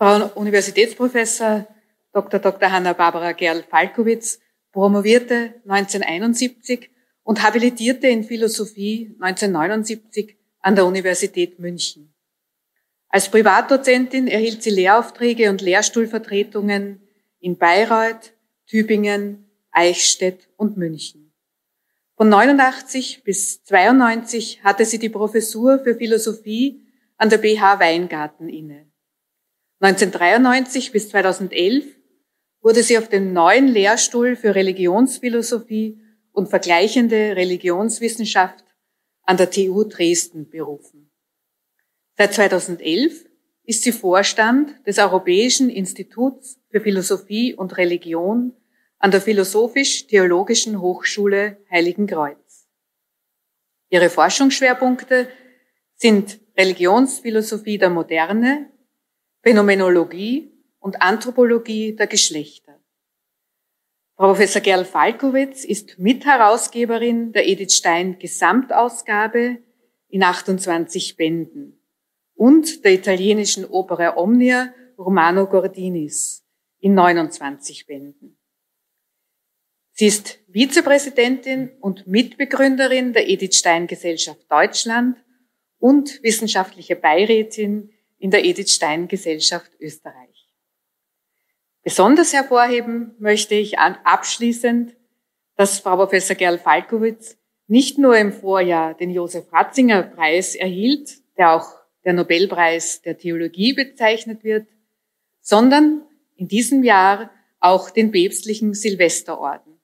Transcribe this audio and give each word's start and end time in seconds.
Frau 0.00 0.30
Universitätsprofessor 0.34 1.66
Dr. 2.14 2.40
Dr. 2.40 2.72
Hanna-Barbara 2.72 3.32
Gerl-Falkowitz 3.32 4.40
promovierte 4.72 5.56
1971 5.68 6.88
und 7.22 7.42
habilitierte 7.42 8.06
in 8.06 8.24
Philosophie 8.24 9.14
1979 9.20 10.38
an 10.60 10.74
der 10.74 10.86
Universität 10.86 11.58
München. 11.58 12.14
Als 13.10 13.30
Privatdozentin 13.30 14.26
erhielt 14.26 14.62
sie 14.62 14.70
Lehraufträge 14.70 15.50
und 15.50 15.60
Lehrstuhlvertretungen 15.60 17.02
in 17.40 17.58
Bayreuth, 17.58 18.32
Tübingen, 18.66 19.50
Eichstätt 19.70 20.48
und 20.56 20.78
München. 20.78 21.30
Von 22.16 22.30
89 22.30 23.22
bis 23.22 23.62
92 23.64 24.64
hatte 24.64 24.86
sie 24.86 24.98
die 24.98 25.10
Professur 25.10 25.78
für 25.80 25.94
Philosophie 25.94 26.80
an 27.18 27.28
der 27.28 27.36
BH 27.36 27.80
Weingarten 27.80 28.48
inne. 28.48 28.89
1993 29.80 30.92
bis 30.92 31.08
2011 31.08 31.84
wurde 32.60 32.82
sie 32.82 32.98
auf 32.98 33.08
den 33.08 33.32
neuen 33.32 33.66
Lehrstuhl 33.66 34.36
für 34.36 34.54
Religionsphilosophie 34.54 35.98
und 36.32 36.48
vergleichende 36.48 37.34
Religionswissenschaft 37.34 38.64
an 39.22 39.38
der 39.38 39.50
TU 39.50 39.84
Dresden 39.84 40.50
berufen. 40.50 41.10
Seit 42.18 42.34
2011 42.34 43.24
ist 43.64 43.82
sie 43.82 43.92
Vorstand 43.92 44.86
des 44.86 44.98
Europäischen 44.98 45.70
Instituts 45.70 46.60
für 46.68 46.82
Philosophie 46.82 47.54
und 47.54 47.78
Religion 47.78 48.52
an 48.98 49.10
der 49.10 49.22
Philosophisch-Theologischen 49.22 50.82
Hochschule 50.82 51.56
Heiligenkreuz. 51.70 52.68
Ihre 53.88 54.10
Forschungsschwerpunkte 54.10 55.28
sind 55.94 56.38
Religionsphilosophie 56.54 57.78
der 57.78 57.88
Moderne, 57.88 58.70
Phänomenologie 59.42 60.52
und 60.78 61.00
Anthropologie 61.00 61.96
der 61.96 62.06
Geschlechter. 62.06 62.78
Frau 64.16 64.28
Professor 64.28 64.60
Gerl 64.60 64.84
Falkowitz 64.84 65.64
ist 65.64 65.98
Mitherausgeberin 65.98 67.32
der 67.32 67.48
Edith 67.48 67.74
Stein 67.74 68.18
Gesamtausgabe 68.18 69.58
in 70.08 70.22
28 70.22 71.16
Bänden 71.16 71.80
und 72.34 72.84
der 72.84 72.92
italienischen 72.92 73.64
Opera 73.64 74.16
Omnia 74.18 74.74
Romano 74.98 75.46
Gordinis 75.46 76.46
in 76.80 76.94
29 76.94 77.86
Bänden. 77.86 78.36
Sie 79.92 80.06
ist 80.06 80.38
Vizepräsidentin 80.48 81.72
und 81.80 82.06
Mitbegründerin 82.06 83.14
der 83.14 83.28
Edith 83.28 83.56
Stein 83.56 83.86
Gesellschaft 83.86 84.50
Deutschland 84.50 85.16
und 85.78 86.22
wissenschaftliche 86.22 86.96
Beirätin 86.96 87.90
in 88.20 88.30
der 88.30 88.44
Edith 88.44 88.70
Stein 88.70 89.08
Gesellschaft 89.08 89.72
Österreich. 89.80 90.46
Besonders 91.82 92.32
hervorheben 92.34 93.16
möchte 93.18 93.54
ich 93.54 93.78
abschließend, 93.78 94.94
dass 95.56 95.80
Frau 95.80 95.96
Professor 95.96 96.36
Gerl 96.36 96.58
Falkowitz 96.58 97.38
nicht 97.66 97.98
nur 97.98 98.16
im 98.16 98.32
Vorjahr 98.32 98.94
den 98.94 99.10
Josef 99.10 99.50
Ratzinger 99.52 100.02
Preis 100.02 100.54
erhielt, 100.54 101.18
der 101.38 101.52
auch 101.52 101.66
der 102.04 102.12
Nobelpreis 102.12 103.02
der 103.02 103.16
Theologie 103.16 103.72
bezeichnet 103.72 104.44
wird, 104.44 104.68
sondern 105.40 106.02
in 106.36 106.48
diesem 106.48 106.84
Jahr 106.84 107.30
auch 107.58 107.90
den 107.90 108.10
päpstlichen 108.10 108.74
Silvesterorden. 108.74 109.80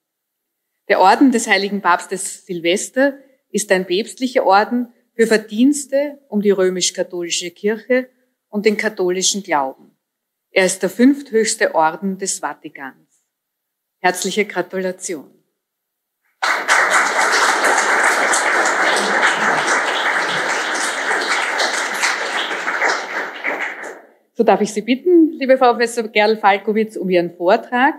Der 0.89 1.01
Orden 1.01 1.33
des 1.33 1.49
heiligen 1.49 1.81
Papstes 1.81 2.45
Silvester 2.45 3.19
ist 3.51 3.73
ein 3.73 3.87
päpstlicher 3.87 4.45
Orden 4.45 4.93
für 5.15 5.27
Verdienste 5.27 6.19
um 6.29 6.43
die 6.43 6.51
römisch-katholische 6.51 7.51
Kirche 7.51 8.09
und 8.49 8.67
den 8.67 8.77
katholischen 8.77 9.43
Glauben. 9.43 9.97
Er 10.51 10.67
ist 10.67 10.83
der 10.83 10.91
fünfthöchste 10.91 11.75
Orden 11.75 12.19
des 12.19 12.39
Vatikans. 12.39 13.25
Herzliche 13.99 14.45
Gratulation. 14.45 15.31
So 24.35 24.45
darf 24.45 24.61
ich 24.61 24.73
Sie 24.73 24.83
bitten, 24.83 25.33
liebe 25.33 25.57
Frau 25.57 25.73
Professor 25.73 26.09
Gerl 26.09 26.37
Falkowitz, 26.37 26.97
um 26.97 27.09
Ihren 27.09 27.35
Vortrag. 27.35 27.95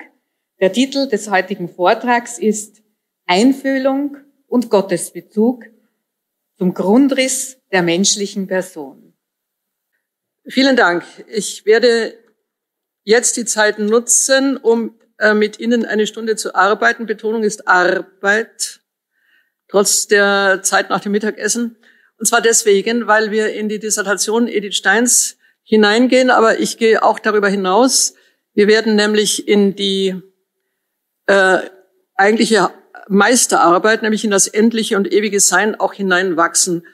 Der 0.60 0.72
Titel 0.72 1.08
des 1.08 1.30
heutigen 1.32 1.68
Vortrags 1.68 2.38
ist 2.38 2.84
Einfühlung 3.26 4.18
und 4.48 4.70
Gottesbezug 4.70 5.66
zum 6.58 6.74
Grundriss 6.74 7.60
der 7.72 7.82
menschlichen 7.82 8.48
Person. 8.48 9.07
Vielen 10.50 10.78
Dank. 10.78 11.04
Ich 11.28 11.66
werde 11.66 12.14
jetzt 13.04 13.36
die 13.36 13.44
Zeit 13.44 13.80
nutzen, 13.80 14.56
um 14.56 14.98
äh, 15.20 15.34
mit 15.34 15.60
Ihnen 15.60 15.86
eine 15.86 16.08
Stunde 16.08 16.38
zu 16.38 16.56
arbeiten. 16.56 17.06
Betonung 17.06 17.44
ist 17.44 17.68
Arbeit, 17.68 18.80
trotz 19.68 20.08
der 20.08 20.62
Zeit 20.64 20.90
nach 20.90 21.02
dem 21.02 21.12
Mittagessen. 21.12 21.76
Und 22.18 22.28
zwar 22.28 22.40
deswegen, 22.40 23.08
weil 23.08 23.30
wir 23.30 23.54
in 23.54 23.68
die 23.68 23.80
Dissertation 23.80 24.48
Edith 24.48 24.76
Steins 24.76 25.38
hineingehen, 25.64 26.30
aber 26.30 26.60
ich 26.60 26.78
gehe 26.78 27.04
auch 27.04 27.20
darüber 27.20 27.50
hinaus. 27.50 28.14
Wir 28.54 28.68
werden 28.68 28.96
nämlich 28.96 29.50
in 29.50 29.76
die 29.76 30.16
äh, 31.26 31.60
eigentliche 32.16 32.70
Meisterarbeit, 33.10 34.02
nämlich 34.02 34.24
in 34.24 34.32
das 34.32 34.48
endliche 34.48 34.96
und 34.96 35.12
ewige 35.12 35.42
Sein 35.42 35.78
auch 35.78 35.94
hineinwachsen. 35.94 36.88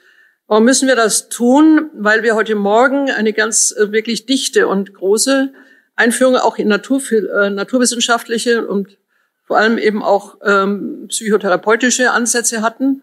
Warum 0.46 0.64
müssen 0.64 0.88
wir 0.88 0.96
das 0.96 1.30
tun? 1.30 1.90
Weil 1.94 2.22
wir 2.22 2.34
heute 2.34 2.54
Morgen 2.54 3.10
eine 3.10 3.32
ganz 3.32 3.72
äh, 3.72 3.92
wirklich 3.92 4.26
dichte 4.26 4.68
und 4.68 4.92
große 4.92 5.52
Einführung 5.96 6.36
auch 6.36 6.58
in 6.58 6.68
Natur, 6.68 7.00
äh, 7.10 7.48
naturwissenschaftliche 7.48 8.66
und 8.66 8.98
vor 9.46 9.58
allem 9.58 9.78
eben 9.78 10.02
auch 10.02 10.38
ähm, 10.42 11.06
psychotherapeutische 11.08 12.10
Ansätze 12.10 12.60
hatten. 12.60 13.02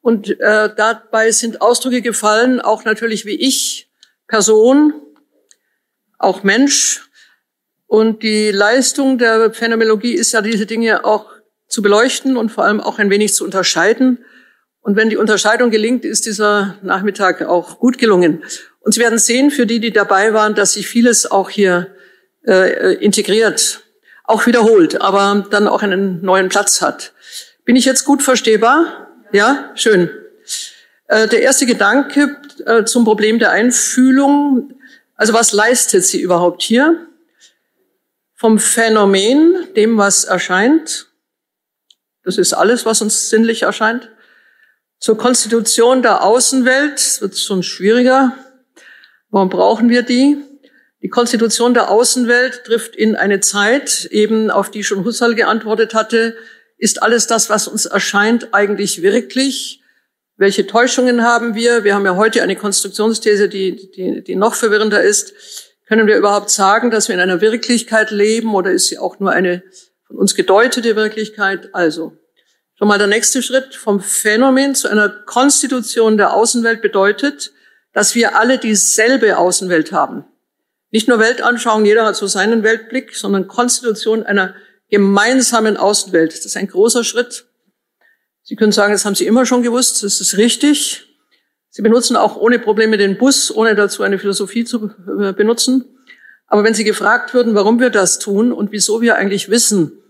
Und 0.00 0.28
äh, 0.40 0.70
dabei 0.74 1.30
sind 1.30 1.60
Ausdrücke 1.60 2.02
gefallen, 2.02 2.60
auch 2.60 2.84
natürlich 2.84 3.26
wie 3.26 3.36
ich, 3.36 3.88
Person, 4.26 4.94
auch 6.18 6.42
Mensch. 6.42 7.08
Und 7.86 8.22
die 8.24 8.50
Leistung 8.50 9.18
der 9.18 9.52
Phänomenologie 9.52 10.14
ist 10.14 10.32
ja, 10.32 10.40
diese 10.40 10.66
Dinge 10.66 11.04
auch 11.04 11.30
zu 11.68 11.82
beleuchten 11.82 12.36
und 12.36 12.50
vor 12.50 12.64
allem 12.64 12.80
auch 12.80 12.98
ein 12.98 13.10
wenig 13.10 13.34
zu 13.34 13.44
unterscheiden. 13.44 14.24
Und 14.82 14.96
wenn 14.96 15.08
die 15.08 15.16
Unterscheidung 15.16 15.70
gelingt, 15.70 16.04
ist 16.04 16.26
dieser 16.26 16.76
Nachmittag 16.82 17.42
auch 17.42 17.78
gut 17.78 17.98
gelungen. 17.98 18.42
Und 18.80 18.92
Sie 18.92 19.00
werden 19.00 19.18
sehen, 19.18 19.50
für 19.50 19.64
die, 19.64 19.78
die 19.78 19.92
dabei 19.92 20.34
waren, 20.34 20.54
dass 20.54 20.74
sich 20.74 20.88
vieles 20.88 21.30
auch 21.30 21.48
hier 21.48 21.94
äh, 22.46 22.94
integriert, 22.94 23.80
auch 24.24 24.46
wiederholt, 24.46 25.00
aber 25.00 25.46
dann 25.50 25.68
auch 25.68 25.82
einen 25.82 26.20
neuen 26.22 26.48
Platz 26.48 26.82
hat. 26.82 27.12
Bin 27.64 27.76
ich 27.76 27.84
jetzt 27.84 28.04
gut 28.04 28.24
verstehbar? 28.24 29.08
Ja, 29.30 29.70
schön. 29.76 30.10
Äh, 31.06 31.28
der 31.28 31.42
erste 31.42 31.64
Gedanke 31.64 32.36
äh, 32.66 32.84
zum 32.84 33.04
Problem 33.04 33.38
der 33.38 33.50
Einfühlung. 33.50 34.74
Also 35.14 35.32
was 35.32 35.52
leistet 35.52 36.04
sie 36.04 36.20
überhaupt 36.20 36.62
hier? 36.62 37.06
Vom 38.34 38.58
Phänomen, 38.58 39.68
dem 39.76 39.96
was 39.96 40.24
erscheint, 40.24 41.06
das 42.24 42.38
ist 42.38 42.52
alles, 42.52 42.86
was 42.86 43.02
uns 43.02 43.30
sinnlich 43.30 43.62
erscheint. 43.62 44.10
Zur 45.02 45.18
Konstitution 45.18 46.00
der 46.00 46.22
Außenwelt 46.22 47.20
wird 47.20 47.32
es 47.32 47.42
schon 47.42 47.64
schwieriger. 47.64 48.38
Warum 49.30 49.48
brauchen 49.48 49.88
wir 49.88 50.02
die? 50.02 50.36
Die 51.02 51.08
Konstitution 51.08 51.74
der 51.74 51.90
Außenwelt 51.90 52.62
trifft 52.62 52.94
in 52.94 53.16
eine 53.16 53.40
Zeit, 53.40 54.04
eben 54.12 54.48
auf 54.48 54.70
die 54.70 54.84
schon 54.84 55.04
Husserl 55.04 55.34
geantwortet 55.34 55.94
hatte, 55.94 56.36
ist 56.78 57.02
alles 57.02 57.26
das, 57.26 57.50
was 57.50 57.66
uns 57.66 57.84
erscheint, 57.84 58.54
eigentlich 58.54 59.02
wirklich? 59.02 59.82
Welche 60.36 60.68
Täuschungen 60.68 61.24
haben 61.24 61.56
wir? 61.56 61.82
Wir 61.82 61.96
haben 61.96 62.06
ja 62.06 62.14
heute 62.14 62.40
eine 62.40 62.54
Konstruktionsthese, 62.54 63.48
die, 63.48 63.90
die, 63.90 64.22
die 64.22 64.36
noch 64.36 64.54
verwirrender 64.54 65.02
ist. 65.02 65.34
Können 65.88 66.06
wir 66.06 66.16
überhaupt 66.16 66.50
sagen, 66.50 66.92
dass 66.92 67.08
wir 67.08 67.16
in 67.16 67.20
einer 67.20 67.40
Wirklichkeit 67.40 68.12
leben 68.12 68.54
oder 68.54 68.70
ist 68.70 68.86
sie 68.86 68.98
auch 68.98 69.18
nur 69.18 69.32
eine 69.32 69.64
von 70.06 70.16
uns 70.16 70.36
gedeutete 70.36 70.94
Wirklichkeit. 70.94 71.70
Also, 71.72 72.16
schon 72.82 72.88
mal 72.88 72.98
der 72.98 73.06
nächste 73.06 73.44
Schritt 73.44 73.76
vom 73.76 74.00
Phänomen 74.00 74.74
zu 74.74 74.88
einer 74.88 75.08
Konstitution 75.08 76.16
der 76.16 76.34
Außenwelt 76.34 76.82
bedeutet, 76.82 77.52
dass 77.92 78.16
wir 78.16 78.36
alle 78.36 78.58
dieselbe 78.58 79.38
Außenwelt 79.38 79.92
haben. 79.92 80.24
Nicht 80.90 81.06
nur 81.06 81.20
Weltanschauung, 81.20 81.84
jeder 81.84 82.04
hat 82.04 82.16
so 82.16 82.26
seinen 82.26 82.64
Weltblick, 82.64 83.14
sondern 83.14 83.46
Konstitution 83.46 84.24
einer 84.24 84.56
gemeinsamen 84.90 85.76
Außenwelt. 85.76 86.32
Das 86.32 86.44
ist 86.44 86.56
ein 86.56 86.66
großer 86.66 87.04
Schritt. 87.04 87.46
Sie 88.42 88.56
können 88.56 88.72
sagen, 88.72 88.92
das 88.92 89.04
haben 89.04 89.14
Sie 89.14 89.28
immer 89.28 89.46
schon 89.46 89.62
gewusst, 89.62 90.02
das 90.02 90.20
ist 90.20 90.36
richtig. 90.36 91.06
Sie 91.70 91.82
benutzen 91.82 92.16
auch 92.16 92.36
ohne 92.36 92.58
Probleme 92.58 92.96
den 92.96 93.16
Bus, 93.16 93.54
ohne 93.54 93.76
dazu 93.76 94.02
eine 94.02 94.18
Philosophie 94.18 94.64
zu 94.64 94.90
benutzen. 95.36 95.84
Aber 96.48 96.64
wenn 96.64 96.74
Sie 96.74 96.82
gefragt 96.82 97.32
würden, 97.32 97.54
warum 97.54 97.78
wir 97.78 97.90
das 97.90 98.18
tun 98.18 98.50
und 98.52 98.72
wieso 98.72 99.00
wir 99.02 99.14
eigentlich 99.14 99.50
wissen, 99.50 100.01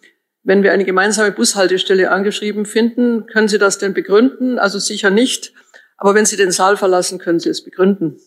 wenn 0.44 0.62
wir 0.62 0.72
eine 0.72 0.84
gemeinsame 0.84 1.32
Bushaltestelle 1.32 2.10
angeschrieben 2.10 2.66
finden, 2.66 3.26
können 3.26 3.48
Sie 3.48 3.58
das 3.58 3.78
denn 3.78 3.94
begründen? 3.94 4.58
Also 4.58 4.78
sicher 4.78 5.10
nicht. 5.10 5.52
Aber 5.96 6.14
wenn 6.14 6.26
Sie 6.26 6.36
den 6.36 6.50
Saal 6.50 6.76
verlassen, 6.76 7.18
können 7.18 7.38
Sie 7.38 7.48
es 7.48 7.62
begründen. 7.62 8.18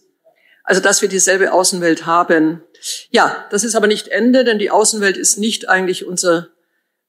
Also, 0.63 0.81
dass 0.81 1.01
wir 1.01 1.09
dieselbe 1.09 1.51
Außenwelt 1.51 2.05
haben. 2.05 2.63
Ja, 3.11 3.45
das 3.51 3.63
ist 3.63 3.75
aber 3.75 3.87
nicht 3.87 4.07
Ende, 4.07 4.43
denn 4.43 4.57
die 4.57 4.71
Außenwelt 4.71 5.15
ist 5.15 5.37
nicht 5.37 5.69
eigentlich 5.69 6.07
unser 6.07 6.49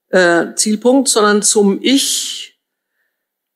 äh, 0.09 0.53
Zielpunkt, 0.55 1.07
sondern 1.07 1.41
zum 1.41 1.79
Ich 1.81 2.59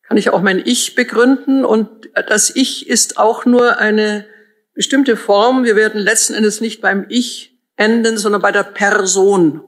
kann 0.02 0.18
ich 0.18 0.32
auch 0.32 0.42
mein 0.42 0.62
Ich 0.66 0.96
begründen. 0.96 1.66
Und 1.66 1.90
das 2.28 2.56
Ich 2.56 2.88
ist 2.90 3.18
auch 3.18 3.46
nur 3.46 3.78
eine 3.78 4.26
bestimmte 4.74 5.18
Form. 5.18 5.64
Wir 5.66 5.76
werden 5.76 6.02
letzten 6.02 6.34
Endes 6.34 6.62
nicht 6.62 6.82
beim 6.82 7.06
Ich 7.10 7.60
enden, 7.76 8.18
sondern 8.18 8.42
bei 8.42 8.52
der 8.52 8.64
Person. 8.64 9.64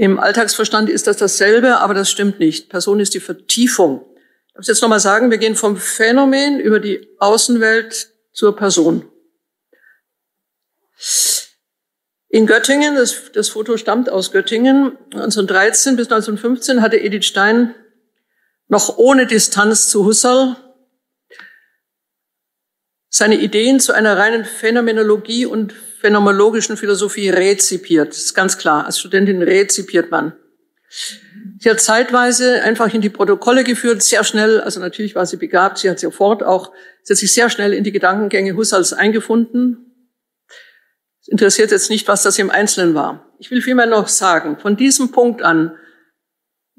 Im 0.00 0.18
Alltagsverstand 0.18 0.88
ist 0.88 1.06
das 1.08 1.18
dasselbe, 1.18 1.76
aber 1.76 1.92
das 1.92 2.10
stimmt 2.10 2.40
nicht. 2.40 2.70
Person 2.70 3.00
ist 3.00 3.12
die 3.12 3.20
Vertiefung. 3.20 4.06
Ich 4.48 4.54
muss 4.54 4.66
jetzt 4.66 4.80
nochmal 4.80 4.98
sagen, 4.98 5.30
wir 5.30 5.36
gehen 5.36 5.56
vom 5.56 5.76
Phänomen 5.76 6.58
über 6.58 6.80
die 6.80 7.06
Außenwelt 7.18 8.08
zur 8.32 8.56
Person. 8.56 9.04
In 12.30 12.46
Göttingen, 12.46 12.94
das, 12.94 13.30
das 13.34 13.50
Foto 13.50 13.76
stammt 13.76 14.08
aus 14.08 14.32
Göttingen, 14.32 14.96
1913 15.12 15.96
bis 15.96 16.06
1915 16.06 16.80
hatte 16.80 16.96
Edith 16.96 17.26
Stein 17.26 17.74
noch 18.68 18.96
ohne 18.96 19.26
Distanz 19.26 19.90
zu 19.90 20.06
Husserl 20.06 20.56
seine 23.10 23.38
Ideen 23.38 23.80
zu 23.80 23.92
einer 23.92 24.16
reinen 24.16 24.46
Phänomenologie 24.46 25.44
und 25.44 25.74
phänomenologischen 26.00 26.76
Philosophie 26.76 27.28
rezipiert. 27.28 28.08
Das 28.08 28.18
ist 28.18 28.34
ganz 28.34 28.56
klar. 28.56 28.86
Als 28.86 28.98
Studentin 28.98 29.42
rezipiert 29.42 30.10
man. 30.10 30.32
Sie 31.58 31.70
hat 31.70 31.80
zeitweise 31.80 32.62
einfach 32.62 32.92
in 32.92 33.00
die 33.00 33.10
Protokolle 33.10 33.64
geführt, 33.64 34.02
sehr 34.02 34.24
schnell, 34.24 34.60
also 34.60 34.80
natürlich 34.80 35.14
war 35.14 35.26
sie 35.26 35.36
begabt, 35.36 35.78
sie 35.78 35.90
hat 35.90 36.00
sofort 36.00 36.42
auch, 36.42 36.72
sie 37.02 37.12
hat 37.12 37.18
sich 37.18 37.32
sehr 37.32 37.50
schnell 37.50 37.74
in 37.74 37.84
die 37.84 37.92
Gedankengänge 37.92 38.56
Husserls 38.56 38.92
eingefunden. 38.92 39.94
Es 41.20 41.28
interessiert 41.28 41.70
jetzt 41.70 41.90
nicht, 41.90 42.08
was 42.08 42.22
das 42.22 42.38
im 42.38 42.50
Einzelnen 42.50 42.94
war. 42.94 43.30
Ich 43.38 43.50
will 43.50 43.62
vielmehr 43.62 43.86
noch 43.86 44.08
sagen, 44.08 44.58
von 44.58 44.76
diesem 44.76 45.12
Punkt 45.12 45.42
an, 45.42 45.76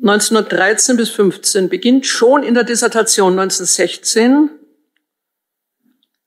1913 0.01 0.97
bis 0.97 1.11
15, 1.11 1.69
beginnt 1.69 2.07
schon 2.07 2.41
in 2.41 2.55
der 2.55 2.63
Dissertation 2.63 3.33
1916 3.39 4.49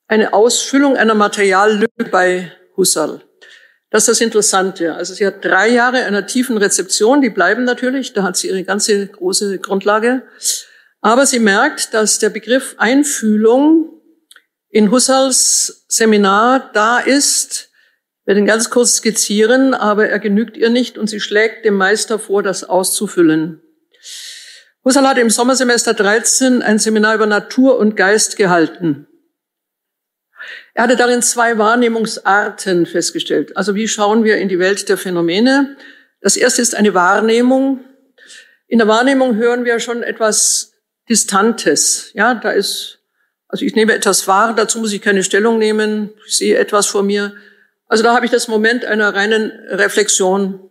eine 0.06 0.32
Ausfüllung 0.32 0.96
einer 0.96 1.14
Materiallücke 1.14 2.04
bei 2.10 2.52
Husserl. 2.76 3.22
Das 3.90 4.02
ist 4.02 4.08
das 4.08 4.20
Interessante. 4.20 4.94
Also 4.94 5.14
sie 5.14 5.24
hat 5.24 5.44
drei 5.44 5.68
Jahre 5.68 5.98
einer 5.98 6.26
tiefen 6.26 6.56
Rezeption, 6.56 7.20
die 7.20 7.30
bleiben 7.30 7.64
natürlich, 7.64 8.12
da 8.12 8.24
hat 8.24 8.36
sie 8.36 8.48
ihre 8.48 8.64
ganze 8.64 9.06
große 9.06 9.58
Grundlage. 9.58 10.22
Aber 11.00 11.26
sie 11.26 11.38
merkt, 11.38 11.94
dass 11.94 12.18
der 12.18 12.30
Begriff 12.30 12.74
Einfühlung 12.78 14.00
in 14.68 14.90
Husserls 14.90 15.84
Seminar 15.86 16.70
da 16.72 16.98
ist. 16.98 17.70
Ich 18.22 18.26
werde 18.26 18.40
ihn 18.40 18.46
ganz 18.46 18.70
kurz 18.70 18.96
skizzieren, 18.96 19.74
aber 19.74 20.08
er 20.08 20.18
genügt 20.18 20.56
ihr 20.56 20.70
nicht 20.70 20.98
und 20.98 21.08
sie 21.08 21.20
schlägt 21.20 21.64
dem 21.64 21.76
Meister 21.76 22.18
vor, 22.18 22.42
das 22.42 22.64
auszufüllen. 22.64 23.60
Husserl 24.84 25.06
hat 25.06 25.18
im 25.18 25.30
Sommersemester 25.30 25.94
13 25.94 26.62
ein 26.62 26.80
Seminar 26.80 27.14
über 27.14 27.26
Natur 27.26 27.78
und 27.78 27.96
Geist 27.96 28.36
gehalten. 28.36 29.06
Er 30.74 30.84
hatte 30.84 30.96
darin 30.96 31.22
zwei 31.22 31.58
Wahrnehmungsarten 31.58 32.86
festgestellt. 32.86 33.56
Also 33.56 33.74
wie 33.74 33.88
schauen 33.88 34.24
wir 34.24 34.38
in 34.38 34.48
die 34.48 34.58
Welt 34.58 34.88
der 34.88 34.96
Phänomene? 34.96 35.76
Das 36.20 36.36
erste 36.36 36.62
ist 36.62 36.74
eine 36.74 36.94
Wahrnehmung. 36.94 37.84
In 38.66 38.78
der 38.78 38.88
Wahrnehmung 38.88 39.36
hören 39.36 39.64
wir 39.64 39.78
schon 39.78 40.02
etwas 40.02 40.72
Distantes. 41.08 42.10
Ja, 42.14 42.34
da 42.34 42.50
ist, 42.50 42.98
also 43.48 43.64
ich 43.64 43.74
nehme 43.74 43.92
etwas 43.92 44.26
wahr, 44.26 44.54
dazu 44.54 44.78
muss 44.78 44.92
ich 44.92 45.02
keine 45.02 45.22
Stellung 45.22 45.58
nehmen. 45.58 46.10
Ich 46.26 46.38
sehe 46.38 46.56
etwas 46.58 46.86
vor 46.86 47.02
mir. 47.02 47.34
Also 47.86 48.02
da 48.02 48.14
habe 48.14 48.24
ich 48.24 48.32
das 48.32 48.48
Moment 48.48 48.84
einer 48.84 49.14
reinen 49.14 49.52
Reflexion. 49.68 50.70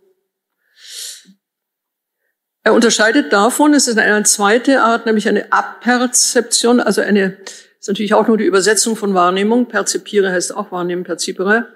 Er 2.64 2.72
unterscheidet 2.72 3.32
davon, 3.32 3.74
es 3.74 3.88
ist 3.88 3.98
eine 3.98 4.22
zweite 4.24 4.82
Art, 4.82 5.06
nämlich 5.06 5.28
eine 5.28 5.52
Aperzeption, 5.52 6.80
also 6.80 7.02
eine 7.02 7.36
ist 7.84 7.88
natürlich 7.88 8.14
auch 8.14 8.28
nur 8.28 8.38
die 8.38 8.46
Übersetzung 8.46 8.96
von 8.96 9.12
Wahrnehmung. 9.12 9.68
Perzipiere 9.68 10.32
heißt 10.32 10.56
auch 10.56 10.72
wahrnehmen, 10.72 11.04
perzipere. 11.04 11.68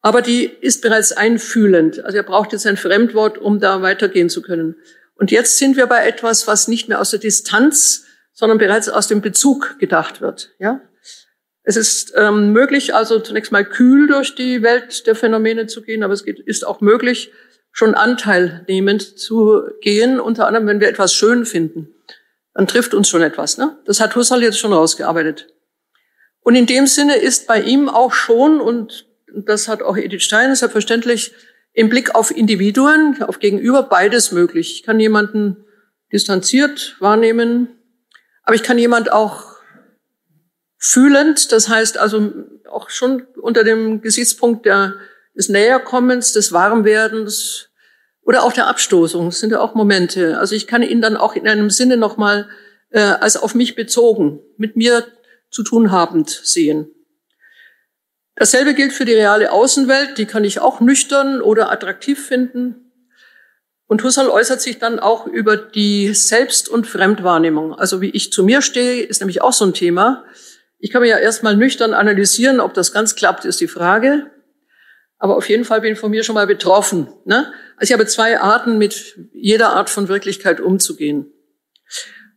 Aber 0.00 0.22
die 0.22 0.44
ist 0.44 0.80
bereits 0.80 1.10
einfühlend. 1.10 2.04
Also 2.04 2.18
er 2.18 2.22
braucht 2.22 2.52
jetzt 2.52 2.68
ein 2.68 2.76
Fremdwort, 2.76 3.36
um 3.36 3.58
da 3.58 3.82
weitergehen 3.82 4.30
zu 4.30 4.42
können. 4.42 4.76
Und 5.16 5.32
jetzt 5.32 5.58
sind 5.58 5.76
wir 5.76 5.88
bei 5.88 6.06
etwas, 6.06 6.46
was 6.46 6.68
nicht 6.68 6.88
mehr 6.88 7.00
aus 7.00 7.10
der 7.10 7.18
Distanz, 7.18 8.04
sondern 8.32 8.58
bereits 8.58 8.88
aus 8.88 9.08
dem 9.08 9.22
Bezug 9.22 9.80
gedacht 9.80 10.20
wird. 10.20 10.52
Ja? 10.60 10.82
Es 11.64 11.74
ist 11.76 12.12
ähm, 12.14 12.52
möglich, 12.52 12.94
also 12.94 13.18
zunächst 13.18 13.50
mal 13.50 13.64
kühl 13.64 14.06
durch 14.06 14.36
die 14.36 14.62
Welt 14.62 15.08
der 15.08 15.16
Phänomene 15.16 15.66
zu 15.66 15.82
gehen, 15.82 16.04
aber 16.04 16.14
es 16.14 16.24
geht, 16.24 16.38
ist 16.38 16.64
auch 16.64 16.80
möglich, 16.80 17.32
schon 17.72 17.96
anteilnehmend 17.96 19.18
zu 19.18 19.62
gehen, 19.80 20.20
unter 20.20 20.46
anderem, 20.46 20.68
wenn 20.68 20.80
wir 20.80 20.88
etwas 20.88 21.12
schön 21.12 21.44
finden 21.44 21.88
dann 22.54 22.66
trifft 22.66 22.94
uns 22.94 23.08
schon 23.08 23.22
etwas. 23.22 23.58
Ne? 23.58 23.78
Das 23.84 24.00
hat 24.00 24.16
Husserl 24.16 24.42
jetzt 24.42 24.58
schon 24.58 24.72
rausgearbeitet. 24.72 25.48
Und 26.40 26.54
in 26.54 26.66
dem 26.66 26.86
Sinne 26.86 27.16
ist 27.16 27.46
bei 27.46 27.60
ihm 27.60 27.88
auch 27.88 28.12
schon, 28.12 28.60
und 28.60 29.06
das 29.44 29.68
hat 29.68 29.82
auch 29.82 29.96
Edith 29.96 30.22
Stein 30.22 30.54
selbstverständlich, 30.54 31.32
im 31.72 31.88
Blick 31.88 32.14
auf 32.14 32.36
Individuen, 32.36 33.22
auf 33.22 33.38
Gegenüber 33.38 33.84
beides 33.84 34.32
möglich. 34.32 34.72
Ich 34.72 34.82
kann 34.82 34.98
jemanden 34.98 35.64
distanziert 36.12 36.96
wahrnehmen, 36.98 37.68
aber 38.42 38.56
ich 38.56 38.62
kann 38.62 38.78
jemand 38.78 39.12
auch 39.12 39.56
fühlend, 40.78 41.52
das 41.52 41.68
heißt 41.68 41.98
also 41.98 42.32
auch 42.68 42.90
schon 42.90 43.26
unter 43.40 43.62
dem 43.62 44.00
Gesichtspunkt 44.00 44.66
der, 44.66 44.96
des 45.36 45.48
Näherkommens, 45.48 46.32
des 46.32 46.52
Warmwerdens, 46.52 47.69
oder 48.22 48.42
auch 48.42 48.52
der 48.52 48.66
Abstoßung, 48.66 49.26
das 49.26 49.40
sind 49.40 49.50
ja 49.50 49.60
auch 49.60 49.74
Momente. 49.74 50.38
Also 50.38 50.54
ich 50.54 50.66
kann 50.66 50.82
ihn 50.82 51.00
dann 51.00 51.16
auch 51.16 51.34
in 51.34 51.48
einem 51.48 51.70
Sinne 51.70 51.96
nochmal 51.96 52.48
äh, 52.90 53.00
als 53.00 53.36
auf 53.36 53.54
mich 53.54 53.74
bezogen, 53.74 54.40
mit 54.56 54.76
mir 54.76 55.04
zu 55.50 55.62
tun 55.62 55.90
habend 55.90 56.30
sehen. 56.30 56.90
Dasselbe 58.36 58.74
gilt 58.74 58.92
für 58.92 59.04
die 59.04 59.14
reale 59.14 59.52
Außenwelt, 59.52 60.16
die 60.16 60.26
kann 60.26 60.44
ich 60.44 60.60
auch 60.60 60.80
nüchtern 60.80 61.42
oder 61.42 61.70
attraktiv 61.70 62.24
finden. 62.24 62.90
Und 63.86 64.04
Husserl 64.04 64.28
äußert 64.28 64.60
sich 64.60 64.78
dann 64.78 65.00
auch 65.00 65.26
über 65.26 65.56
die 65.56 66.14
Selbst- 66.14 66.68
und 66.68 66.86
Fremdwahrnehmung. 66.86 67.74
Also 67.74 68.00
wie 68.00 68.10
ich 68.10 68.32
zu 68.32 68.44
mir 68.44 68.62
stehe, 68.62 69.02
ist 69.02 69.20
nämlich 69.20 69.42
auch 69.42 69.52
so 69.52 69.64
ein 69.64 69.74
Thema. 69.74 70.24
Ich 70.78 70.90
kann 70.90 71.02
mir 71.02 71.08
ja 71.08 71.18
erstmal 71.18 71.56
nüchtern 71.56 71.92
analysieren, 71.92 72.60
ob 72.60 72.72
das 72.72 72.92
ganz 72.92 73.16
klappt, 73.16 73.44
ist 73.44 73.60
die 73.60 73.68
Frage. 73.68 74.30
Aber 75.20 75.36
auf 75.36 75.48
jeden 75.50 75.66
Fall 75.66 75.82
bin 75.82 75.92
ich 75.92 75.98
von 75.98 76.10
mir 76.10 76.24
schon 76.24 76.34
mal 76.34 76.46
betroffen. 76.46 77.06
Ne? 77.26 77.52
Also 77.76 77.90
ich 77.90 77.92
habe 77.92 78.06
zwei 78.06 78.40
Arten, 78.40 78.78
mit 78.78 79.16
jeder 79.34 79.74
Art 79.74 79.90
von 79.90 80.08
Wirklichkeit 80.08 80.60
umzugehen. 80.60 81.30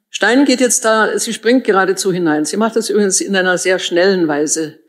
Stein 0.09 0.43
geht 0.43 0.59
jetzt 0.59 0.83
da, 0.83 1.17
sie 1.17 1.33
springt 1.33 1.63
geradezu 1.63 2.11
hinein. 2.11 2.43
Sie 2.43 2.57
macht 2.57 2.75
das 2.75 2.89
übrigens 2.89 3.21
in 3.21 3.35
einer 3.37 3.57
sehr 3.57 3.79
schnellen 3.79 4.27
Weise. 4.27 4.79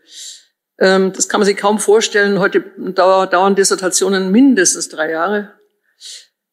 Ähm, 0.80 1.12
das 1.12 1.28
kann 1.28 1.40
man 1.40 1.46
sich 1.46 1.56
kaum 1.56 1.78
vorstellen. 1.78 2.40
Heute 2.40 2.64
dauern 2.76 3.54
Dissertationen 3.54 4.32
mindestens 4.32 4.88
drei 4.88 5.12
Jahre. 5.12 5.54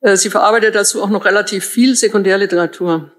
Äh, 0.02 0.18
sie 0.18 0.30
verarbeitet 0.30 0.76
dazu 0.76 1.02
auch 1.02 1.10
noch 1.10 1.26
relativ 1.26 1.66
viel 1.66 1.96
Sekundärliteratur. 1.96 3.12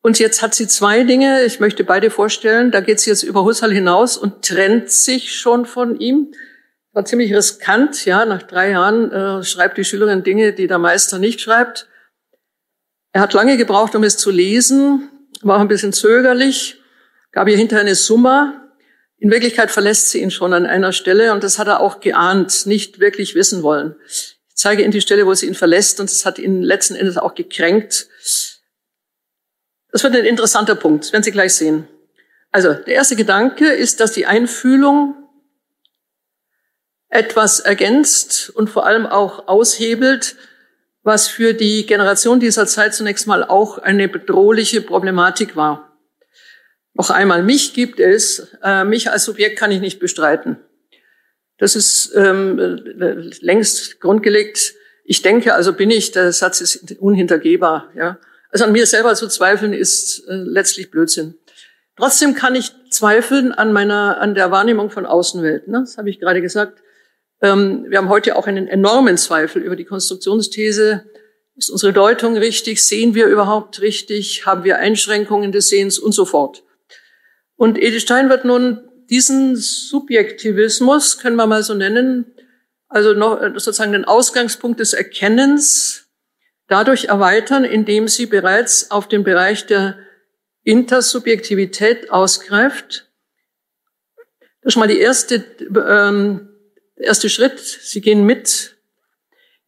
Und 0.00 0.18
jetzt 0.18 0.40
hat 0.40 0.54
sie 0.54 0.66
zwei 0.66 1.04
Dinge, 1.04 1.44
ich 1.44 1.60
möchte 1.60 1.84
beide 1.84 2.08
vorstellen. 2.08 2.70
Da 2.70 2.80
geht 2.80 3.00
sie 3.00 3.10
jetzt 3.10 3.22
über 3.22 3.44
Husserl 3.44 3.72
hinaus 3.72 4.16
und 4.16 4.42
trennt 4.46 4.90
sich 4.90 5.36
schon 5.36 5.66
von 5.66 6.00
ihm 6.00 6.32
war 6.92 7.04
ziemlich 7.04 7.34
riskant. 7.34 8.04
Ja, 8.04 8.24
nach 8.24 8.42
drei 8.42 8.70
Jahren 8.70 9.10
äh, 9.12 9.44
schreibt 9.44 9.78
die 9.78 9.84
Schülerin 9.84 10.22
Dinge, 10.22 10.52
die 10.52 10.66
der 10.66 10.78
Meister 10.78 11.18
nicht 11.18 11.40
schreibt. 11.40 11.88
Er 13.12 13.22
hat 13.22 13.32
lange 13.32 13.56
gebraucht, 13.56 13.94
um 13.94 14.04
es 14.04 14.16
zu 14.16 14.30
lesen, 14.30 15.10
war 15.42 15.60
ein 15.60 15.68
bisschen 15.68 15.92
zögerlich, 15.92 16.80
gab 17.32 17.48
ihr 17.48 17.56
hinterher 17.56 17.84
eine 17.84 17.94
Summa. 17.94 18.68
In 19.16 19.30
Wirklichkeit 19.30 19.70
verlässt 19.70 20.10
sie 20.10 20.20
ihn 20.20 20.30
schon 20.30 20.52
an 20.52 20.66
einer 20.66 20.92
Stelle 20.92 21.32
und 21.32 21.42
das 21.42 21.58
hat 21.58 21.66
er 21.66 21.80
auch 21.80 22.00
geahnt, 22.00 22.66
nicht 22.66 23.00
wirklich 23.00 23.34
wissen 23.34 23.62
wollen. 23.62 23.96
Ich 24.06 24.38
zeige 24.54 24.82
Ihnen 24.82 24.92
die 24.92 25.00
Stelle, 25.00 25.26
wo 25.26 25.34
sie 25.34 25.46
ihn 25.46 25.54
verlässt 25.54 26.00
und 26.00 26.10
das 26.10 26.24
hat 26.24 26.38
ihn 26.38 26.62
letzten 26.62 26.94
Endes 26.94 27.16
auch 27.16 27.34
gekränkt. 27.34 28.08
Das 29.90 30.02
wird 30.02 30.14
ein 30.14 30.24
interessanter 30.24 30.74
Punkt, 30.74 31.12
werden 31.12 31.22
Sie 31.22 31.32
gleich 31.32 31.54
sehen. 31.54 31.88
Also, 32.50 32.74
der 32.74 32.94
erste 32.94 33.16
Gedanke 33.16 33.68
ist, 33.68 34.00
dass 34.00 34.12
die 34.12 34.26
Einfühlung 34.26 35.27
etwas 37.08 37.60
ergänzt 37.60 38.50
und 38.50 38.68
vor 38.68 38.86
allem 38.86 39.06
auch 39.06 39.48
aushebelt, 39.48 40.36
was 41.02 41.28
für 41.28 41.54
die 41.54 41.86
Generation 41.86 42.40
dieser 42.40 42.66
Zeit 42.66 42.94
zunächst 42.94 43.26
mal 43.26 43.42
auch 43.44 43.78
eine 43.78 44.08
bedrohliche 44.08 44.82
Problematik 44.82 45.56
war. 45.56 45.96
Noch 46.92 47.10
einmal, 47.10 47.42
mich 47.42 47.72
gibt 47.74 48.00
es, 48.00 48.48
äh, 48.62 48.84
mich 48.84 49.10
als 49.10 49.24
Subjekt 49.24 49.58
kann 49.58 49.70
ich 49.70 49.80
nicht 49.80 50.00
bestreiten. 50.00 50.58
Das 51.56 51.76
ist 51.76 52.12
ähm, 52.14 52.58
längst 53.40 54.00
grundgelegt. 54.00 54.74
Ich 55.04 55.22
denke, 55.22 55.54
also 55.54 55.72
bin 55.72 55.90
ich, 55.90 56.12
der 56.12 56.32
Satz 56.32 56.60
ist 56.60 56.98
unhintergehbar. 56.98 57.90
Ja? 57.96 58.18
Also 58.50 58.64
an 58.64 58.72
mir 58.72 58.86
selber 58.86 59.14
zu 59.14 59.28
zweifeln 59.28 59.72
ist 59.72 60.24
äh, 60.28 60.34
letztlich 60.34 60.90
Blödsinn. 60.90 61.34
Trotzdem 61.96 62.34
kann 62.34 62.54
ich 62.54 62.72
zweifeln 62.90 63.52
an 63.52 63.72
meiner, 63.72 64.20
an 64.20 64.34
der 64.34 64.50
Wahrnehmung 64.50 64.90
von 64.90 65.06
Außenwelt. 65.06 65.68
Ne? 65.68 65.80
Das 65.80 65.98
habe 65.98 66.10
ich 66.10 66.20
gerade 66.20 66.40
gesagt. 66.40 66.80
Ähm, 67.40 67.86
wir 67.88 67.98
haben 67.98 68.08
heute 68.08 68.36
auch 68.36 68.46
einen 68.46 68.68
enormen 68.68 69.16
Zweifel 69.16 69.62
über 69.62 69.76
die 69.76 69.84
Konstruktionsthese. 69.84 71.04
Ist 71.56 71.70
unsere 71.70 71.92
Deutung 71.92 72.36
richtig? 72.36 72.84
Sehen 72.84 73.14
wir 73.14 73.26
überhaupt 73.26 73.80
richtig? 73.80 74.46
Haben 74.46 74.64
wir 74.64 74.78
Einschränkungen 74.78 75.52
des 75.52 75.68
Sehens 75.68 75.98
und 75.98 76.12
so 76.12 76.24
fort? 76.24 76.62
Und 77.56 77.78
Edith 77.78 78.02
Stein 78.02 78.28
wird 78.28 78.44
nun 78.44 78.88
diesen 79.10 79.56
Subjektivismus, 79.56 81.18
können 81.18 81.36
wir 81.36 81.46
mal 81.46 81.62
so 81.62 81.74
nennen, 81.74 82.26
also 82.88 83.14
noch 83.14 83.40
sozusagen 83.54 83.92
den 83.92 84.04
Ausgangspunkt 84.04 84.80
des 84.80 84.92
Erkennens 84.92 86.08
dadurch 86.68 87.06
erweitern, 87.06 87.64
indem 87.64 88.08
sie 88.08 88.26
bereits 88.26 88.90
auf 88.90 89.08
den 89.08 89.24
Bereich 89.24 89.66
der 89.66 89.98
Intersubjektivität 90.62 92.10
ausgreift. 92.10 93.10
Das 94.62 94.74
ist 94.74 94.76
mal 94.76 94.88
die 94.88 95.00
erste, 95.00 95.44
ähm, 95.88 96.47
der 96.98 97.06
erste 97.06 97.28
Schritt. 97.28 97.58
Sie 97.58 98.00
gehen 98.00 98.24
mit. 98.24 98.76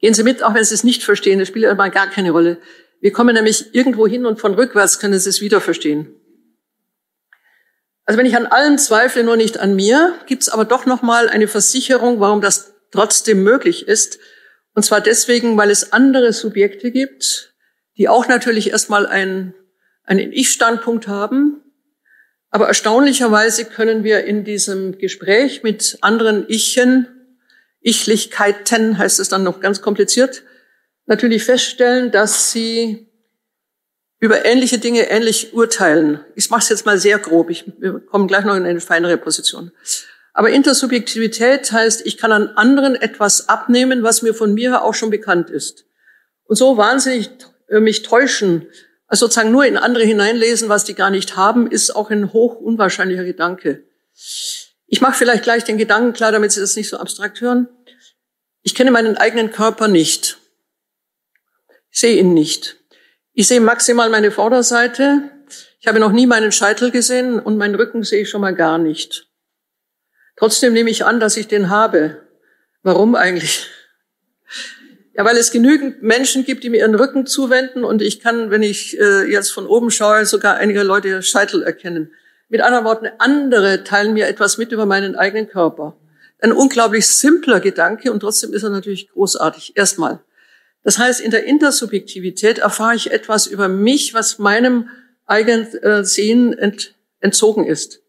Gehen 0.00 0.14
Sie 0.14 0.22
mit, 0.22 0.42
auch 0.42 0.54
wenn 0.54 0.64
Sie 0.64 0.74
es 0.74 0.84
nicht 0.84 1.02
verstehen. 1.02 1.38
Das 1.38 1.48
spielt 1.48 1.66
aber 1.66 1.90
gar 1.90 2.08
keine 2.08 2.30
Rolle. 2.30 2.58
Wir 3.00 3.12
kommen 3.12 3.34
nämlich 3.34 3.74
irgendwo 3.74 4.06
hin 4.06 4.26
und 4.26 4.40
von 4.40 4.54
rückwärts 4.54 4.98
können 4.98 5.18
Sie 5.18 5.28
es 5.28 5.40
wieder 5.40 5.60
verstehen. 5.60 6.14
Also 8.04 8.18
wenn 8.18 8.26
ich 8.26 8.36
an 8.36 8.46
allem 8.46 8.78
zweifle, 8.78 9.22
nur 9.22 9.36
nicht 9.36 9.58
an 9.58 9.76
mir, 9.76 10.14
gibt 10.26 10.42
es 10.42 10.48
aber 10.48 10.64
doch 10.64 10.86
noch 10.86 11.02
mal 11.02 11.28
eine 11.28 11.48
Versicherung, 11.48 12.18
warum 12.20 12.40
das 12.40 12.74
trotzdem 12.90 13.42
möglich 13.42 13.86
ist. 13.86 14.18
Und 14.74 14.82
zwar 14.84 15.00
deswegen, 15.00 15.56
weil 15.56 15.70
es 15.70 15.92
andere 15.92 16.32
Subjekte 16.32 16.90
gibt, 16.90 17.54
die 17.96 18.08
auch 18.08 18.26
natürlich 18.26 18.70
erstmal 18.70 19.06
ein 19.06 19.54
einen 20.10 20.32
Ich-Standpunkt 20.32 21.06
haben. 21.06 21.62
Aber 22.50 22.66
erstaunlicherweise 22.66 23.64
können 23.64 24.02
wir 24.02 24.24
in 24.24 24.44
diesem 24.44 24.98
Gespräch 24.98 25.62
mit 25.62 25.98
anderen 26.00 26.48
Ichen, 26.48 27.06
Ichlichkeiten 27.80 28.98
heißt 28.98 29.20
es 29.20 29.28
dann 29.28 29.42
noch 29.42 29.60
ganz 29.60 29.82
kompliziert, 29.82 30.42
natürlich 31.06 31.44
feststellen, 31.44 32.10
dass 32.10 32.52
sie 32.52 33.08
über 34.18 34.44
ähnliche 34.44 34.78
Dinge 34.78 35.10
ähnlich 35.10 35.54
urteilen. 35.54 36.20
Ich 36.34 36.50
mache 36.50 36.60
es 36.60 36.68
jetzt 36.68 36.86
mal 36.86 36.98
sehr 36.98 37.18
grob. 37.18 37.48
Ich, 37.48 37.64
wir 37.78 38.00
kommen 38.00 38.28
gleich 38.28 38.44
noch 38.44 38.54
in 38.54 38.66
eine 38.66 38.80
feinere 38.80 39.16
Position. 39.16 39.72
Aber 40.34 40.50
Intersubjektivität 40.50 41.72
heißt, 41.72 42.06
ich 42.06 42.18
kann 42.18 42.32
an 42.32 42.48
anderen 42.48 42.94
etwas 42.94 43.48
abnehmen, 43.48 44.02
was 44.02 44.22
mir 44.22 44.34
von 44.34 44.52
mir 44.52 44.82
auch 44.82 44.94
schon 44.94 45.10
bekannt 45.10 45.48
ist. 45.48 45.86
Und 46.44 46.56
so 46.56 46.76
wahnsinnig 46.76 47.30
äh, 47.68 47.80
mich 47.80 48.02
täuschen 48.02 48.66
also 49.10 49.26
sozusagen 49.26 49.50
nur 49.50 49.66
in 49.66 49.76
andere 49.76 50.04
hineinlesen, 50.04 50.68
was 50.68 50.84
die 50.84 50.94
gar 50.94 51.10
nicht 51.10 51.36
haben, 51.36 51.66
ist 51.66 51.96
auch 51.96 52.10
ein 52.10 52.32
hoch 52.32 52.54
unwahrscheinlicher 52.54 53.24
Gedanke. 53.24 53.82
Ich 54.92 55.00
mache 55.00 55.14
vielleicht 55.16 55.44
gleich 55.44 55.62
den 55.62 55.78
Gedanken 55.78 56.12
klar, 56.12 56.32
damit 56.32 56.50
Sie 56.50 56.60
das 56.60 56.74
nicht 56.74 56.88
so 56.88 56.96
abstrakt 56.96 57.40
hören. 57.40 57.68
Ich 58.62 58.74
kenne 58.74 58.90
meinen 58.90 59.16
eigenen 59.16 59.52
Körper 59.52 59.86
nicht. 59.86 60.38
Ich 61.92 62.00
sehe 62.00 62.18
ihn 62.18 62.34
nicht. 62.34 62.76
Ich 63.32 63.46
sehe 63.46 63.60
maximal 63.60 64.10
meine 64.10 64.32
Vorderseite. 64.32 65.30
Ich 65.78 65.86
habe 65.86 66.00
noch 66.00 66.10
nie 66.10 66.26
meinen 66.26 66.50
Scheitel 66.50 66.90
gesehen 66.90 67.38
und 67.38 67.56
meinen 67.56 67.76
Rücken 67.76 68.02
sehe 68.02 68.22
ich 68.22 68.30
schon 68.30 68.40
mal 68.40 68.54
gar 68.54 68.78
nicht. 68.78 69.28
Trotzdem 70.34 70.72
nehme 70.72 70.90
ich 70.90 71.04
an, 71.04 71.20
dass 71.20 71.36
ich 71.36 71.46
den 71.46 71.70
habe. 71.70 72.26
Warum 72.82 73.14
eigentlich? 73.14 73.68
Ja, 75.14 75.24
weil 75.24 75.36
es 75.36 75.52
genügend 75.52 76.02
Menschen 76.02 76.44
gibt, 76.44 76.64
die 76.64 76.70
mir 76.70 76.78
ihren 76.78 76.96
Rücken 76.96 77.26
zuwenden 77.26 77.84
und 77.84 78.02
ich 78.02 78.18
kann, 78.20 78.50
wenn 78.50 78.64
ich 78.64 78.98
äh, 78.98 79.30
jetzt 79.30 79.52
von 79.52 79.68
oben 79.68 79.92
schaue, 79.92 80.26
sogar 80.26 80.56
einige 80.56 80.82
Leute 80.82 81.22
Scheitel 81.22 81.62
erkennen. 81.62 82.12
Mit 82.50 82.62
anderen 82.62 82.84
Worten, 82.84 83.08
andere 83.18 83.84
teilen 83.84 84.12
mir 84.12 84.26
etwas 84.26 84.58
mit 84.58 84.72
über 84.72 84.84
meinen 84.84 85.14
eigenen 85.14 85.48
Körper. 85.48 85.96
Ein 86.40 86.50
unglaublich 86.50 87.06
simpler 87.06 87.60
Gedanke 87.60 88.10
und 88.10 88.20
trotzdem 88.20 88.52
ist 88.52 88.64
er 88.64 88.70
natürlich 88.70 89.08
großartig. 89.10 89.76
Erstmal. 89.76 90.18
Das 90.82 90.98
heißt, 90.98 91.20
in 91.20 91.30
der 91.30 91.44
Intersubjektivität 91.44 92.58
erfahre 92.58 92.96
ich 92.96 93.12
etwas 93.12 93.46
über 93.46 93.68
mich, 93.68 94.14
was 94.14 94.38
meinem 94.38 94.88
eigenen 95.26 95.72
äh, 95.76 96.04
Sehen 96.04 96.58
ent, 96.58 96.96
entzogen 97.20 97.66
ist. 97.66 98.00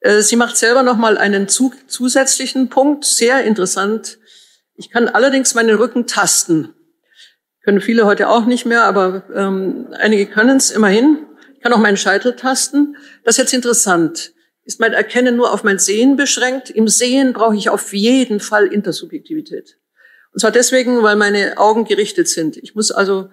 Äh, 0.00 0.20
sie 0.20 0.36
macht 0.36 0.58
selber 0.58 0.82
nochmal 0.82 1.16
einen 1.16 1.48
zu, 1.48 1.72
zusätzlichen 1.86 2.68
Punkt, 2.68 3.06
sehr 3.06 3.44
interessant. 3.44 4.18
Ich 4.74 4.90
kann 4.90 5.08
allerdings 5.08 5.54
meinen 5.54 5.76
Rücken 5.76 6.06
tasten. 6.06 6.74
Können 7.64 7.80
viele 7.80 8.04
heute 8.04 8.28
auch 8.28 8.44
nicht 8.44 8.66
mehr, 8.66 8.84
aber 8.84 9.22
ähm, 9.34 9.88
einige 9.92 10.26
können 10.26 10.58
es 10.58 10.70
immerhin. 10.70 11.26
Ich 11.60 11.64
kann 11.64 11.74
auch 11.74 11.78
meinen 11.78 11.98
Scheitel 11.98 12.36
tasten. 12.36 12.96
Das 13.22 13.34
ist 13.34 13.38
jetzt 13.38 13.52
interessant. 13.52 14.32
Ist 14.64 14.80
mein 14.80 14.94
Erkennen 14.94 15.36
nur 15.36 15.52
auf 15.52 15.62
mein 15.62 15.78
Sehen 15.78 16.16
beschränkt? 16.16 16.70
Im 16.70 16.88
Sehen 16.88 17.34
brauche 17.34 17.54
ich 17.54 17.68
auf 17.68 17.92
jeden 17.92 18.40
Fall 18.40 18.66
Intersubjektivität. 18.66 19.76
Und 20.32 20.40
zwar 20.40 20.52
deswegen, 20.52 21.02
weil 21.02 21.16
meine 21.16 21.58
Augen 21.58 21.84
gerichtet 21.84 22.28
sind. 22.28 22.56
Ich 22.56 22.74
muss 22.74 22.90
also 22.90 23.28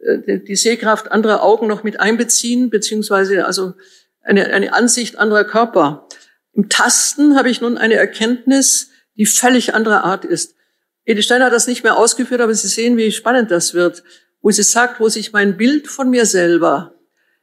äh, 0.00 0.40
die 0.40 0.54
Sehkraft 0.54 1.10
anderer 1.10 1.42
Augen 1.42 1.66
noch 1.66 1.82
mit 1.82 1.98
einbeziehen, 1.98 2.68
beziehungsweise 2.68 3.46
also 3.46 3.72
eine, 4.20 4.52
eine 4.52 4.74
Ansicht 4.74 5.16
anderer 5.18 5.44
Körper. 5.44 6.08
Im 6.52 6.68
Tasten 6.68 7.38
habe 7.38 7.48
ich 7.48 7.62
nun 7.62 7.78
eine 7.78 7.94
Erkenntnis, 7.94 8.90
die 9.16 9.24
völlig 9.24 9.74
anderer 9.74 10.04
Art 10.04 10.26
ist. 10.26 10.56
Edith 11.06 11.24
Steiner 11.24 11.46
hat 11.46 11.54
das 11.54 11.68
nicht 11.68 11.84
mehr 11.84 11.96
ausgeführt, 11.96 12.42
aber 12.42 12.52
Sie 12.52 12.68
sehen, 12.68 12.98
wie 12.98 13.10
spannend 13.12 13.50
das 13.50 13.72
wird, 13.72 14.02
wo 14.42 14.50
sie 14.50 14.62
sagt, 14.62 15.00
wo 15.00 15.08
sich 15.08 15.32
mein 15.32 15.56
Bild 15.56 15.88
von 15.88 16.10
mir 16.10 16.26
selber 16.26 16.91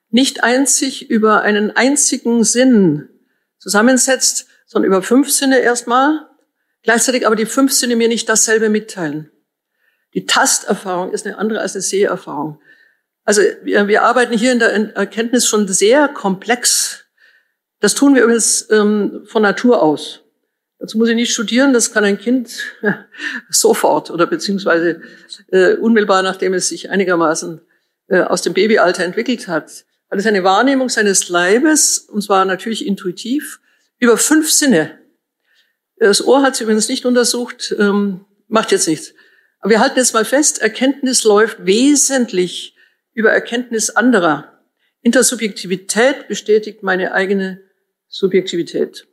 nicht 0.09 0.43
einzig 0.43 1.09
über 1.09 1.41
einen 1.41 1.71
einzigen 1.71 2.43
Sinn 2.43 3.09
zusammensetzt, 3.57 4.47
sondern 4.65 4.87
über 4.91 5.01
fünf 5.01 5.29
Sinne 5.29 5.59
erstmal, 5.59 6.27
gleichzeitig 6.83 7.25
aber 7.25 7.35
die 7.35 7.45
fünf 7.45 7.73
Sinne 7.73 7.95
mir 7.95 8.07
nicht 8.07 8.29
dasselbe 8.29 8.69
mitteilen. 8.69 9.31
Die 10.13 10.25
Tasterfahrung 10.25 11.11
ist 11.11 11.25
eine 11.25 11.37
andere 11.37 11.61
als 11.61 11.75
eine 11.75 11.81
Seherfahrung. 11.81 12.59
Also 13.23 13.41
wir, 13.63 13.87
wir 13.87 14.03
arbeiten 14.03 14.35
hier 14.35 14.51
in 14.51 14.59
der 14.59 14.95
Erkenntnis 14.95 15.47
schon 15.47 15.67
sehr 15.67 16.07
komplex. 16.07 17.05
Das 17.79 17.93
tun 17.93 18.15
wir 18.15 18.23
übrigens 18.23 18.67
ähm, 18.71 19.21
von 19.25 19.43
Natur 19.43 19.83
aus. 19.83 20.21
Dazu 20.79 20.97
muss 20.97 21.09
ich 21.09 21.15
nicht 21.15 21.33
studieren, 21.33 21.73
das 21.73 21.91
kann 21.91 22.05
ein 22.05 22.17
Kind 22.17 22.63
sofort 23.49 24.09
oder 24.11 24.25
beziehungsweise 24.25 25.01
äh, 25.51 25.73
unmittelbar, 25.73 26.23
nachdem 26.23 26.53
es 26.53 26.69
sich 26.69 26.89
einigermaßen 26.89 27.61
äh, 28.07 28.21
aus 28.21 28.41
dem 28.41 28.53
Babyalter 28.53 29.03
entwickelt 29.03 29.47
hat. 29.47 29.85
Weil 30.09 30.19
es 30.19 30.25
eine 30.25 30.43
Wahrnehmung 30.43 30.89
seines 30.89 31.29
Leibes, 31.29 31.99
und 31.99 32.21
zwar 32.21 32.45
natürlich 32.45 32.85
intuitiv, 32.85 33.59
über 33.99 34.17
fünf 34.17 34.51
Sinne. 34.51 34.99
Das 35.97 36.25
Ohr 36.25 36.41
hat 36.41 36.55
sie 36.55 36.63
übrigens 36.63 36.89
nicht 36.89 37.05
untersucht, 37.05 37.75
ähm, 37.77 38.25
macht 38.47 38.71
jetzt 38.71 38.87
nichts. 38.87 39.13
Aber 39.59 39.71
wir 39.71 39.79
halten 39.81 39.99
jetzt 39.99 40.13
mal 40.13 40.25
fest, 40.25 40.61
Erkenntnis 40.61 41.23
läuft 41.23 41.65
wesentlich 41.65 42.75
über 43.13 43.31
Erkenntnis 43.31 43.89
anderer. 43.89 44.59
Intersubjektivität 45.01 46.27
bestätigt 46.27 46.83
meine 46.83 47.13
eigene 47.13 47.61
Subjektivität. 48.07 49.07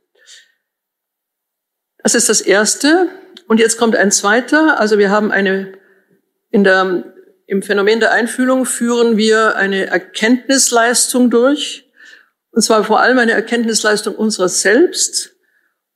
Das 1.99 2.15
ist 2.15 2.29
das 2.29 2.41
Erste. 2.41 3.09
Und 3.49 3.59
jetzt 3.59 3.79
kommt 3.79 3.97
ein 3.97 4.11
zweiter. 4.11 4.79
Also 4.81 4.99
wir 4.99 5.11
haben 5.11 5.31
eine, 5.31 5.73
in 6.51 6.65
der, 6.65 7.16
im 7.47 7.63
Phänomen 7.63 8.01
der 8.01 8.13
Einfühlung 8.13 8.67
führen 8.67 9.17
wir 9.17 9.57
eine 9.57 9.87
Erkenntnisleistung 9.87 11.31
durch. 11.31 11.91
Und 12.51 12.63
zwar 12.63 12.85
vor 12.85 13.01
allem 13.01 13.19
eine 13.19 13.33
Erkenntnisleistung 13.33 14.15
unserer 14.15 14.49
selbst 14.49 15.37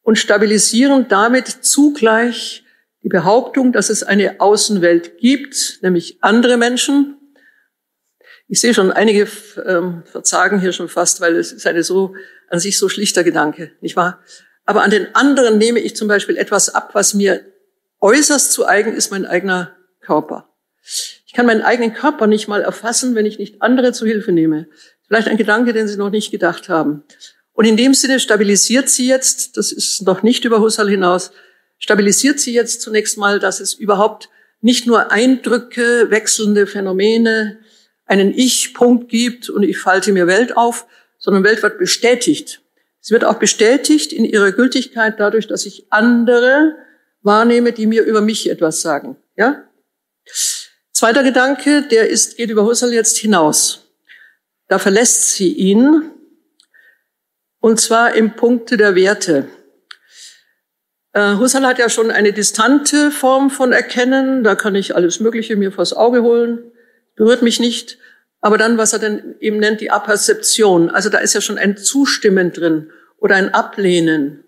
und 0.02 0.16
stabilisieren 0.16 1.08
damit 1.08 1.48
zugleich 1.48 2.64
die 3.02 3.08
Behauptung, 3.08 3.72
dass 3.72 3.90
es 3.90 4.02
eine 4.02 4.40
Außenwelt 4.40 5.18
gibt, 5.18 5.78
nämlich 5.82 6.18
andere 6.22 6.56
Menschen. 6.56 7.16
Ich 8.46 8.60
sehe 8.60 8.74
schon 8.74 8.92
einige 8.92 9.26
ähm, 9.64 10.02
verzagen 10.04 10.60
hier 10.60 10.72
schon 10.72 10.88
fast, 10.88 11.20
weil 11.20 11.36
es 11.36 11.52
ist 11.52 11.66
eine 11.66 11.82
so 11.82 12.14
an 12.48 12.60
sich 12.60 12.78
so 12.78 12.88
schlichter 12.88 13.24
Gedanke, 13.24 13.72
nicht 13.80 13.96
wahr? 13.96 14.22
aber 14.70 14.82
an 14.84 14.90
den 14.92 15.12
anderen 15.16 15.58
nehme 15.58 15.80
ich 15.80 15.96
zum 15.96 16.06
Beispiel 16.06 16.36
etwas 16.36 16.72
ab, 16.72 16.90
was 16.92 17.12
mir 17.12 17.44
äußerst 18.00 18.52
zu 18.52 18.68
eigen 18.68 18.94
ist, 18.94 19.10
mein 19.10 19.26
eigener 19.26 19.76
Körper. 20.00 20.48
Ich 21.30 21.34
kann 21.34 21.46
meinen 21.46 21.62
eigenen 21.62 21.94
Körper 21.94 22.26
nicht 22.26 22.48
mal 22.48 22.60
erfassen, 22.60 23.14
wenn 23.14 23.24
ich 23.24 23.38
nicht 23.38 23.62
andere 23.62 23.92
zu 23.92 24.04
Hilfe 24.04 24.32
nehme. 24.32 24.66
Vielleicht 25.06 25.28
ein 25.28 25.36
Gedanke, 25.36 25.72
den 25.72 25.86
Sie 25.86 25.96
noch 25.96 26.10
nicht 26.10 26.32
gedacht 26.32 26.68
haben. 26.68 27.04
Und 27.52 27.66
in 27.66 27.76
dem 27.76 27.94
Sinne 27.94 28.18
stabilisiert 28.18 28.88
sie 28.88 29.06
jetzt, 29.06 29.56
das 29.56 29.70
ist 29.70 30.02
noch 30.02 30.24
nicht 30.24 30.44
über 30.44 30.60
Husserl 30.60 30.90
hinaus, 30.90 31.30
stabilisiert 31.78 32.40
sie 32.40 32.52
jetzt 32.52 32.80
zunächst 32.80 33.16
mal, 33.16 33.38
dass 33.38 33.60
es 33.60 33.74
überhaupt 33.74 34.28
nicht 34.60 34.88
nur 34.88 35.12
Eindrücke, 35.12 36.10
wechselnde 36.10 36.66
Phänomene, 36.66 37.60
einen 38.06 38.36
Ich-Punkt 38.36 39.08
gibt 39.08 39.50
und 39.50 39.62
ich 39.62 39.78
falte 39.78 40.10
mir 40.10 40.26
Welt 40.26 40.56
auf, 40.56 40.84
sondern 41.16 41.44
Welt 41.44 41.62
wird 41.62 41.78
bestätigt. 41.78 42.60
Sie 42.98 43.12
wird 43.12 43.24
auch 43.24 43.38
bestätigt 43.38 44.12
in 44.12 44.24
ihrer 44.24 44.50
Gültigkeit 44.50 45.20
dadurch, 45.20 45.46
dass 45.46 45.64
ich 45.64 45.86
andere 45.90 46.74
wahrnehme, 47.22 47.70
die 47.70 47.86
mir 47.86 48.02
über 48.02 48.20
mich 48.20 48.50
etwas 48.50 48.80
sagen. 48.80 49.16
Ja? 49.36 49.62
Zweiter 50.92 51.22
Gedanke, 51.22 51.82
der 51.82 52.08
ist, 52.08 52.36
geht 52.36 52.50
über 52.50 52.64
Husserl 52.64 52.92
jetzt 52.92 53.16
hinaus. 53.18 53.90
Da 54.68 54.78
verlässt 54.78 55.34
sie 55.34 55.52
ihn. 55.52 56.10
und 57.60 57.80
zwar 57.80 58.14
im 58.14 58.36
Punkte 58.36 58.76
der 58.76 58.94
Werte. 58.94 59.46
Äh, 61.12 61.34
Husserl 61.36 61.66
hat 61.66 61.78
ja 61.78 61.88
schon 61.88 62.10
eine 62.10 62.32
distante 62.32 63.10
Form 63.10 63.50
von 63.50 63.72
Erkennen, 63.72 64.44
da 64.44 64.54
kann 64.54 64.74
ich 64.74 64.94
alles 64.94 65.20
Mögliche 65.20 65.56
mir 65.56 65.72
vors 65.72 65.92
Auge 65.92 66.22
holen, 66.22 66.72
berührt 67.16 67.42
mich 67.42 67.60
nicht. 67.60 67.98
Aber 68.40 68.56
dann, 68.56 68.78
was 68.78 68.94
er 68.94 68.98
denn 68.98 69.34
eben 69.40 69.58
nennt, 69.58 69.80
die 69.82 69.90
Aperzeption, 69.90 70.88
also 70.88 71.10
da 71.10 71.18
ist 71.18 71.34
ja 71.34 71.42
schon 71.42 71.58
ein 71.58 71.76
Zustimmen 71.76 72.52
drin 72.52 72.90
oder 73.18 73.36
ein 73.36 73.52
Ablehnen 73.52 74.44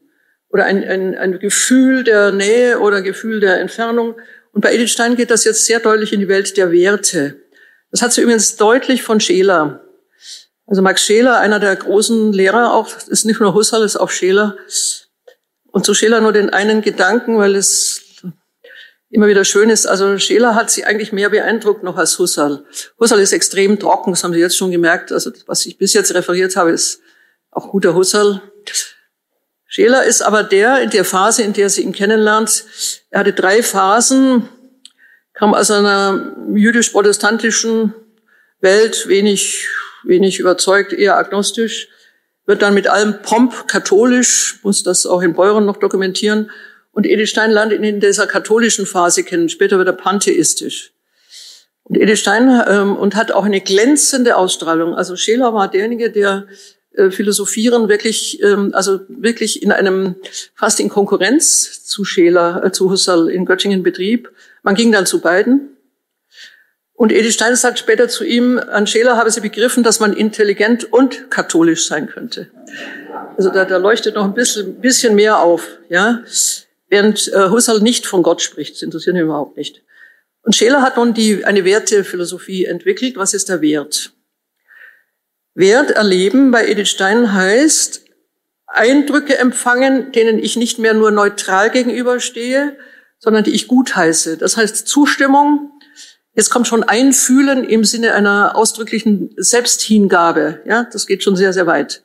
oder 0.49 0.65
ein, 0.65 0.83
ein, 0.83 1.15
ein 1.17 1.39
Gefühl 1.39 2.05
der 2.05 2.33
Nähe 2.33 2.81
oder 2.81 3.03
Gefühl 3.03 3.41
der 3.41 3.61
Entfernung. 3.61 4.17
Und 4.53 4.61
bei 4.61 4.75
Edith 4.75 4.91
Stein 4.91 5.17
geht 5.17 5.31
das 5.31 5.45
jetzt 5.45 5.67
sehr 5.67 5.81
deutlich 5.81 6.13
in 6.13 6.21
die 6.21 6.29
Welt 6.29 6.57
der 6.57 6.71
Werte. 6.71 7.41
Das 7.91 8.03
hat 8.03 8.13
sie 8.13 8.23
übrigens 8.23 8.57
deutlich 8.57 9.03
von 9.03 9.21
Scheler. 9.21 9.85
Also 10.67 10.81
Max 10.81 11.03
Scheler, 11.03 11.39
einer 11.39 11.59
der 11.59 11.75
großen 11.77 12.33
Lehrer 12.33 12.73
auch, 12.73 12.89
ist 13.09 13.25
nicht 13.25 13.41
nur 13.41 13.55
Husserl, 13.55 13.85
ist 13.85 13.97
auch 13.97 14.11
Scheler. 14.11 14.57
Und 15.71 15.85
zu 15.85 15.95
Scheler 15.95 16.21
nur 16.21 16.33
den 16.33 16.51
einen 16.51 16.83
Gedanken, 16.83 17.39
weil 17.39 17.57
es 17.57 18.03
immer 19.11 19.27
wieder 19.27 19.45
schön 19.45 19.69
ist. 19.69 19.87
Also 19.87 20.19
Scheler 20.19 20.55
hat 20.55 20.71
sie 20.71 20.85
eigentlich 20.85 21.13
mehr 21.13 21.31
beeindruckt 21.31 21.83
noch 21.83 21.97
als 21.97 22.19
Husserl. 22.19 22.65
Husserl 22.99 23.21
ist 23.21 23.33
extrem 23.33 23.79
trocken, 23.79 24.13
das 24.13 24.25
haben 24.25 24.33
Sie 24.33 24.41
jetzt 24.41 24.57
schon 24.57 24.71
gemerkt. 24.71 25.13
Also 25.13 25.31
was 25.47 25.67
ich 25.67 25.77
bis 25.77 25.93
jetzt 25.93 26.15
referiert 26.15 26.57
habe, 26.57 26.71
ist 26.71 27.01
auch 27.51 27.71
guter 27.71 27.95
Husserl. 27.95 28.41
Scheler 29.75 30.05
ist 30.05 30.21
aber 30.21 30.43
der 30.43 30.83
in 30.83 30.91
der 30.91 31.03
Phase, 31.03 31.43
in 31.43 31.55
der 31.55 31.71
sie 31.71 31.81
ihn 31.81 31.93
kennenlernt. 31.93 32.67
Er 33.09 33.21
hatte 33.21 33.33
drei 33.33 33.63
Phasen, 33.63 34.47
kam 35.33 35.55
aus 35.55 35.71
einer 35.71 36.37
jüdisch-protestantischen 36.53 37.95
Welt, 38.61 39.09
wenig, 39.09 39.67
wenig 40.05 40.39
überzeugt, 40.39 40.93
eher 40.93 41.17
agnostisch, 41.17 41.89
wird 42.45 42.61
dann 42.61 42.75
mit 42.75 42.87
allem 42.87 43.23
Pomp 43.23 43.67
katholisch, 43.67 44.59
muss 44.63 44.83
das 44.83 45.07
auch 45.07 45.23
in 45.23 45.33
Beuren 45.33 45.65
noch 45.65 45.79
dokumentieren 45.79 46.51
und 46.91 47.07
Edith 47.07 47.31
Stein 47.31 47.51
lernt 47.51 47.73
ihn 47.73 47.83
in 47.83 47.99
dieser 47.99 48.27
katholischen 48.27 48.85
Phase 48.85 49.25
kennen. 49.25 49.49
Später 49.49 49.79
wird 49.79 49.89
er 49.89 49.95
pantheistisch. 49.95 50.93
Und 51.85 51.97
Edith 51.97 52.21
Stein 52.21 52.63
ähm, 52.69 52.95
und 52.95 53.17
hat 53.17 53.33
auch 53.33 53.47
eine 53.47 53.63
glänzende 53.63 54.37
Ausstrahlung. 54.37 54.95
Also 54.95 55.17
Scheler 55.17 55.55
war 55.55 55.71
derjenige, 55.71 56.11
der 56.11 56.47
äh, 56.95 57.11
Philosophieren 57.11 57.89
wirklich, 57.89 58.43
ähm, 58.43 58.71
also 58.75 59.01
wirklich 59.09 59.63
in 59.63 59.73
einem 59.73 60.17
fast 60.55 60.81
in 60.81 60.89
Konkurrenz 60.89 61.85
zu 61.85 62.05
Scheler, 62.05 62.63
äh, 62.65 62.73
zu 62.73 62.91
Husserl 62.91 63.31
in 63.31 63.45
Göttingen 63.45 63.83
betrieb. 63.83 64.31
Man 64.63 64.75
ging 64.75 64.93
dann 64.93 65.07
zu 65.07 65.21
beiden. 65.21 65.77
Und 66.95 67.11
Edith 67.11 67.35
Stein 67.35 67.57
sagt 67.57 67.79
später 67.79 68.09
zu 68.09 68.25
ihm, 68.25 68.59
an 68.59 68.87
Scheler 68.87 69.17
habe 69.17 69.31
sie 69.31 69.41
begriffen, 69.41 69.83
dass 69.83 69.99
man 69.99 70.13
intelligent 70.13 70.93
und 70.93 71.31
katholisch 71.31 71.87
sein 71.87 72.07
könnte. 72.07 72.49
Also 73.37 73.51
da, 73.51 73.65
da 73.65 73.79
leuchtet 73.79 74.15
noch 74.15 74.25
ein 74.25 74.35
bisschen, 74.35 74.81
bisschen 74.81 75.15
mehr 75.15 75.41
auf, 75.41 75.67
ja. 75.89 76.23
Während 76.89 77.33
äh, 77.33 77.49
Husserl 77.49 77.81
nicht 77.81 78.07
von 78.07 78.23
Gott 78.23 78.43
spricht, 78.43 78.75
das 78.75 78.83
interessiert 78.83 79.17
ihn 79.17 79.23
überhaupt 79.23 79.57
nicht. 79.57 79.83
Und 80.43 80.55
Scheler 80.55 80.83
hat 80.83 80.97
nun 80.97 81.15
die, 81.15 81.45
eine 81.45 81.65
Wertephilosophie 81.65 82.67
entwickelt. 82.67 83.17
Was 83.17 83.33
ist 83.33 83.49
der 83.49 83.63
Wert? 83.63 84.13
Wert 85.55 85.91
erleben 85.91 86.51
bei 86.51 86.67
Edith 86.67 86.89
Stein 86.89 87.33
heißt, 87.33 88.03
Eindrücke 88.67 89.37
empfangen, 89.39 90.13
denen 90.13 90.39
ich 90.39 90.57
nicht 90.57 90.79
mehr 90.79 90.95
nur 90.95 91.11
neutral 91.11 91.71
gegenüberstehe, 91.71 92.77
sondern 93.19 93.45
die 93.45 93.53
ich 93.53 93.69
gutheiße. 93.69 94.39
Das 94.39 94.57
heißt 94.57 94.89
Zustimmung. 94.89 95.71
Jetzt 96.35 96.49
kommt 96.49 96.67
schon 96.67 96.83
Einfühlen 96.83 97.65
im 97.65 97.85
Sinne 97.85 98.15
einer 98.15 98.57
ausdrücklichen 98.57 99.35
Selbsthingabe. 99.37 100.63
Ja, 100.65 100.89
das 100.91 101.07
geht 101.07 101.23
schon 101.23 101.37
sehr, 101.37 101.53
sehr 101.53 101.67
weit. 101.67 102.03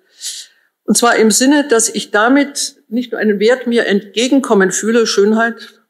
Und 0.83 0.97
zwar 0.97 1.15
im 1.15 1.31
Sinne, 1.31 1.65
dass 1.67 1.87
ich 1.87 2.11
damit 2.11 2.75
nicht 2.89 3.13
nur 3.13 3.21
einen 3.21 3.39
Wert 3.39 3.67
mir 3.67 3.85
entgegenkommen 3.85 4.71
fühle, 4.71 5.07
Schönheit, 5.07 5.81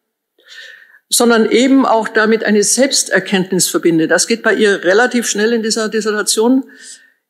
sondern 1.10 1.50
eben 1.50 1.86
auch 1.86 2.08
damit 2.08 2.44
eine 2.44 2.64
Selbsterkenntnis 2.64 3.68
verbinde. 3.68 4.08
Das 4.08 4.28
geht 4.28 4.44
bei 4.44 4.54
ihr 4.54 4.84
relativ 4.84 5.28
schnell 5.28 5.54
in 5.54 5.64
dieser 5.64 5.90
Dissertation. 5.90 6.66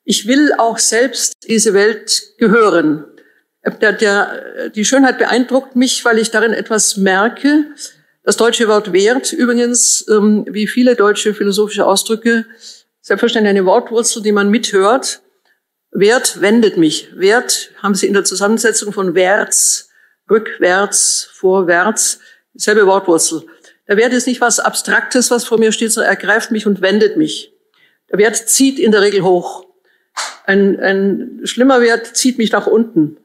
Ich 0.09 0.25
will 0.25 0.53
auch 0.57 0.77
selbst 0.77 1.33
diese 1.49 1.73
Welt 1.73 2.37
gehören. 2.37 3.03
Der, 3.81 3.91
der, 3.91 4.69
die 4.69 4.85
Schönheit 4.85 5.17
beeindruckt 5.17 5.75
mich, 5.75 6.05
weil 6.05 6.17
ich 6.17 6.31
darin 6.31 6.53
etwas 6.53 6.95
merke. 6.95 7.65
Das 8.23 8.37
deutsche 8.37 8.69
Wort 8.69 8.93
Wert 8.93 9.33
übrigens, 9.33 10.05
ähm, 10.09 10.45
wie 10.49 10.65
viele 10.65 10.95
deutsche 10.95 11.33
philosophische 11.33 11.85
Ausdrücke, 11.85 12.45
selbstverständlich 13.01 13.49
eine 13.49 13.65
Wortwurzel, 13.65 14.23
die 14.23 14.31
man 14.31 14.49
mithört. 14.49 15.23
Wert 15.91 16.39
wendet 16.39 16.77
mich. 16.77 17.09
Wert 17.13 17.71
haben 17.83 17.93
Sie 17.93 18.07
in 18.07 18.13
der 18.13 18.23
Zusammensetzung 18.23 18.93
von 18.93 19.13
wärts, 19.13 19.89
rückwärts, 20.29 21.27
vorwärts, 21.33 22.21
selbe 22.53 22.87
Wortwurzel. 22.87 23.43
Der 23.89 23.97
Wert 23.97 24.13
ist 24.13 24.27
nicht 24.27 24.39
was 24.39 24.61
Abstraktes, 24.61 25.31
was 25.31 25.43
vor 25.43 25.59
mir 25.59 25.73
steht, 25.73 25.91
sondern 25.91 26.13
er 26.13 26.17
greift 26.17 26.51
mich 26.51 26.65
und 26.65 26.81
wendet 26.81 27.17
mich. 27.17 27.51
Der 28.09 28.19
Wert 28.19 28.37
zieht 28.37 28.79
in 28.79 28.93
der 28.93 29.01
Regel 29.01 29.23
hoch. 29.23 29.66
Ein, 30.45 30.79
ein 30.79 31.41
schlimmer 31.43 31.81
Wert 31.81 32.15
zieht 32.15 32.37
mich 32.37 32.51
nach 32.51 32.67
unten. 32.67 33.17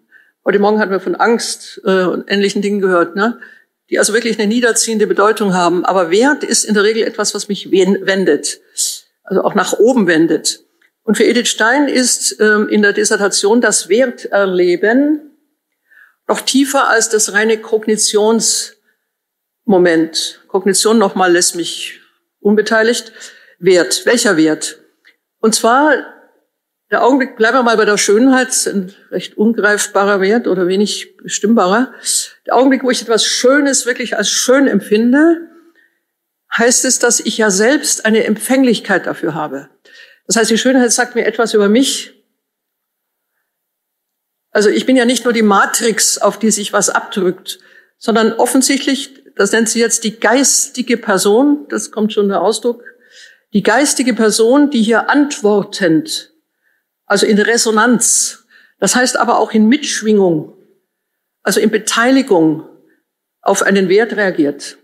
Heute 0.45 0.59
Morgen 0.59 0.81
hatten 0.81 0.91
wir 0.91 1.01
von 1.01 1.15
Angst 1.15 1.81
äh, 1.85 2.05
und 2.05 2.31
ähnlichen 2.31 2.63
Dingen 2.63 2.81
gehört, 2.81 3.15
ne? 3.15 3.39
die 3.91 3.99
also 3.99 4.15
wirklich 4.15 4.39
eine 4.39 4.49
niederziehende 4.49 5.07
Bedeutung 5.07 5.55
haben. 5.55 5.85
Aber 5.85 6.11
Wert 6.11 6.43
ist 6.43 6.65
in 6.65 6.75
der 6.75 6.83
Regel 6.83 7.05
etwas, 7.05 7.35
was 7.35 7.49
mich 7.49 7.71
wendet, 7.71 8.61
also 9.23 9.45
auch 9.45 9.55
nach 9.55 9.75
oben 9.75 10.07
wendet. 10.07 10.65
Und 11.05 11.17
für 11.17 11.25
Edith 11.25 11.49
Stein 11.49 11.89
ist 11.89 12.41
ähm, 12.41 12.69
in 12.69 12.83
der 12.83 12.93
Dissertation 12.93 13.61
das 13.61 13.89
Werterleben 13.89 15.33
noch 16.27 16.41
tiefer 16.41 16.89
als 16.89 17.09
das 17.09 17.33
reine 17.33 17.59
Kognitionsmoment. 17.59 20.41
Kognition 20.49 20.99
nochmal 20.99 21.33
lässt 21.33 21.57
mich 21.57 22.01
unbeteiligt. 22.41 23.13
Wert. 23.59 24.07
Welcher 24.07 24.37
Wert? 24.37 24.79
Und 25.41 25.55
zwar 25.55 26.12
der 26.93 27.03
Augenblick, 27.03 27.37
bleiben 27.37 27.57
wir 27.57 27.63
mal 27.63 27.79
bei 27.79 27.87
der 27.87 27.97
Schönheit, 27.97 28.67
ein 28.67 28.95
recht 29.11 29.39
ungreifbarer 29.39 30.21
Wert 30.21 30.47
oder 30.47 30.69
wenig 30.69 31.17
bestimmbarer. 31.17 31.95
Der 32.47 32.55
Augenblick, 32.55 32.85
wo 32.85 32.91
ich 32.91 33.01
etwas 33.01 33.25
Schönes 33.25 33.87
wirklich 33.87 34.19
als 34.19 34.29
schön 34.29 34.69
empfinde, 34.69 35.49
heißt 36.57 36.85
es, 36.85 36.99
dass 36.99 37.19
ich 37.19 37.39
ja 37.39 37.51
selbst 37.51 38.05
eine 38.05 38.25
Empfänglichkeit 38.25 39.07
dafür 39.07 39.35
habe. 39.35 39.71
Das 40.27 40.37
heißt, 40.37 40.51
die 40.51 40.59
Schönheit 40.59 40.93
sagt 40.93 41.15
mir 41.15 41.25
etwas 41.25 41.55
über 41.55 41.71
mich. 41.71 42.13
Also 44.51 44.69
ich 44.69 44.85
bin 44.85 44.97
ja 44.97 45.07
nicht 45.07 45.25
nur 45.25 45.33
die 45.33 45.41
Matrix, 45.41 46.19
auf 46.19 46.39
die 46.39 46.51
sich 46.51 46.75
was 46.75 46.91
abdrückt, 46.91 47.59
sondern 47.97 48.35
offensichtlich, 48.35 49.15
das 49.35 49.51
nennt 49.53 49.71
sie 49.71 49.81
jetzt 49.81 50.05
die 50.05 50.21
geistige 50.21 50.99
Person, 50.99 51.67
das 51.71 51.91
kommt 51.91 52.13
schon 52.13 52.29
der 52.29 52.43
Ausdruck, 52.43 52.85
die 53.55 53.63
geistige 53.63 54.13
Person, 54.13 54.69
die 54.69 54.83
hier 54.83 55.09
antwortend, 55.09 56.32
also 57.07 57.27
in 57.27 57.39
Resonanz, 57.39 58.47
das 58.79 58.97
heißt 58.97 59.17
aber 59.17 59.39
auch 59.39 59.53
in 59.53 59.69
Mitschwingung, 59.69 60.55
also 61.43 61.61
in 61.61 61.71
Beteiligung 61.71 62.69
auf 63.41 63.63
einen 63.63 63.89
Wert 63.89 64.15
reagiert. 64.15 64.79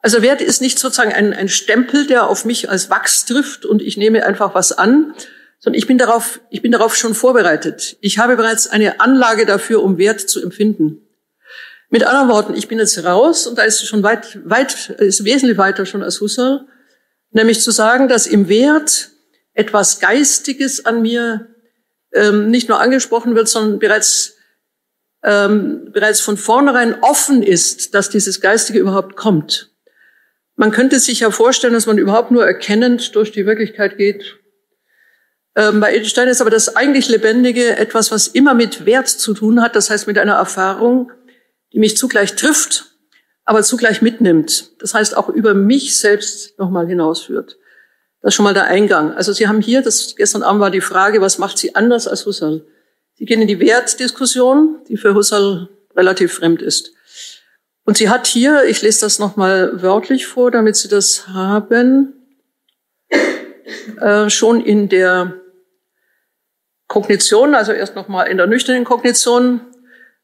Also 0.00 0.22
Wert 0.22 0.40
ist 0.40 0.60
nicht 0.60 0.78
sozusagen 0.78 1.12
ein, 1.12 1.32
ein 1.34 1.48
Stempel, 1.48 2.06
der 2.06 2.28
auf 2.28 2.44
mich 2.44 2.70
als 2.70 2.88
Wachs 2.88 3.24
trifft 3.24 3.66
und 3.66 3.82
ich 3.82 3.96
nehme 3.96 4.24
einfach 4.24 4.54
was 4.54 4.72
an, 4.72 5.14
sondern 5.58 5.78
ich 5.78 5.88
bin 5.88 5.98
darauf, 5.98 6.40
ich 6.50 6.62
bin 6.62 6.70
darauf 6.70 6.96
schon 6.96 7.14
vorbereitet. 7.14 7.96
Ich 8.00 8.18
habe 8.18 8.36
bereits 8.36 8.68
eine 8.68 9.00
Anlage 9.00 9.44
dafür, 9.44 9.82
um 9.82 9.98
Wert 9.98 10.20
zu 10.20 10.40
empfinden. 10.40 11.02
Mit 11.90 12.04
anderen 12.04 12.28
Worten, 12.28 12.54
ich 12.54 12.68
bin 12.68 12.78
jetzt 12.78 13.02
raus 13.04 13.46
und 13.46 13.58
da 13.58 13.62
ist 13.62 13.84
schon 13.86 14.02
weit, 14.02 14.38
weit, 14.44 14.90
ist 14.98 15.24
wesentlich 15.24 15.58
weiter 15.58 15.86
schon 15.86 16.02
als 16.02 16.20
Husserl, 16.20 16.66
nämlich 17.30 17.62
zu 17.62 17.70
sagen, 17.70 18.08
dass 18.08 18.26
im 18.26 18.48
Wert 18.48 19.10
etwas 19.58 19.98
Geistiges 19.98 20.86
an 20.86 21.02
mir 21.02 21.48
ähm, 22.12 22.50
nicht 22.50 22.68
nur 22.68 22.80
angesprochen 22.80 23.34
wird, 23.34 23.48
sondern 23.48 23.78
bereits 23.80 24.36
ähm, 25.24 25.90
bereits 25.92 26.20
von 26.20 26.36
vornherein 26.36 27.02
offen 27.02 27.42
ist, 27.42 27.92
dass 27.92 28.08
dieses 28.08 28.40
Geistige 28.40 28.78
überhaupt 28.78 29.16
kommt. 29.16 29.72
Man 30.54 30.70
könnte 30.70 31.00
sich 31.00 31.20
ja 31.20 31.32
vorstellen, 31.32 31.72
dass 31.72 31.86
man 31.86 31.98
überhaupt 31.98 32.30
nur 32.30 32.46
erkennend 32.46 33.16
durch 33.16 33.32
die 33.32 33.46
Wirklichkeit 33.46 33.96
geht. 33.96 34.36
Ähm, 35.56 35.80
bei 35.80 35.92
Edith 35.92 36.10
Stein 36.10 36.28
ist 36.28 36.40
aber 36.40 36.50
das 36.50 36.76
eigentlich 36.76 37.08
Lebendige 37.08 37.76
etwas, 37.76 38.12
was 38.12 38.28
immer 38.28 38.54
mit 38.54 38.86
Wert 38.86 39.08
zu 39.08 39.34
tun 39.34 39.60
hat, 39.60 39.74
das 39.74 39.90
heißt 39.90 40.06
mit 40.06 40.18
einer 40.18 40.34
Erfahrung, 40.34 41.10
die 41.72 41.80
mich 41.80 41.96
zugleich 41.96 42.36
trifft, 42.36 42.92
aber 43.44 43.64
zugleich 43.64 44.02
mitnimmt. 44.02 44.70
Das 44.80 44.94
heißt 44.94 45.16
auch 45.16 45.28
über 45.28 45.52
mich 45.54 45.98
selbst 45.98 46.56
nochmal 46.60 46.86
hinausführt. 46.86 47.58
Das 48.20 48.30
ist 48.30 48.34
schon 48.34 48.44
mal 48.44 48.54
der 48.54 48.64
Eingang. 48.64 49.14
Also 49.14 49.32
Sie 49.32 49.46
haben 49.46 49.60
hier, 49.60 49.82
das 49.82 50.16
gestern 50.16 50.42
Abend 50.42 50.60
war 50.60 50.70
die 50.70 50.80
Frage, 50.80 51.20
was 51.20 51.38
macht 51.38 51.58
Sie 51.58 51.74
anders 51.74 52.08
als 52.08 52.26
Husserl? 52.26 52.64
Sie 53.14 53.24
gehen 53.24 53.40
in 53.40 53.48
die 53.48 53.60
Wertdiskussion, 53.60 54.80
die 54.88 54.96
für 54.96 55.14
Husserl 55.14 55.68
relativ 55.96 56.34
fremd 56.34 56.62
ist. 56.62 56.92
Und 57.84 57.96
sie 57.96 58.10
hat 58.10 58.26
hier, 58.26 58.64
ich 58.64 58.82
lese 58.82 59.00
das 59.00 59.18
nochmal 59.18 59.82
wörtlich 59.82 60.26
vor, 60.26 60.50
damit 60.50 60.76
Sie 60.76 60.88
das 60.88 61.28
haben, 61.28 62.12
äh, 64.00 64.28
schon 64.28 64.60
in 64.60 64.88
der 64.88 65.34
Kognition, 66.86 67.54
also 67.54 67.72
erst 67.72 67.96
nochmal 67.96 68.28
in 68.28 68.36
der 68.36 68.46
nüchternen 68.46 68.84
Kognition, 68.84 69.60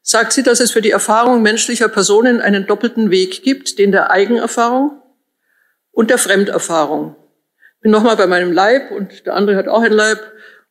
sagt 0.01 0.33
sie, 0.33 0.43
dass 0.43 0.59
es 0.59 0.71
für 0.71 0.81
die 0.81 0.91
Erfahrung 0.91 1.41
menschlicher 1.41 1.87
Personen 1.87 2.39
einen 2.39 2.67
doppelten 2.67 3.09
Weg 3.09 3.43
gibt, 3.43 3.79
den 3.79 3.91
der 3.91 4.11
Eigenerfahrung 4.11 5.01
und 5.91 6.09
der 6.09 6.17
Fremderfahrung. 6.17 7.15
Bin 7.85 7.91
nochmal 7.91 8.17
bei 8.17 8.25
meinem 8.25 8.51
Leib 8.51 8.89
und 8.89 9.27
der 9.27 9.35
andere 9.35 9.57
hat 9.57 9.67
auch 9.67 9.83
einen 9.83 9.93
Leib. 9.93 10.17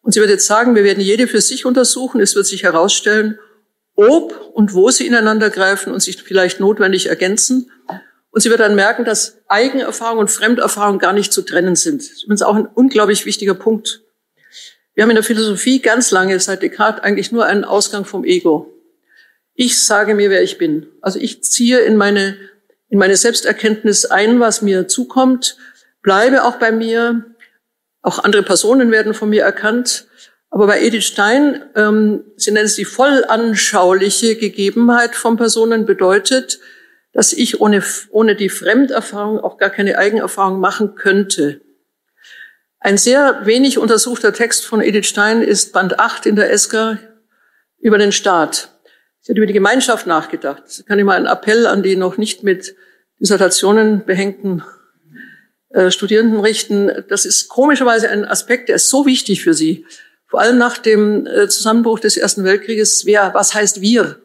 Und 0.02 0.12
sie 0.12 0.18
wird 0.18 0.30
jetzt 0.30 0.48
sagen, 0.48 0.74
wir 0.74 0.82
werden 0.82 1.00
jede 1.00 1.28
für 1.28 1.40
sich 1.40 1.64
untersuchen. 1.64 2.20
Es 2.20 2.34
wird 2.34 2.44
sich 2.44 2.64
herausstellen, 2.64 3.38
ob 3.94 4.34
und 4.52 4.74
wo 4.74 4.90
sie 4.90 5.06
ineinander 5.06 5.48
greifen 5.48 5.92
und 5.92 6.00
sich 6.00 6.20
vielleicht 6.20 6.58
notwendig 6.58 7.06
ergänzen. 7.06 7.70
Und 8.32 8.40
sie 8.40 8.50
wird 8.50 8.58
dann 8.58 8.74
merken, 8.74 9.04
dass 9.04 9.38
Eigenerfahrung 9.46 10.18
und 10.18 10.28
Fremderfahrung 10.28 10.98
gar 10.98 11.12
nicht 11.12 11.32
zu 11.32 11.42
trennen 11.42 11.76
sind. 11.76 12.02
Das 12.02 12.24
ist 12.28 12.42
auch 12.42 12.56
ein 12.56 12.66
unglaublich 12.66 13.26
wichtiger 13.26 13.54
Punkt. 13.54 14.02
Wir 14.94 15.04
haben 15.04 15.10
in 15.10 15.14
der 15.14 15.22
Philosophie 15.22 15.80
ganz 15.80 16.10
lange, 16.10 16.40
seit 16.40 16.62
Descartes, 16.62 17.04
eigentlich 17.04 17.30
nur 17.30 17.44
einen 17.44 17.62
Ausgang 17.62 18.04
vom 18.04 18.24
Ego. 18.24 18.74
Ich 19.54 19.80
sage 19.80 20.16
mir, 20.16 20.30
wer 20.30 20.42
ich 20.42 20.58
bin. 20.58 20.88
Also 21.00 21.20
ich 21.20 21.44
ziehe 21.44 21.78
in 21.78 21.96
meine, 21.96 22.36
in 22.88 22.98
meine 22.98 23.14
Selbsterkenntnis 23.14 24.04
ein, 24.04 24.40
was 24.40 24.62
mir 24.62 24.88
zukommt, 24.88 25.56
bleibe 26.04 26.44
auch 26.44 26.56
bei 26.56 26.70
mir. 26.70 27.24
Auch 28.02 28.22
andere 28.22 28.44
Personen 28.44 28.92
werden 28.92 29.14
von 29.14 29.30
mir 29.30 29.42
erkannt. 29.42 30.06
Aber 30.50 30.68
bei 30.68 30.80
Edith 30.80 31.06
Stein, 31.06 31.64
ähm, 31.74 32.22
sie 32.36 32.52
nennt 32.52 32.66
es 32.66 32.76
die 32.76 32.84
vollanschauliche 32.84 34.36
Gegebenheit 34.36 35.16
von 35.16 35.36
Personen, 35.36 35.84
bedeutet, 35.84 36.60
dass 37.12 37.32
ich 37.32 37.60
ohne, 37.60 37.82
ohne 38.10 38.36
die 38.36 38.50
Fremderfahrung 38.50 39.40
auch 39.40 39.58
gar 39.58 39.70
keine 39.70 39.98
Eigenerfahrung 39.98 40.60
machen 40.60 40.94
könnte. 40.94 41.60
Ein 42.78 42.98
sehr 42.98 43.46
wenig 43.46 43.78
untersuchter 43.78 44.32
Text 44.32 44.66
von 44.66 44.80
Edith 44.80 45.06
Stein 45.06 45.42
ist 45.42 45.72
Band 45.72 45.98
8 45.98 46.26
in 46.26 46.36
der 46.36 46.52
ESCA 46.52 46.98
über 47.78 47.98
den 47.98 48.12
Staat. 48.12 48.68
Sie 49.20 49.32
hat 49.32 49.38
über 49.38 49.46
die 49.46 49.54
Gemeinschaft 49.54 50.06
nachgedacht. 50.06 50.62
Das 50.66 50.84
kann 50.84 50.98
ich 50.98 51.04
mal 51.04 51.16
einen 51.16 51.26
Appell 51.26 51.66
an 51.66 51.82
die 51.82 51.96
noch 51.96 52.18
nicht 52.18 52.42
mit 52.42 52.76
Dissertationen 53.18 54.04
behängten 54.04 54.62
äh, 55.74 55.90
Studierenden 55.90 56.40
richten. 56.40 57.04
Das 57.08 57.26
ist 57.26 57.48
komischerweise 57.48 58.08
ein 58.08 58.24
Aspekt, 58.24 58.68
der 58.68 58.76
ist 58.76 58.88
so 58.88 59.04
wichtig 59.04 59.42
für 59.42 59.52
sie 59.52 59.84
vor 60.34 60.40
allem 60.40 60.58
nach 60.58 60.78
dem 60.78 61.28
äh, 61.28 61.48
Zusammenbruch 61.48 62.00
des 62.00 62.16
Ersten 62.16 62.42
Weltkrieges, 62.42 63.06
wer, 63.06 63.32
was 63.34 63.54
heißt 63.54 63.80
wir? 63.80 64.20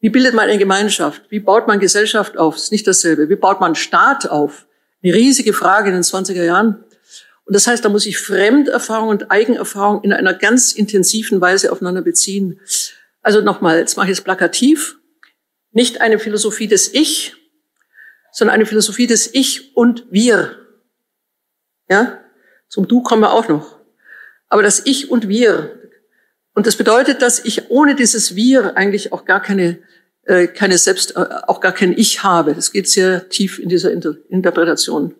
Wie 0.00 0.08
bildet 0.08 0.32
man 0.32 0.48
eine 0.48 0.56
Gemeinschaft? 0.56 1.24
Wie 1.28 1.40
baut 1.40 1.66
man 1.66 1.78
Gesellschaft 1.78 2.38
auf? 2.38 2.56
Ist 2.56 2.72
nicht 2.72 2.86
dasselbe. 2.86 3.28
Wie 3.28 3.36
baut 3.36 3.60
man 3.60 3.74
Staat 3.74 4.30
auf? 4.30 4.66
Eine 5.02 5.12
riesige 5.12 5.52
Frage 5.52 5.90
in 5.90 5.94
den 5.94 6.04
20er 6.04 6.42
Jahren. 6.42 6.82
Und 7.44 7.54
das 7.54 7.66
heißt, 7.66 7.84
da 7.84 7.90
muss 7.90 8.06
ich 8.06 8.16
Fremderfahrung 8.16 9.10
und 9.10 9.30
Eigenerfahrung 9.30 10.02
in 10.04 10.14
einer 10.14 10.32
ganz 10.32 10.72
intensiven 10.72 11.38
Weise 11.42 11.70
aufeinander 11.70 12.00
beziehen. 12.00 12.58
Also 13.20 13.42
nochmal, 13.42 13.76
jetzt 13.76 13.98
mache 13.98 14.06
ich 14.06 14.16
es 14.16 14.22
plakativ. 14.22 14.96
Nicht 15.70 16.00
eine 16.00 16.18
Philosophie 16.18 16.66
des 16.66 16.94
Ich, 16.94 17.36
sondern 18.32 18.54
eine 18.54 18.64
Philosophie 18.64 19.06
des 19.06 19.34
Ich 19.34 19.76
und 19.76 20.06
Wir. 20.10 20.65
Ja? 21.88 22.20
Zum 22.68 22.88
Du 22.88 23.02
kommen 23.02 23.22
wir 23.22 23.32
auch 23.32 23.48
noch 23.48 23.76
aber 24.48 24.62
das 24.62 24.82
Ich 24.84 25.10
und 25.10 25.28
Wir. 25.28 25.78
Und 26.54 26.66
das 26.66 26.76
bedeutet, 26.76 27.22
dass 27.22 27.44
ich 27.44 27.70
ohne 27.70 27.94
dieses 27.94 28.34
Wir 28.34 28.76
eigentlich 28.76 29.12
auch 29.12 29.24
gar 29.24 29.42
keine, 29.42 29.78
äh, 30.24 30.46
keine 30.46 30.78
Selbst, 30.78 31.16
äh, 31.16 31.26
auch 31.46 31.60
gar 31.60 31.72
kein 31.72 31.96
Ich 31.96 32.22
habe. 32.22 32.54
Das 32.54 32.72
geht 32.72 32.88
sehr 32.88 33.28
tief 33.28 33.58
in 33.58 33.68
dieser 33.68 33.92
Inter 33.92 34.16
Interpretation. 34.28 35.14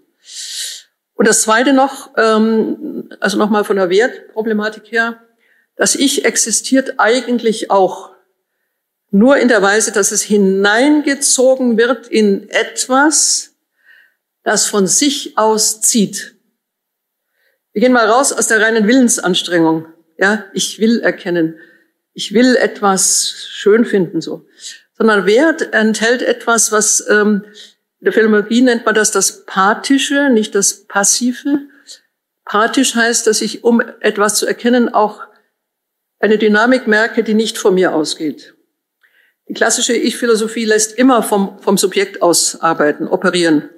Und 1.15 1.29
das 1.29 1.43
Zweite 1.43 1.73
noch, 1.73 2.11
ähm, 2.17 3.11
also 3.21 3.39
nochmal 3.39 3.65
von 3.65 3.77
der 3.77 3.91
Wertproblematik 3.91 4.91
her, 4.91 5.21
das 5.77 5.95
Ich 5.95 6.25
existiert 6.25 6.95
eigentlich 6.99 7.71
auch 7.71 8.11
nur 9.11 9.37
in 9.37 9.49
der 9.49 9.63
Weise, 9.63 9.93
dass 9.93 10.13
es 10.13 10.23
hineingezogen 10.23 11.77
wird 11.77 12.09
in 12.09 12.49
etwas, 12.51 13.55
das 14.43 14.67
von 14.67 14.87
sich 14.87 15.37
aus 15.39 15.81
zieht. 15.81 16.36
Wir 17.77 17.81
gehen 17.81 17.93
mal 17.93 18.09
raus 18.09 18.33
aus 18.33 18.49
der 18.49 18.63
reinen 18.63 18.87
Willensanstrengung. 18.87 19.85
Ja, 20.17 20.47
ich 20.55 20.79
will 20.79 21.01
erkennen. 21.01 21.59
Ich 22.15 22.33
will 22.33 22.57
etwas 22.57 23.35
schön 23.51 23.85
finden, 23.85 24.23
so. 24.23 24.47
Sondern 24.95 25.27
Wert 25.27 25.75
enthält 25.75 26.23
etwas, 26.23 26.73
was 26.73 27.07
ähm, 27.11 27.45
in 28.01 28.07
der 28.07 28.15
Philologie 28.15 28.63
nennt 28.63 28.87
man 28.87 28.95
das 28.95 29.11
das 29.11 29.45
Pathische, 29.45 30.31
nicht 30.31 30.55
das 30.55 30.87
Passive. 30.87 31.67
Pathisch 32.47 32.95
heißt, 32.95 33.27
dass 33.27 33.43
ich, 33.43 33.63
um 33.63 33.83
etwas 34.01 34.37
zu 34.37 34.47
erkennen, 34.47 34.89
auch 34.89 35.21
eine 36.19 36.39
Dynamik 36.39 36.87
merke, 36.87 37.23
die 37.25 37.35
nicht 37.35 37.59
von 37.59 37.75
mir 37.75 37.95
ausgeht. 37.95 38.55
Die 39.51 39.55
klassische 39.55 39.93
Ich-Philosophie 39.93 40.65
lässt 40.65 40.97
immer 40.97 41.23
vom, 41.23 41.59
vom 41.61 41.77
Subjekt 41.77 42.23
aus 42.23 42.59
arbeiten, 42.59 43.07
operieren. 43.07 43.69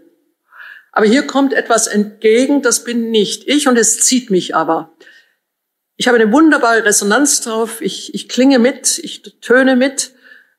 Aber 0.99 1.07
hier 1.07 1.29
kommt 1.29 1.53
etwas 1.53 1.87
entgegen, 1.87 2.61
das 2.61 2.83
bin 2.83 3.13
nicht 3.13 3.47
ich 3.47 3.69
und 3.69 3.79
es 3.79 4.01
zieht 4.01 4.31
mich 4.31 4.57
aber. 4.57 4.97
Ich 5.95 6.09
habe 6.09 6.19
eine 6.19 6.33
wunderbare 6.33 6.85
Resonanz 6.85 7.41
drauf, 7.41 7.81
ich, 7.81 8.13
ich 8.15 8.29
klinge 8.29 8.59
mit, 8.59 8.99
ich 8.99 9.23
töne 9.41 9.77
mit, 9.77 10.11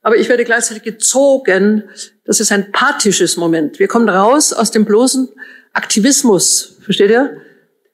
aber 0.02 0.16
ich 0.16 0.30
werde 0.30 0.46
gleichzeitig 0.46 0.84
gezogen. 0.84 1.90
Das 2.24 2.40
ist 2.40 2.54
ein 2.54 2.72
pathisches 2.72 3.36
Moment. 3.36 3.80
Wir 3.80 3.90
kommen 3.90 4.08
raus 4.08 4.54
aus 4.54 4.72
dem 4.72 4.86
bloßen 4.86 5.28
Aktivismus, 5.74 6.78
versteht 6.84 7.12
ihr? 7.12 7.42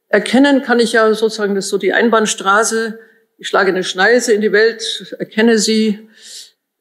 Erkennen 0.10 0.62
kann 0.62 0.80
ich 0.80 0.92
ja 0.92 1.12
sozusagen, 1.16 1.56
das 1.56 1.66
ist 1.66 1.72
so 1.72 1.80
die 1.80 1.94
Einbahnstraße, 1.94 3.00
ich 3.40 3.48
schlage 3.48 3.72
eine 3.72 3.84
Schneise 3.84 4.34
in 4.34 4.42
die 4.42 4.52
Welt, 4.52 5.16
erkenne 5.18 5.58
sie. 5.58 6.08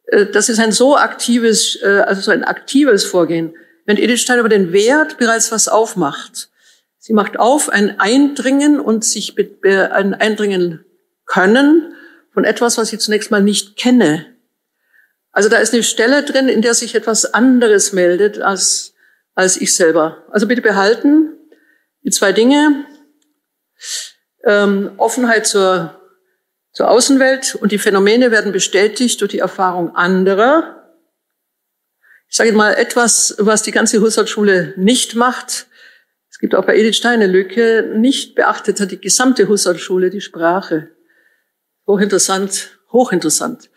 Äh, 0.09 0.27
das 0.27 0.51
ist 0.51 0.59
ein 0.59 0.73
so 0.73 0.99
aktives, 0.99 1.79
äh, 1.83 2.05
also 2.07 2.21
so 2.21 2.33
ein 2.33 2.45
aktives 2.45 3.07
Vorgehen. 3.07 3.55
Wenn 3.85 3.97
Edith 3.97 4.21
Stein 4.21 4.39
über 4.39 4.49
den 4.49 4.73
Wert 4.73 5.19
bereits 5.19 5.53
was 5.53 5.69
aufmacht, 5.69 6.51
sie 6.99 7.13
macht 7.13 7.39
auf 7.39 7.69
ein 7.69 8.01
Eindringen 8.01 8.81
und 8.81 9.05
sich 9.05 9.37
ein 9.65 10.15
Eindringen 10.15 10.85
können 11.27 11.95
von 12.33 12.45
etwas, 12.45 12.79
was 12.79 12.93
ich 12.93 13.01
zunächst 13.01 13.31
mal 13.31 13.43
nicht 13.43 13.77
kenne. 13.77 14.27
Also 15.33 15.49
da 15.49 15.59
ist 15.59 15.75
eine 15.75 15.83
Stelle 15.83 16.23
drin, 16.23 16.49
in 16.49 16.63
der 16.63 16.75
sich 16.75 16.95
etwas 16.95 17.35
anderes 17.35 17.93
meldet 17.93 18.41
als, 18.41 18.95
als 19.35 19.57
ich 19.57 19.75
selber. 19.75 20.25
Also 20.31 20.47
bitte 20.47 20.63
behalten 20.63 21.31
die 22.05 22.11
zwei 22.11 22.33
Dinge, 22.33 22.87
ähm, 24.45 24.93
Offenheit 24.97 25.47
zur, 25.47 26.01
zur 26.73 26.91
Außenwelt 26.91 27.55
und 27.57 27.73
die 27.73 27.79
Phänomene 27.79 28.31
werden 28.31 28.53
bestätigt 28.53 29.21
durch 29.21 29.33
die 29.33 29.39
Erfahrung 29.39 29.97
anderer 29.97 30.84
ich 32.35 32.37
sage 32.37 32.51
mal, 32.51 32.75
etwas, 32.75 33.37
was 33.39 33.63
die 33.63 33.71
ganze 33.71 34.01
Husserl-Schule 34.01 34.75
nicht 34.77 35.15
macht. 35.15 35.69
Es 36.29 36.41
gibt 36.41 36.57
auch 36.57 36.65
bei 36.65 36.77
Edith 36.77 36.97
Stein 36.97 37.23
eine 37.23 37.29
Lücke. 37.29 37.93
Nicht 37.95 38.35
beachtet 38.35 38.81
hat 38.81 38.91
die 38.91 39.01
gesamte 39.01 39.47
Husserl-Schule 39.47 40.11
die 40.11 40.21
Sprache. 40.21 40.89
Hochinteressant, 41.87 42.77
hochinteressant. 42.91 43.71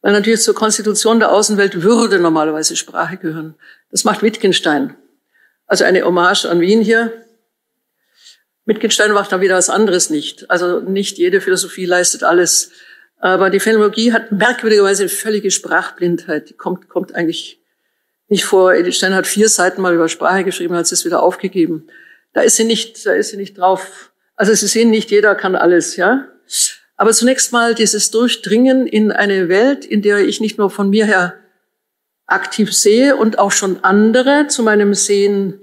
Weil 0.00 0.12
natürlich 0.12 0.42
zur 0.42 0.54
Konstitution 0.54 1.18
der 1.18 1.32
Außenwelt 1.32 1.82
würde 1.82 2.20
normalerweise 2.20 2.76
Sprache 2.76 3.16
gehören. 3.16 3.56
Das 3.90 4.04
macht 4.04 4.22
Wittgenstein. 4.22 4.94
Also 5.66 5.82
eine 5.82 6.04
Hommage 6.04 6.44
an 6.44 6.60
Wien 6.60 6.82
hier. 6.82 7.24
Wittgenstein 8.64 9.10
macht 9.10 9.32
da 9.32 9.40
wieder 9.40 9.56
was 9.56 9.70
anderes 9.70 10.08
nicht. 10.08 10.48
Also 10.52 10.78
nicht 10.78 11.18
jede 11.18 11.40
Philosophie 11.40 11.86
leistet 11.86 12.22
alles. 12.22 12.70
Aber 13.16 13.50
die 13.50 13.58
Phänomenologie 13.58 14.12
hat 14.12 14.30
merkwürdigerweise 14.30 15.02
eine 15.02 15.08
völlige 15.08 15.50
Sprachblindheit. 15.50 16.50
Die 16.50 16.54
kommt, 16.54 16.88
kommt 16.88 17.16
eigentlich 17.16 17.58
nicht 18.28 18.44
vor. 18.44 18.74
Edith 18.74 18.96
Stein 18.96 19.14
hat 19.14 19.26
vier 19.26 19.48
Seiten 19.48 19.80
mal 19.80 19.94
über 19.94 20.08
Sprache 20.08 20.44
geschrieben, 20.44 20.74
hat 20.76 20.90
es 20.90 21.04
wieder 21.04 21.22
aufgegeben. 21.22 21.88
Da 22.32 22.42
ist 22.42 22.56
sie 22.56 22.64
nicht, 22.64 23.04
da 23.04 23.12
ist 23.12 23.30
sie 23.30 23.36
nicht 23.36 23.58
drauf. 23.58 24.12
Also 24.36 24.54
Sie 24.54 24.68
sehen, 24.68 24.90
nicht 24.90 25.10
jeder 25.10 25.34
kann 25.34 25.56
alles, 25.56 25.96
ja. 25.96 26.28
Aber 26.96 27.12
zunächst 27.12 27.52
mal 27.52 27.74
dieses 27.74 28.10
Durchdringen 28.10 28.86
in 28.86 29.10
eine 29.10 29.48
Welt, 29.48 29.84
in 29.84 30.02
der 30.02 30.18
ich 30.18 30.40
nicht 30.40 30.58
nur 30.58 30.70
von 30.70 30.90
mir 30.90 31.06
her 31.06 31.34
aktiv 32.26 32.72
sehe 32.72 33.16
und 33.16 33.38
auch 33.38 33.50
schon 33.50 33.82
andere 33.82 34.46
zu 34.48 34.62
meinem 34.62 34.94
Sehen 34.94 35.58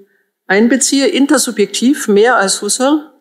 einbeziehe, 0.47 1.08
intersubjektiv, 1.08 2.08
mehr 2.08 2.38
als 2.38 2.62
Husserl, 2.62 3.12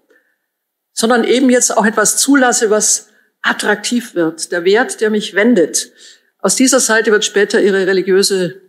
sondern 0.93 1.25
eben 1.25 1.51
jetzt 1.51 1.77
auch 1.77 1.85
etwas 1.85 2.17
zulasse, 2.17 2.71
was 2.71 3.11
attraktiv 3.43 4.15
wird, 4.15 4.51
der 4.53 4.65
Wert, 4.65 5.01
der 5.01 5.11
mich 5.11 5.35
wendet. 5.35 5.93
Aus 6.39 6.57
dieser 6.57 6.81
Seite 6.81 7.11
wird 7.13 7.25
später 7.25 7.61
ihre 7.61 7.87
religiöse 7.87 8.64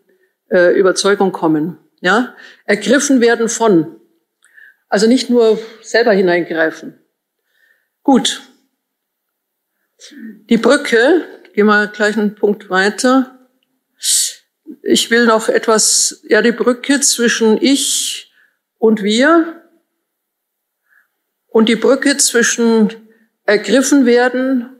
äh, 0.49 0.77
Überzeugung 0.77 1.31
kommen. 1.31 1.77
Ja, 2.01 2.35
ergriffen 2.65 3.21
werden 3.21 3.49
von. 3.49 3.99
Also 4.89 5.07
nicht 5.07 5.29
nur 5.29 5.59
selber 5.81 6.11
hineingreifen. 6.11 6.99
Gut. 8.03 8.41
Die 10.49 10.57
Brücke, 10.57 11.25
gehen 11.53 11.65
wir 11.65 11.87
gleich 11.87 12.17
einen 12.17 12.35
Punkt 12.35 12.69
weiter. 12.69 13.39
Ich 14.83 15.09
will 15.09 15.25
noch 15.25 15.49
etwas, 15.49 16.21
ja, 16.27 16.41
die 16.41 16.51
Brücke 16.51 16.99
zwischen 16.99 17.57
ich 17.61 18.31
und 18.77 19.01
wir 19.01 19.63
und 21.47 21.69
die 21.69 21.75
Brücke 21.75 22.17
zwischen 22.17 22.93
ergriffen 23.45 24.05
werden 24.05 24.77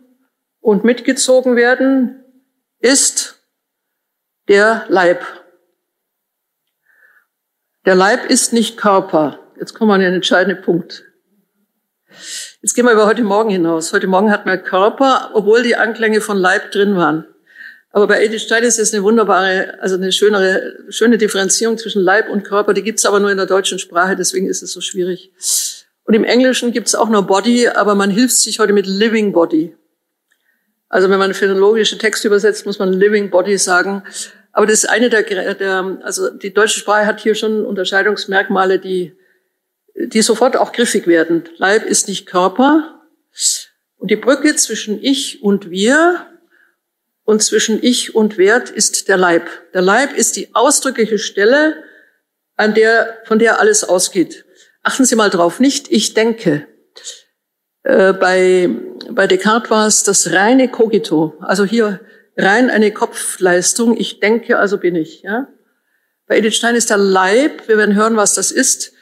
und 0.60 0.84
mitgezogen 0.84 1.56
werden, 1.56 2.24
ist 2.80 3.40
der 4.48 4.86
Leib. 4.90 5.26
Der 7.86 7.94
Leib 7.94 8.32
ist 8.32 8.52
nicht 8.52 8.78
Körper. 8.78 9.40
Jetzt 9.60 9.76
kommen 9.76 9.90
wir 9.90 9.96
an 9.96 10.02
den 10.02 10.14
entscheidenden 10.14 10.64
Punkt. 10.64 11.04
Jetzt 12.64 12.74
gehen 12.74 12.86
wir 12.86 12.94
über 12.94 13.06
heute 13.06 13.24
Morgen 13.24 13.52
hinaus. 13.52 13.94
Heute 13.94 14.08
Morgen 14.08 14.32
hatten 14.32 14.50
wir 14.50 14.58
Körper, 14.58 15.30
obwohl 15.36 15.62
die 15.62 15.76
Anklänge 15.76 16.20
von 16.20 16.36
Leib 16.36 16.72
drin 16.72 16.96
waren. 16.96 17.26
Aber 17.92 18.08
bei 18.08 18.26
Edith 18.26 18.42
Stein 18.42 18.64
ist 18.64 18.80
es 18.80 18.92
eine 18.92 19.04
wunderbare, 19.04 19.78
also 19.82 19.96
eine 19.96 20.12
schönere, 20.12 20.74
schöne 20.90 21.20
Differenzierung 21.20 21.78
zwischen 21.78 22.02
Leib 22.02 22.28
und 22.28 22.44
Körper. 22.44 22.74
Die 22.74 22.82
gibt 22.82 22.98
es 22.98 23.06
aber 23.06 23.20
nur 23.20 23.30
in 23.30 23.38
der 23.38 23.46
deutschen 23.46 23.78
Sprache, 23.78 24.16
deswegen 24.16 24.50
ist 24.50 24.64
es 24.64 24.74
so 24.74 24.82
schwierig. 24.82 25.32
Und 26.06 26.16
im 26.16 26.24
Englischen 26.24 26.72
gibt 26.72 26.88
es 26.88 26.96
auch 26.96 27.10
nur 27.10 27.22
Body, 27.28 27.68
aber 27.68 27.94
man 27.94 28.10
hilft 28.10 28.36
sich 28.36 28.58
heute 28.58 28.74
mit 28.74 28.88
Living 28.88 29.32
Body. 29.32 29.78
Also 30.90 31.10
wenn 31.12 31.20
man 31.20 31.36
phänologische 31.36 32.00
Texte 32.00 32.30
übersetzt, 32.30 32.66
muss 32.66 32.80
man 32.80 32.94
Living 32.94 33.30
Body 33.30 33.60
sagen. 33.60 34.04
Aber 34.56 34.66
das 34.66 34.86
ist 34.86 34.90
eine 34.90 35.10
der, 35.10 35.24
der, 35.24 35.98
also 36.02 36.30
die 36.30 36.54
deutsche 36.54 36.80
Sprache 36.80 37.06
hat 37.06 37.20
hier 37.20 37.36
schon 37.36 37.66
Unterscheidungsmerkmale, 37.66 38.80
die, 38.80 39.18
die 39.98 40.22
sofort 40.22 40.56
auch 40.56 40.72
griffig 40.72 41.08
werden. 41.08 41.44
Leib 41.58 41.84
ist 41.84 42.08
nicht 42.08 42.26
Körper. 42.26 43.02
Und 43.98 44.12
die 44.12 44.16
Brücke 44.16 44.56
zwischen 44.56 45.04
ich 45.04 45.44
und 45.44 45.70
wir 45.70 46.26
und 47.26 47.44
zwischen 47.44 47.84
Ich 47.84 48.16
und 48.16 48.38
Wert 48.38 48.70
ist 48.70 49.10
der 49.10 49.18
Leib. 49.18 49.50
Der 49.74 49.82
Leib 49.82 50.16
ist 50.16 50.38
die 50.38 50.56
ausdrückliche 50.56 51.20
Stelle, 51.20 51.84
an 52.56 52.74
der, 52.74 53.18
von 53.26 53.40
der 53.40 53.60
alles 53.60 53.84
ausgeht. 53.84 54.46
Achten 54.84 55.04
Sie 55.04 55.18
mal 55.18 55.30
drauf, 55.30 55.60
nicht 55.60 55.92
ich 55.92 56.14
denke. 56.14 56.66
Äh, 57.84 58.14
bei, 58.14 58.70
bei 59.10 59.28
Descartes 59.28 59.70
war 59.70 59.86
es 59.86 60.04
das 60.04 60.32
reine 60.32 60.70
Cogito, 60.70 61.34
also 61.42 61.66
hier 61.66 62.00
rein 62.38 62.70
eine 62.70 62.92
Kopfleistung. 62.92 63.98
Ich 63.98 64.20
denke, 64.20 64.60
also 64.60 64.78
bin 64.78 64.96
ich. 64.96 65.22
Ja? 65.22 65.48
Bei 66.28 66.38
Edith 66.38 66.56
Stein 66.56 66.76
ist 66.76 66.90
der 66.90 66.98
Leib, 66.98 67.68
wir 67.68 67.78
werden 67.78 67.96
hören, 67.96 68.18
was 68.18 68.34
das 68.34 68.52
ist, 68.52 68.94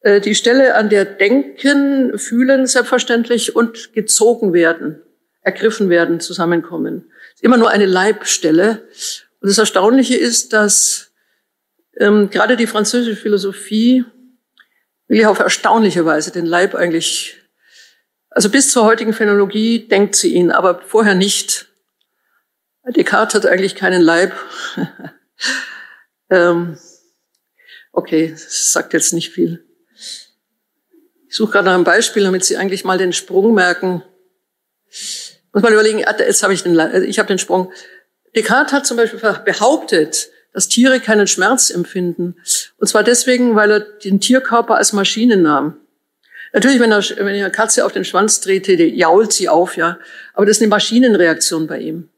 äh, 0.00 0.20
die 0.20 0.34
Stelle, 0.34 0.74
an 0.74 0.88
der 0.88 1.04
Denken, 1.04 2.18
Fühlen 2.18 2.66
selbstverständlich 2.66 3.56
und 3.56 3.92
gezogen 3.92 4.52
werden, 4.52 5.02
ergriffen 5.42 5.90
werden, 5.90 6.20
zusammenkommen 6.20 7.10
ist 7.40 7.44
immer 7.44 7.56
nur 7.56 7.70
eine 7.70 7.86
Leibstelle. 7.86 8.86
Und 9.40 9.48
das 9.48 9.56
Erstaunliche 9.56 10.14
ist, 10.14 10.52
dass 10.52 11.12
ähm, 11.98 12.28
gerade 12.28 12.56
die 12.56 12.66
französische 12.66 13.16
Philosophie 13.16 14.04
wirklich 15.08 15.26
auf 15.26 15.38
erstaunliche 15.38 16.04
Weise 16.04 16.32
den 16.32 16.44
Leib 16.44 16.74
eigentlich, 16.74 17.36
also 18.28 18.50
bis 18.50 18.70
zur 18.70 18.84
heutigen 18.84 19.14
Phänologie 19.14 19.88
denkt 19.88 20.16
sie 20.16 20.34
ihn, 20.34 20.50
aber 20.50 20.82
vorher 20.82 21.14
nicht. 21.14 21.66
Descartes 22.92 23.34
hat 23.34 23.46
eigentlich 23.46 23.74
keinen 23.74 24.02
Leib. 24.02 24.32
ähm, 26.30 26.78
okay, 27.92 28.30
das 28.30 28.72
sagt 28.72 28.92
jetzt 28.92 29.12
nicht 29.12 29.30
viel. 29.30 29.64
Ich 31.28 31.36
suche 31.36 31.52
gerade 31.52 31.66
nach 31.66 31.74
einem 31.74 31.84
Beispiel, 31.84 32.24
damit 32.24 32.44
Sie 32.44 32.56
eigentlich 32.56 32.84
mal 32.84 32.98
den 32.98 33.12
Sprung 33.12 33.54
merken. 33.54 34.02
Muss 35.52 35.62
man 35.62 35.72
überlegen, 35.72 36.04
ah, 36.04 36.14
jetzt 36.18 36.42
habe 36.42 36.54
ich 36.54 36.62
den, 36.62 36.78
äh, 36.78 37.04
ich 37.04 37.18
habe 37.18 37.28
den 37.28 37.38
Sprung. 37.38 37.72
Descartes 38.34 38.72
hat 38.72 38.86
zum 38.86 38.96
Beispiel 38.96 39.20
behauptet, 39.44 40.30
dass 40.52 40.68
Tiere 40.68 41.00
keinen 41.00 41.26
Schmerz 41.26 41.70
empfinden. 41.70 42.36
Und 42.78 42.88
zwar 42.88 43.04
deswegen, 43.04 43.54
weil 43.54 43.70
er 43.70 43.80
den 43.80 44.20
Tierkörper 44.20 44.76
als 44.76 44.92
Maschine 44.92 45.36
nahm. 45.36 45.76
Natürlich, 46.52 46.80
wenn 46.80 46.90
er, 46.90 47.02
wenn 47.16 47.28
eine 47.28 47.50
Katze 47.50 47.84
auf 47.84 47.92
den 47.92 48.04
Schwanz 48.04 48.40
drehte, 48.40 48.72
jault 48.72 49.32
sie 49.32 49.48
auf, 49.48 49.76
ja. 49.76 49.98
Aber 50.34 50.46
das 50.46 50.56
ist 50.56 50.62
eine 50.62 50.70
Maschinenreaktion 50.70 51.66
bei 51.66 51.78
ihm. 51.78 52.08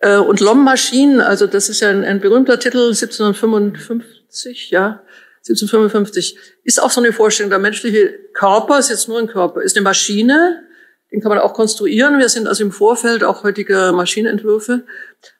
Äh, 0.00 0.16
und 0.16 0.40
Lom 0.40 0.64
Maschinen, 0.64 1.20
also 1.20 1.46
das 1.46 1.68
ist 1.68 1.80
ja 1.80 1.90
ein, 1.90 2.04
ein 2.04 2.20
berühmter 2.20 2.58
Titel, 2.58 2.88
1755, 2.88 4.70
ja, 4.70 5.02
1755, 5.48 6.38
ist 6.64 6.82
auch 6.82 6.90
so 6.90 7.00
eine 7.00 7.12
Vorstellung. 7.12 7.50
Der 7.50 7.58
menschliche 7.58 8.12
Körper 8.32 8.78
ist 8.78 8.90
jetzt 8.90 9.08
nur 9.08 9.18
ein 9.18 9.28
Körper, 9.28 9.62
ist 9.62 9.76
eine 9.76 9.84
Maschine, 9.84 10.64
den 11.12 11.20
kann 11.20 11.30
man 11.30 11.38
auch 11.38 11.54
konstruieren. 11.54 12.18
Wir 12.18 12.28
sind 12.28 12.48
also 12.48 12.64
im 12.64 12.72
Vorfeld 12.72 13.22
auch 13.22 13.44
heutiger 13.44 13.92
Maschinenentwürfe. 13.92 14.84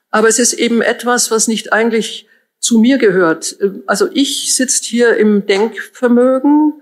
Aber 0.09 0.29
es 0.29 0.39
ist 0.39 0.53
eben 0.53 0.81
etwas, 0.81 1.29
was 1.29 1.47
nicht 1.47 1.73
eigentlich 1.73 2.27
zu 2.59 2.79
mir 2.79 2.97
gehört. 2.97 3.57
Also 3.85 4.09
ich 4.13 4.55
sitze 4.55 4.81
hier 4.83 5.17
im 5.17 5.45
Denkvermögen 5.45 6.81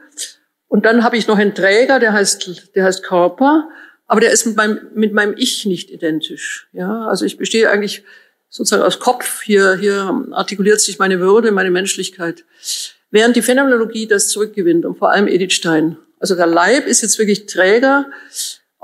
und 0.68 0.86
dann 0.86 1.04
habe 1.04 1.18
ich 1.18 1.28
noch 1.28 1.38
einen 1.38 1.56
Träger, 1.56 2.00
der 2.00 2.14
heißt, 2.14 2.76
der 2.76 2.86
heißt 2.86 3.04
Körper, 3.04 3.70
aber 4.08 4.22
der 4.22 4.32
ist 4.32 4.46
mit 4.46 4.56
meinem, 4.56 4.80
mit 4.94 5.14
meinem 5.14 5.36
Ich 5.38 5.66
nicht 5.66 5.90
identisch. 5.90 6.68
Ja, 6.74 7.08
also 7.08 7.26
ich 7.26 7.38
bestehe 7.38 7.70
eigentlich 7.70 8.04
sozusagen 8.50 8.84
aus 8.84 9.00
Kopf. 9.00 9.42
Hier, 9.42 9.76
hier 9.76 10.26
artikuliert 10.32 10.82
sich 10.82 11.00
meine 11.00 11.20
Würde, 11.20 11.52
meine 11.52 11.72
Menschlichkeit. 11.72 12.46
Während 13.12 13.36
die 13.36 13.42
Phänomenologie 13.42 14.08
das 14.08 14.28
zurückgewinnt 14.28 14.86
und 14.86 14.98
vor 14.98 15.12
allem 15.12 15.28
Edith 15.28 15.54
Stein. 15.54 15.98
Also 16.20 16.36
der 16.36 16.48
Leib 16.48 16.88
ist 16.88 17.02
jetzt 17.02 17.18
wirklich 17.20 17.46
Träger 17.46 18.06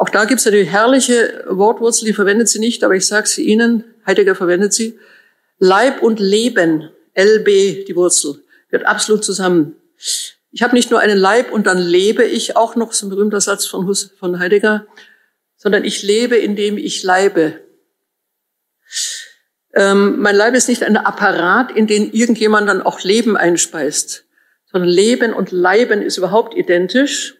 auch 0.01 0.09
da 0.09 0.25
gibt 0.25 0.41
es 0.41 0.47
eine 0.47 0.63
herrliche 0.63 1.43
Wortwurzel, 1.47 2.07
die 2.07 2.13
verwendet 2.13 2.49
sie 2.49 2.57
nicht, 2.57 2.83
aber 2.83 2.95
ich 2.95 3.05
sage 3.05 3.27
sie 3.27 3.43
Ihnen, 3.43 3.83
Heidegger 4.03 4.33
verwendet 4.33 4.73
sie. 4.73 4.97
Leib 5.59 6.01
und 6.01 6.19
Leben, 6.19 6.89
LB, 7.15 7.85
die 7.85 7.95
Wurzel, 7.95 8.39
gehört 8.71 8.87
absolut 8.87 9.23
zusammen. 9.23 9.75
Ich 10.51 10.63
habe 10.63 10.73
nicht 10.73 10.89
nur 10.89 11.01
einen 11.01 11.19
Leib 11.19 11.51
und 11.51 11.67
dann 11.67 11.77
lebe 11.77 12.23
ich, 12.23 12.57
auch 12.57 12.75
noch 12.75 12.93
so 12.93 13.05
ein 13.05 13.09
berühmter 13.11 13.41
Satz 13.41 13.67
von, 13.67 13.85
Hus, 13.85 14.09
von 14.19 14.39
Heidegger, 14.39 14.87
sondern 15.61 15.85
ich 15.85 16.01
lebe, 16.01 16.37
indem 16.37 16.79
ich 16.79 17.03
leibe. 17.03 17.61
Ähm, 19.75 20.19
mein 20.19 20.35
Leib 20.35 20.55
ist 20.55 20.67
nicht 20.67 20.81
ein 20.81 20.97
Apparat, 20.97 21.71
in 21.71 21.85
den 21.85 22.11
irgendjemand 22.11 22.67
dann 22.67 22.81
auch 22.81 23.01
Leben 23.03 23.37
einspeist, 23.37 24.25
sondern 24.71 24.89
Leben 24.89 25.33
und 25.33 25.51
Leiben 25.51 26.01
ist 26.01 26.17
überhaupt 26.17 26.57
identisch. 26.57 27.35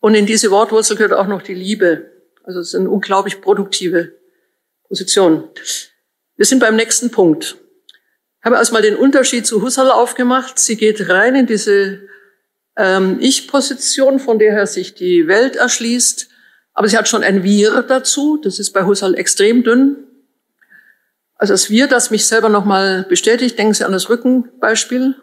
Und 0.00 0.14
in 0.14 0.24
diese 0.24 0.50
Wortwurzel 0.50 0.96
gehört 0.96 1.12
auch 1.12 1.26
noch 1.26 1.42
die 1.42 1.52
Liebe. 1.52 2.10
Also 2.42 2.60
es 2.60 2.68
ist 2.68 2.74
eine 2.74 2.88
unglaublich 2.88 3.42
produktive 3.42 4.14
Position. 4.88 5.50
Wir 6.36 6.46
sind 6.46 6.58
beim 6.58 6.74
nächsten 6.74 7.10
Punkt. 7.10 7.58
Ich 8.40 8.46
habe 8.46 8.56
erstmal 8.56 8.80
den 8.80 8.96
Unterschied 8.96 9.46
zu 9.46 9.60
Husserl 9.60 9.90
aufgemacht. 9.90 10.58
Sie 10.58 10.78
geht 10.78 11.06
rein 11.10 11.34
in 11.34 11.46
diese 11.46 12.00
ähm, 12.78 13.18
Ich-Position, 13.20 14.20
von 14.20 14.38
der 14.38 14.52
her 14.52 14.66
sich 14.66 14.94
die 14.94 15.28
Welt 15.28 15.56
erschließt. 15.56 16.31
Aber 16.74 16.88
sie 16.88 16.96
hat 16.96 17.08
schon 17.08 17.22
ein 17.22 17.42
Wir 17.42 17.82
dazu. 17.82 18.38
Das 18.42 18.58
ist 18.58 18.72
bei 18.72 18.84
Husserl 18.84 19.14
extrem 19.14 19.62
dünn. 19.62 19.96
Also 21.34 21.54
das 21.54 21.70
Wir, 21.70 21.88
das 21.88 22.10
mich 22.10 22.26
selber 22.26 22.48
nochmal 22.48 23.04
bestätigt, 23.08 23.58
denken 23.58 23.74
Sie 23.74 23.84
an 23.84 23.92
das 23.92 24.08
Rückenbeispiel. 24.08 25.16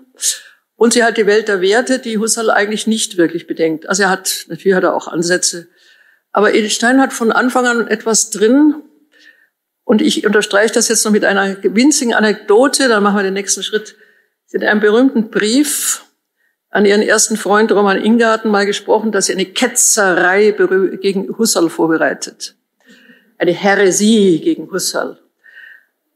Und 0.76 0.94
sie 0.94 1.04
hat 1.04 1.18
die 1.18 1.26
Welt 1.26 1.48
der 1.48 1.62
Werte, 1.62 2.00
die 2.00 2.18
Husserl 2.18 2.50
eigentlich 2.50 2.88
nicht 2.88 3.18
wirklich 3.18 3.48
bedenkt. 3.48 3.90
Also 3.90 4.04
er 4.04 4.10
hat, 4.10 4.46
natürlich 4.48 4.76
hat 4.76 4.84
er 4.84 4.96
auch 4.96 5.08
Ansätze. 5.08 5.68
Aber 6.32 6.54
Edith 6.54 6.74
Stein 6.74 7.02
hat 7.02 7.14
von 7.14 7.32
Anfang 7.32 7.68
an 7.68 7.88
etwas 7.88 8.30
drin. 8.30 8.76
Und 9.84 10.02
ich 10.02 10.26
unterstreiche 10.26 10.74
das 10.74 10.88
jetzt 10.88 11.04
noch 11.04 11.12
mit 11.12 11.26
einer 11.26 11.58
winzigen 11.64 12.14
Anekdote. 12.14 12.88
Dann 12.88 13.04
machen 13.04 13.18
wir 13.18 13.24
den 13.24 13.34
nächsten 13.34 13.64
Schritt. 13.64 13.96
Sie 14.46 14.58
hat 14.58 14.64
in 14.64 14.70
einem 14.70 14.82
berühmten 14.82 15.30
Brief 15.30 16.06
an 16.72 16.86
ihren 16.86 17.02
ersten 17.02 17.38
Freund 17.38 17.72
Roman 17.72 18.04
Ingarten 18.04 18.52
mal 18.52 18.66
gesprochen, 18.66 19.12
dass 19.12 19.26
sie 19.26 19.34
eine 19.34 19.46
Ketzerei 19.46 20.52
gegen 21.02 21.38
Husserl 21.38 21.70
vorbereitet. 21.70 22.56
Eine 23.38 23.54
Häresie 23.54 24.40
gegen 24.40 24.72
Husserl. 24.72 25.18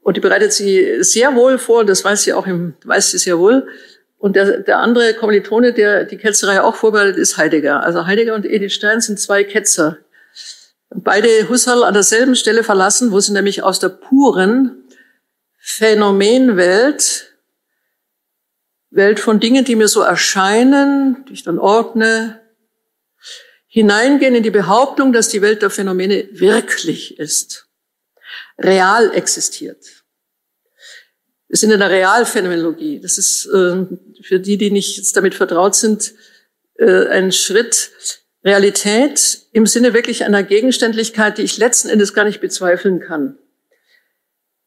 Und 0.01 0.17
die 0.17 0.21
bereitet 0.21 0.53
sie 0.53 1.03
sehr 1.03 1.33
wohl 1.35 1.57
vor, 1.57 1.85
das 1.85 2.03
weiß 2.03 2.23
sie 2.23 2.33
auch 2.33 2.45
im, 2.45 2.73
weiß 2.83 3.11
sie 3.11 3.17
sehr 3.17 3.39
wohl. 3.39 3.67
Und 4.17 4.35
der, 4.35 4.59
der 4.59 4.79
andere 4.79 5.13
Kommilitone, 5.15 5.73
der 5.73 6.05
die 6.05 6.17
Ketzerei 6.17 6.61
auch 6.61 6.75
vorbereitet, 6.75 7.17
ist 7.17 7.37
Heidegger. 7.37 7.83
Also 7.83 8.05
Heidegger 8.05 8.35
und 8.35 8.45
Edith 8.45 8.73
Stein 8.73 9.01
sind 9.01 9.19
zwei 9.19 9.43
Ketzer. 9.43 9.97
Beide 10.89 11.49
Husserl 11.49 11.83
an 11.83 11.93
derselben 11.93 12.35
Stelle 12.35 12.63
verlassen, 12.63 13.11
wo 13.11 13.19
sie 13.19 13.33
nämlich 13.33 13.63
aus 13.63 13.79
der 13.79 13.89
puren 13.89 14.83
Phänomenwelt, 15.57 17.32
Welt 18.95 19.19
von 19.19 19.39
Dingen, 19.39 19.65
die 19.65 19.75
mir 19.75 19.87
so 19.87 20.01
erscheinen, 20.01 21.25
die 21.27 21.33
ich 21.33 21.43
dann 21.43 21.59
ordne, 21.59 22.41
hineingehen 23.67 24.35
in 24.35 24.43
die 24.43 24.51
Behauptung, 24.51 25.13
dass 25.13 25.29
die 25.29 25.41
Welt 25.41 25.61
der 25.61 25.71
Phänomene 25.71 26.29
wirklich 26.31 27.17
ist, 27.17 27.67
real 28.59 29.11
existiert. 29.13 29.83
Wir 31.47 31.57
sind 31.57 31.71
in 31.71 31.79
der 31.79 31.89
Realphänomenologie. 31.89 32.99
Das 32.99 33.17
ist 33.17 33.45
äh, 33.45 33.85
für 34.21 34.39
die, 34.39 34.57
die 34.57 34.71
nicht 34.71 34.97
jetzt 34.97 35.15
damit 35.15 35.35
vertraut 35.35 35.75
sind, 35.75 36.13
äh, 36.77 37.07
ein 37.07 37.31
Schritt. 37.31 37.91
Realität 38.45 39.39
im 39.53 39.65
Sinne 39.65 39.93
wirklich 39.93 40.25
einer 40.25 40.43
Gegenständlichkeit, 40.43 41.37
die 41.37 41.43
ich 41.43 41.57
letzten 41.57 41.89
Endes 41.89 42.13
gar 42.13 42.25
nicht 42.25 42.41
bezweifeln 42.41 42.99
kann. 42.99 43.37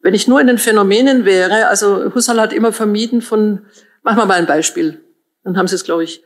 Wenn 0.00 0.14
ich 0.14 0.28
nur 0.28 0.40
in 0.40 0.46
den 0.46 0.58
Phänomenen 0.58 1.24
wäre, 1.24 1.66
also 1.66 2.14
Husserl 2.14 2.40
hat 2.40 2.52
immer 2.52 2.72
vermieden 2.72 3.20
von, 3.20 3.66
machen 4.07 4.19
wir 4.19 4.27
mal 4.27 4.38
ein 4.38 4.47
Beispiel, 4.47 5.01
dann 5.42 5.59
haben 5.59 5.66
Sie 5.66 5.75
es, 5.75 5.83
glaube 5.83 6.05
ich. 6.05 6.23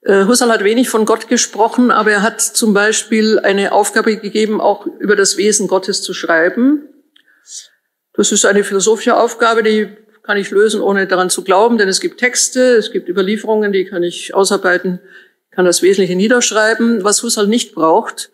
Äh, 0.00 0.24
Husserl 0.24 0.50
hat 0.50 0.64
wenig 0.64 0.88
von 0.88 1.04
Gott 1.04 1.28
gesprochen, 1.28 1.92
aber 1.92 2.10
er 2.10 2.22
hat 2.22 2.40
zum 2.40 2.74
Beispiel 2.74 3.38
eine 3.38 3.70
Aufgabe 3.70 4.16
gegeben, 4.16 4.60
auch 4.60 4.84
über 4.98 5.14
das 5.14 5.36
Wesen 5.36 5.68
Gottes 5.68 6.02
zu 6.02 6.12
schreiben. 6.12 6.88
Das 8.14 8.32
ist 8.32 8.44
eine 8.44 8.64
philosophische 8.64 9.16
Aufgabe, 9.16 9.62
die 9.62 9.96
kann 10.24 10.36
ich 10.36 10.50
lösen, 10.50 10.80
ohne 10.80 11.06
daran 11.06 11.30
zu 11.30 11.44
glauben, 11.44 11.78
denn 11.78 11.88
es 11.88 12.00
gibt 12.00 12.18
Texte, 12.18 12.74
es 12.74 12.90
gibt 12.90 13.08
Überlieferungen, 13.08 13.72
die 13.72 13.84
kann 13.84 14.02
ich 14.02 14.34
ausarbeiten, 14.34 15.00
kann 15.52 15.64
das 15.64 15.82
Wesentliche 15.82 16.16
niederschreiben. 16.16 17.04
Was 17.04 17.22
Husserl 17.22 17.46
nicht 17.46 17.76
braucht, 17.76 18.32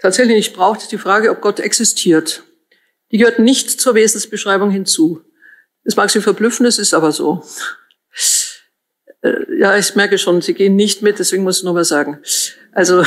tatsächlich 0.00 0.36
nicht 0.36 0.54
braucht, 0.54 0.82
ist 0.82 0.90
die 0.90 0.98
Frage, 0.98 1.30
ob 1.30 1.40
Gott 1.40 1.60
existiert. 1.60 2.42
Die 3.12 3.18
gehört 3.18 3.38
nicht 3.38 3.80
zur 3.80 3.94
Wesensbeschreibung 3.94 4.70
hinzu. 4.70 5.22
Das 5.88 5.96
mag 5.96 6.10
Sie 6.10 6.20
verblüffen, 6.20 6.66
es 6.66 6.78
ist 6.78 6.92
aber 6.92 7.12
so. 7.12 7.42
Äh, 9.22 9.58
ja, 9.58 9.78
ich 9.78 9.94
merke 9.94 10.18
schon, 10.18 10.42
Sie 10.42 10.52
gehen 10.52 10.76
nicht 10.76 11.00
mit, 11.00 11.18
deswegen 11.18 11.44
muss 11.44 11.60
ich 11.60 11.64
noch 11.64 11.72
mal 11.72 11.82
sagen. 11.82 12.20
Also 12.72 13.02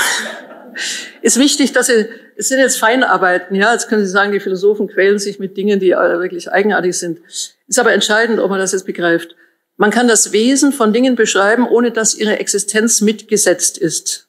ist 1.21 1.37
wichtig, 1.37 1.73
dass 1.73 1.85
Sie, 1.85 2.07
es 2.37 2.47
sind 2.47 2.57
jetzt 2.57 2.79
Feinarbeiten, 2.79 3.55
ja, 3.55 3.71
jetzt 3.71 3.87
können 3.87 4.03
Sie 4.03 4.09
sagen, 4.09 4.31
die 4.31 4.39
Philosophen 4.39 4.87
quälen 4.87 5.19
sich 5.19 5.37
mit 5.37 5.57
Dingen, 5.57 5.79
die 5.79 5.91
wirklich 5.91 6.51
eigenartig 6.51 6.97
sind. 6.97 7.19
Ist 7.67 7.77
aber 7.77 7.93
entscheidend, 7.93 8.39
ob 8.39 8.49
man 8.49 8.57
das 8.57 8.71
jetzt 8.71 8.87
begreift. 8.87 9.35
Man 9.77 9.91
kann 9.91 10.07
das 10.07 10.31
Wesen 10.31 10.73
von 10.73 10.91
Dingen 10.91 11.15
beschreiben, 11.15 11.67
ohne 11.67 11.91
dass 11.91 12.15
ihre 12.15 12.39
Existenz 12.39 12.99
mitgesetzt 13.01 13.77
ist. 13.77 14.27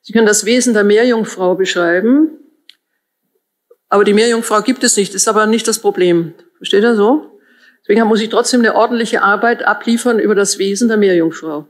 Sie 0.00 0.14
können 0.14 0.26
das 0.26 0.46
Wesen 0.46 0.72
der 0.72 0.84
Meerjungfrau 0.84 1.54
beschreiben, 1.54 2.30
aber 3.90 4.04
die 4.04 4.14
Meerjungfrau 4.14 4.62
gibt 4.62 4.84
es 4.84 4.96
nicht, 4.96 5.14
ist 5.14 5.28
aber 5.28 5.44
nicht 5.44 5.68
das 5.68 5.80
Problem. 5.80 6.32
Versteht 6.56 6.82
ihr 6.82 6.96
so? 6.96 7.30
Deswegen 7.82 8.06
muss 8.06 8.20
ich 8.20 8.28
trotzdem 8.28 8.60
eine 8.60 8.74
ordentliche 8.74 9.22
Arbeit 9.22 9.64
abliefern 9.64 10.18
über 10.18 10.34
das 10.34 10.58
Wesen 10.58 10.88
der 10.88 10.96
Meerjungfrau. 10.96 11.66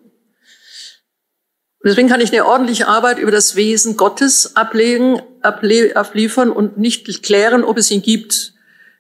Und 1.83 1.89
deswegen 1.89 2.09
kann 2.09 2.21
ich 2.21 2.31
eine 2.31 2.45
ordentliche 2.45 2.89
Arbeit 2.89 3.19
über 3.19 3.31
das 3.31 3.57
Wesen 3.57 3.97
Gottes 3.97 4.55
ablegen, 4.55 5.23
abliefern 5.41 6.51
und 6.51 6.77
nicht 6.77 7.23
klären, 7.23 7.65
ob 7.65 7.79
es 7.79 7.91
ihn 7.91 8.03
gibt. 8.03 8.53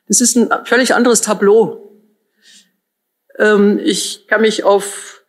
Das 0.09 0.23
ist 0.23 0.37
ein 0.37 0.49
völlig 0.65 0.95
anderes 0.95 1.21
Tableau. 1.21 1.91
Ähm, 3.39 3.79
ich 3.83 4.27
kann 4.29 4.41
mich 4.41 4.65
auf, 4.65 5.25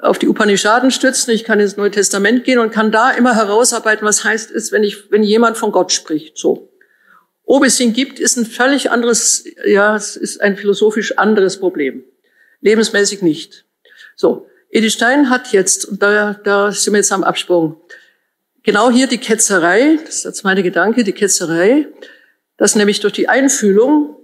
auf 0.00 0.18
die 0.18 0.28
Upanishaden 0.28 0.90
stützen, 0.90 1.30
ich 1.30 1.44
kann 1.44 1.60
ins 1.60 1.76
Neue 1.76 1.92
Testament 1.92 2.42
gehen 2.42 2.58
und 2.58 2.72
kann 2.72 2.90
da 2.90 3.12
immer 3.12 3.36
herausarbeiten, 3.36 4.04
was 4.04 4.24
heißt 4.24 4.50
es, 4.50 4.72
wenn 4.72 4.82
ich, 4.82 5.10
wenn 5.12 5.22
jemand 5.22 5.56
von 5.56 5.70
Gott 5.70 5.92
spricht, 5.92 6.36
so. 6.36 6.71
Ob 7.52 7.64
es 7.64 7.78
ihn 7.80 7.92
gibt, 7.92 8.18
ist 8.18 8.38
ein 8.38 8.46
völlig 8.46 8.90
anderes, 8.90 9.44
ja, 9.66 9.94
es 9.94 10.16
ist 10.16 10.40
ein 10.40 10.56
philosophisch 10.56 11.18
anderes 11.18 11.60
Problem. 11.60 12.02
Lebensmäßig 12.62 13.20
nicht. 13.20 13.66
So. 14.16 14.48
Edith 14.70 14.94
Stein 14.94 15.28
hat 15.28 15.52
jetzt, 15.52 15.84
und 15.84 16.02
da, 16.02 16.32
da 16.32 16.72
sind 16.72 16.94
wir 16.94 16.96
jetzt 16.96 17.12
am 17.12 17.22
Absprung, 17.22 17.78
genau 18.62 18.90
hier 18.90 19.06
die 19.06 19.18
Ketzerei, 19.18 19.98
das 20.02 20.14
ist 20.14 20.24
jetzt 20.24 20.44
meine 20.44 20.62
Gedanke, 20.62 21.04
die 21.04 21.12
Ketzerei, 21.12 21.88
dass 22.56 22.74
nämlich 22.74 23.00
durch 23.00 23.12
die 23.12 23.28
Einfühlung 23.28 24.16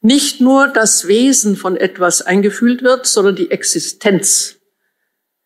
nicht 0.00 0.40
nur 0.40 0.68
das 0.68 1.08
Wesen 1.08 1.56
von 1.56 1.76
etwas 1.76 2.22
eingefühlt 2.22 2.84
wird, 2.84 3.06
sondern 3.06 3.34
die 3.34 3.50
Existenz. 3.50 4.60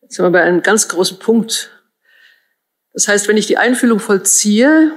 Jetzt 0.03 0.13
sind 0.13 0.25
wir 0.25 0.29
bei 0.29 0.43
einem 0.43 0.61
ganz 0.61 0.89
großen 0.89 1.17
Punkt. 1.17 1.71
Das 2.93 3.07
heißt, 3.07 3.27
wenn 3.27 3.37
ich 3.37 3.47
die 3.47 3.57
Einfühlung 3.57 3.99
vollziehe, 3.99 4.95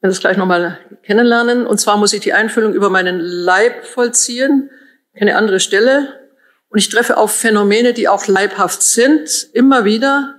werden 0.00 0.10
das 0.10 0.20
gleich 0.20 0.36
nochmal 0.36 0.78
kennenlernen. 1.02 1.66
Und 1.66 1.80
zwar 1.80 1.96
muss 1.96 2.12
ich 2.12 2.20
die 2.20 2.32
Einfühlung 2.32 2.74
über 2.74 2.90
meinen 2.90 3.18
Leib 3.18 3.86
vollziehen, 3.86 4.70
keine 5.18 5.36
andere 5.36 5.60
Stelle. 5.60 6.20
Und 6.68 6.78
ich 6.78 6.88
treffe 6.88 7.16
auf 7.16 7.32
Phänomene, 7.32 7.94
die 7.94 8.08
auch 8.08 8.26
leibhaft 8.26 8.82
sind, 8.82 9.48
immer 9.52 9.84
wieder. 9.84 10.34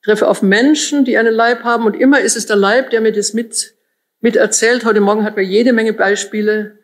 Ich 0.00 0.04
treffe 0.04 0.28
auf 0.28 0.42
Menschen, 0.42 1.04
die 1.04 1.16
einen 1.16 1.32
Leib 1.32 1.64
haben. 1.64 1.86
Und 1.86 1.94
immer 1.94 2.20
ist 2.20 2.36
es 2.36 2.46
der 2.46 2.56
Leib, 2.56 2.90
der 2.90 3.00
mir 3.00 3.12
das 3.12 3.32
mit, 3.32 3.74
mit 4.20 4.36
erzählt. 4.36 4.84
Heute 4.84 5.00
Morgen 5.00 5.24
hatten 5.24 5.36
wir 5.36 5.44
jede 5.44 5.72
Menge 5.72 5.94
Beispiele, 5.94 6.78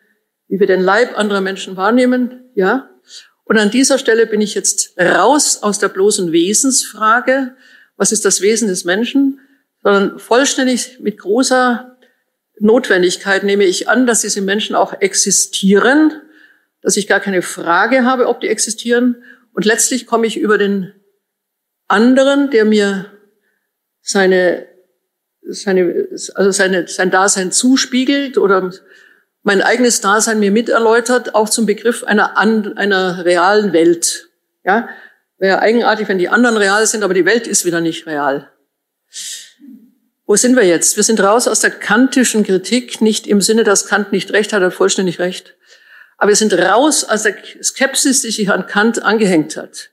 wie 0.46 0.60
wir 0.60 0.66
den 0.66 0.80
Leib 0.80 1.18
anderer 1.18 1.40
Menschen 1.40 1.76
wahrnehmen. 1.76 2.50
Ja. 2.54 2.88
Und 3.44 3.58
an 3.58 3.70
dieser 3.70 3.98
Stelle 3.98 4.26
bin 4.26 4.40
ich 4.40 4.54
jetzt 4.54 4.98
raus 4.98 5.62
aus 5.62 5.78
der 5.78 5.88
bloßen 5.88 6.32
Wesensfrage. 6.32 7.56
Was 7.96 8.12
ist 8.12 8.24
das 8.24 8.40
Wesen 8.40 8.68
des 8.68 8.84
Menschen? 8.84 9.40
Sondern 9.82 10.18
vollständig 10.18 10.98
mit 11.00 11.18
großer 11.18 11.97
Notwendigkeit 12.60 13.44
nehme 13.44 13.64
ich 13.64 13.88
an, 13.88 14.06
dass 14.06 14.22
diese 14.22 14.40
Menschen 14.40 14.74
auch 14.74 15.00
existieren, 15.00 16.12
dass 16.82 16.96
ich 16.96 17.06
gar 17.06 17.20
keine 17.20 17.42
Frage 17.42 18.04
habe, 18.04 18.28
ob 18.28 18.40
die 18.40 18.48
existieren. 18.48 19.22
Und 19.52 19.64
letztlich 19.64 20.06
komme 20.06 20.26
ich 20.26 20.38
über 20.38 20.58
den 20.58 20.92
anderen, 21.88 22.50
der 22.50 22.64
mir 22.64 23.06
seine, 24.00 24.66
seine, 25.42 26.08
also 26.34 26.50
seine, 26.50 26.88
sein 26.88 27.10
Dasein 27.10 27.52
zuspiegelt 27.52 28.38
oder 28.38 28.72
mein 29.42 29.62
eigenes 29.62 30.00
Dasein 30.00 30.40
mir 30.40 30.50
miterläutert, 30.50 31.34
auch 31.34 31.48
zum 31.48 31.66
Begriff 31.66 32.04
einer, 32.04 32.36
einer 32.36 33.24
realen 33.24 33.72
Welt. 33.72 34.28
Ja, 34.64 34.88
wäre 35.38 35.60
eigenartig, 35.60 36.08
wenn 36.08 36.18
die 36.18 36.28
anderen 36.28 36.56
real 36.56 36.86
sind, 36.86 37.02
aber 37.02 37.14
die 37.14 37.24
Welt 37.24 37.46
ist 37.46 37.64
wieder 37.64 37.80
nicht 37.80 38.06
real. 38.06 38.50
Wo 40.28 40.36
sind 40.36 40.56
wir 40.56 40.62
jetzt? 40.62 40.96
Wir 40.96 41.04
sind 41.04 41.20
raus 41.20 41.48
aus 41.48 41.60
der 41.60 41.70
kantischen 41.70 42.44
Kritik, 42.44 43.00
nicht 43.00 43.26
im 43.26 43.40
Sinne, 43.40 43.64
dass 43.64 43.86
Kant 43.86 44.12
nicht 44.12 44.30
recht 44.30 44.52
hat, 44.52 44.60
er 44.60 44.66
hat 44.66 44.74
vollständig 44.74 45.18
recht. 45.18 45.56
Aber 46.18 46.28
wir 46.28 46.36
sind 46.36 46.52
raus 46.52 47.02
aus 47.02 47.22
der 47.22 47.34
Skepsis, 47.62 48.20
die 48.20 48.30
sich 48.30 48.50
an 48.50 48.66
Kant 48.66 49.02
angehängt 49.02 49.56
hat. 49.56 49.88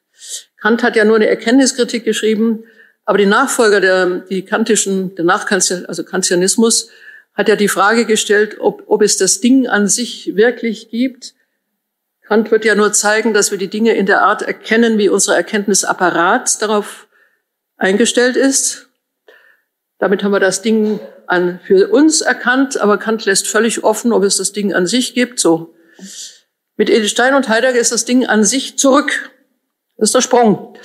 Kant 0.57 0.83
hat 0.83 0.97
ja 0.97 1.05
nur 1.05 1.15
eine 1.15 1.27
Erkenntniskritik 1.27 2.03
geschrieben, 2.03 2.65
aber 3.05 3.17
die 3.17 3.27
Nachfolger 3.27 3.79
der, 3.79 4.07
die 4.29 4.41
kantischen, 4.43 5.15
der 5.15 5.23
Nachkantianismus, 5.23 5.87
also 5.87 6.03
Kantianismus, 6.03 6.89
hat 7.33 7.47
ja 7.47 7.55
die 7.55 7.69
Frage 7.69 8.03
gestellt, 8.03 8.57
ob, 8.59 8.83
ob 8.87 9.03
es 9.03 9.15
das 9.15 9.39
Ding 9.39 9.67
an 9.67 9.87
sich 9.87 10.35
wirklich 10.35 10.89
gibt. 10.89 11.33
Kant 12.27 12.51
wird 12.51 12.65
ja 12.65 12.75
nur 12.75 12.91
zeigen, 12.91 13.33
dass 13.33 13.51
wir 13.51 13.57
die 13.57 13.69
Dinge 13.69 13.93
in 13.93 14.05
der 14.05 14.23
Art 14.23 14.41
erkennen, 14.41 14.97
wie 14.97 15.07
unser 15.07 15.33
Erkenntnisapparat 15.33 16.61
darauf 16.61 17.07
eingestellt 17.77 18.35
ist. 18.35 18.84
Damit 19.99 20.23
haben 20.23 20.31
wir 20.31 20.39
das 20.39 20.61
Ding 20.61 20.99
an, 21.27 21.59
für 21.65 21.89
uns 21.89 22.21
erkannt, 22.21 22.77
aber 22.77 22.97
Kant 22.97 23.25
lässt 23.25 23.47
völlig 23.47 23.83
offen, 23.83 24.11
ob 24.11 24.23
es 24.23 24.37
das 24.37 24.51
Ding 24.51 24.73
an 24.73 24.87
sich 24.87 25.13
gibt. 25.13 25.39
So. 25.39 25.73
Mit 26.77 26.89
Edith 26.89 27.11
Stein 27.11 27.33
und 27.33 27.47
Heidegger 27.47 27.79
ist 27.79 27.91
das 27.91 28.05
Ding 28.05 28.25
an 28.25 28.43
sich 28.43 28.77
zurück. 28.77 29.31
Das 29.97 30.09
ist 30.09 30.15
der 30.15 30.21
Sprung. 30.21 30.77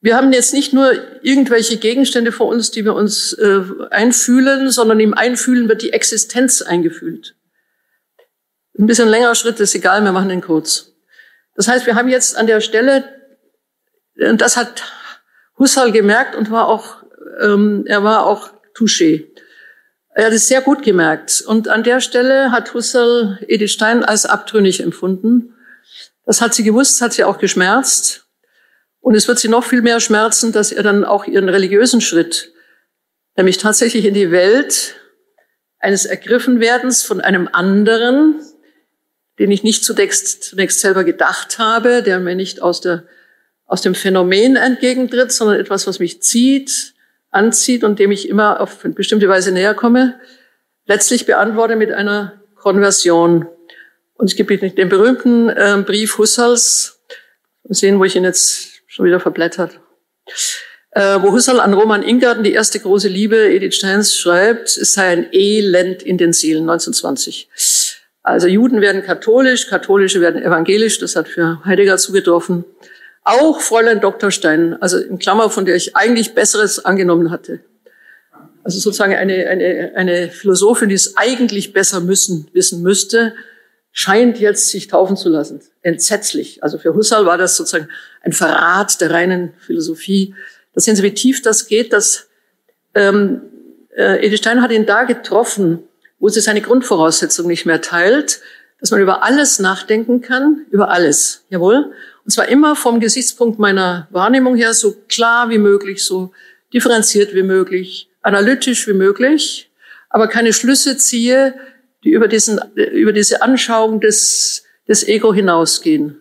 Wir 0.00 0.16
haben 0.16 0.32
jetzt 0.32 0.54
nicht 0.54 0.72
nur 0.72 0.92
irgendwelche 1.22 1.76
Gegenstände 1.76 2.32
vor 2.32 2.48
uns, 2.48 2.70
die 2.70 2.84
wir 2.84 2.94
uns 2.94 3.34
äh, 3.34 3.60
einfühlen, 3.90 4.70
sondern 4.70 4.98
im 4.98 5.14
Einfühlen 5.14 5.68
wird 5.68 5.82
die 5.82 5.92
Existenz 5.92 6.62
eingefühlt. 6.62 7.36
Ein 8.78 8.86
bisschen 8.86 9.08
längerer 9.08 9.34
Schritt 9.34 9.60
ist 9.60 9.74
egal, 9.74 10.02
wir 10.02 10.12
machen 10.12 10.30
den 10.30 10.40
kurz. 10.40 10.92
Das 11.54 11.68
heißt, 11.68 11.86
wir 11.86 11.96
haben 11.96 12.08
jetzt 12.08 12.36
an 12.36 12.46
der 12.46 12.62
Stelle, 12.62 13.04
und 14.16 14.40
das 14.40 14.56
hat 14.56 14.82
Husserl 15.58 15.92
gemerkt 15.92 16.34
und 16.34 16.50
war 16.50 16.68
auch 16.68 16.99
ähm, 17.40 17.84
er 17.86 18.04
war 18.04 18.26
auch 18.26 18.50
touché. 18.74 19.26
Er 20.14 20.26
hat 20.26 20.32
es 20.32 20.48
sehr 20.48 20.60
gut 20.60 20.82
gemerkt. 20.82 21.42
Und 21.46 21.68
an 21.68 21.82
der 21.82 22.00
Stelle 22.00 22.50
hat 22.50 22.74
Husserl 22.74 23.38
Edith 23.46 23.72
Stein 23.72 24.04
als 24.04 24.26
abtrünnig 24.26 24.80
empfunden. 24.80 25.54
Das 26.26 26.40
hat 26.40 26.54
sie 26.54 26.64
gewusst, 26.64 27.00
hat 27.00 27.12
sie 27.12 27.24
auch 27.24 27.38
geschmerzt. 27.38 28.26
Und 29.00 29.14
es 29.14 29.28
wird 29.28 29.38
sie 29.38 29.48
noch 29.48 29.64
viel 29.64 29.82
mehr 29.82 30.00
schmerzen, 30.00 30.52
dass 30.52 30.72
er 30.72 30.82
dann 30.82 31.04
auch 31.04 31.24
ihren 31.24 31.48
religiösen 31.48 32.00
Schritt, 32.00 32.52
nämlich 33.36 33.58
tatsächlich 33.58 34.04
in 34.04 34.14
die 34.14 34.30
Welt 34.30 34.96
eines 35.78 36.04
Ergriffenwerdens 36.04 37.02
von 37.02 37.20
einem 37.20 37.48
anderen, 37.50 38.42
den 39.38 39.50
ich 39.50 39.62
nicht 39.62 39.84
zunächst, 39.84 40.44
zunächst 40.44 40.80
selber 40.80 41.04
gedacht 41.04 41.58
habe, 41.58 42.02
der 42.02 42.20
mir 42.20 42.34
nicht 42.34 42.60
aus, 42.60 42.82
der, 42.82 43.04
aus 43.64 43.80
dem 43.80 43.94
Phänomen 43.94 44.56
entgegentritt, 44.56 45.32
sondern 45.32 45.58
etwas, 45.58 45.86
was 45.86 45.98
mich 45.98 46.20
zieht, 46.20 46.94
anzieht 47.30 47.84
und 47.84 47.98
dem 47.98 48.10
ich 48.10 48.28
immer 48.28 48.60
auf 48.60 48.78
bestimmte 48.82 49.28
Weise 49.28 49.52
näher 49.52 49.74
komme, 49.74 50.20
letztlich 50.86 51.26
beantworte 51.26 51.76
mit 51.76 51.92
einer 51.92 52.40
Konversion. 52.56 53.46
Und 54.14 54.30
es 54.30 54.36
gibt 54.36 54.50
den 54.50 54.88
berühmten 54.88 55.48
äh, 55.48 55.82
Brief 55.84 56.18
Husserls, 56.18 57.00
sehen, 57.64 57.98
wo 57.98 58.04
ich 58.04 58.16
ihn 58.16 58.24
jetzt 58.24 58.82
schon 58.86 59.06
wieder 59.06 59.20
verblättert, 59.20 59.80
äh, 60.90 61.20
wo 61.20 61.32
Husserl 61.32 61.60
an 61.60 61.72
Roman 61.72 62.02
Ingarten, 62.02 62.42
die 62.42 62.52
erste 62.52 62.80
große 62.80 63.08
Liebe 63.08 63.36
Edith 63.36 63.76
Steins, 63.76 64.16
schreibt, 64.16 64.76
es 64.76 64.94
sei 64.94 65.06
ein 65.06 65.28
Elend 65.32 66.02
in 66.02 66.18
den 66.18 66.32
Seelen, 66.32 66.68
1920. 66.68 67.48
Also 68.22 68.48
Juden 68.48 68.80
werden 68.80 69.02
katholisch, 69.02 69.68
Katholische 69.68 70.20
werden 70.20 70.42
evangelisch, 70.42 70.98
das 70.98 71.16
hat 71.16 71.28
für 71.28 71.64
Heidegger 71.64 71.96
zugetroffen. 71.96 72.64
Auch 73.22 73.60
Fräulein 73.60 74.00
Dr. 74.00 74.30
Stein, 74.30 74.80
also 74.80 74.98
in 74.98 75.18
Klammer, 75.18 75.50
von 75.50 75.66
der 75.66 75.76
ich 75.76 75.96
eigentlich 75.96 76.34
Besseres 76.34 76.84
angenommen 76.84 77.30
hatte. 77.30 77.60
Also 78.62 78.78
sozusagen 78.78 79.14
eine, 79.14 79.48
eine, 79.48 79.92
eine 79.94 80.28
Philosophin, 80.30 80.88
die 80.88 80.94
es 80.94 81.16
eigentlich 81.16 81.72
besser 81.72 82.00
müssen, 82.00 82.48
wissen 82.52 82.82
müsste, 82.82 83.34
scheint 83.92 84.38
jetzt 84.38 84.68
sich 84.68 84.88
taufen 84.88 85.16
zu 85.16 85.28
lassen. 85.28 85.60
Entsetzlich. 85.82 86.62
Also 86.62 86.78
für 86.78 86.94
Husserl 86.94 87.26
war 87.26 87.38
das 87.38 87.56
sozusagen 87.56 87.88
ein 88.22 88.32
Verrat 88.32 89.00
der 89.00 89.10
reinen 89.10 89.54
Philosophie. 89.58 90.34
Da 90.74 90.80
sehen 90.80 90.96
Sie, 90.96 91.02
wie 91.02 91.14
tief 91.14 91.42
das 91.42 91.66
geht, 91.66 91.92
dass 91.92 92.28
ähm, 92.94 93.42
äh, 93.96 94.24
Edith 94.24 94.38
Stein 94.38 94.62
hat 94.62 94.70
ihn 94.70 94.86
da 94.86 95.04
getroffen, 95.04 95.84
wo 96.18 96.28
sie 96.28 96.40
seine 96.40 96.60
Grundvoraussetzung 96.60 97.46
nicht 97.46 97.66
mehr 97.66 97.80
teilt, 97.80 98.40
dass 98.80 98.90
man 98.90 99.00
über 99.00 99.22
alles 99.22 99.58
nachdenken 99.58 100.20
kann, 100.20 100.66
über 100.70 100.90
alles, 100.90 101.44
jawohl. 101.50 101.92
Und 102.24 102.30
zwar 102.30 102.48
immer 102.48 102.76
vom 102.76 103.00
Gesichtspunkt 103.00 103.58
meiner 103.58 104.08
Wahrnehmung 104.10 104.56
her 104.56 104.72
so 104.72 104.96
klar 105.08 105.50
wie 105.50 105.58
möglich, 105.58 106.04
so 106.04 106.32
differenziert 106.72 107.34
wie 107.34 107.42
möglich, 107.42 108.08
analytisch 108.22 108.86
wie 108.88 108.92
möglich, 108.92 109.70
aber 110.08 110.28
keine 110.28 110.52
Schlüsse 110.52 110.96
ziehe, 110.96 111.54
die 112.04 112.10
über, 112.10 112.28
diesen, 112.28 112.60
über 112.74 113.12
diese 113.12 113.42
Anschauung 113.42 114.00
des, 114.00 114.64
des 114.88 115.06
Ego 115.06 115.34
hinausgehen. 115.34 116.20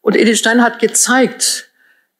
Und 0.00 0.16
Edith 0.16 0.38
Stein 0.38 0.62
hat 0.62 0.80
gezeigt, 0.80 1.70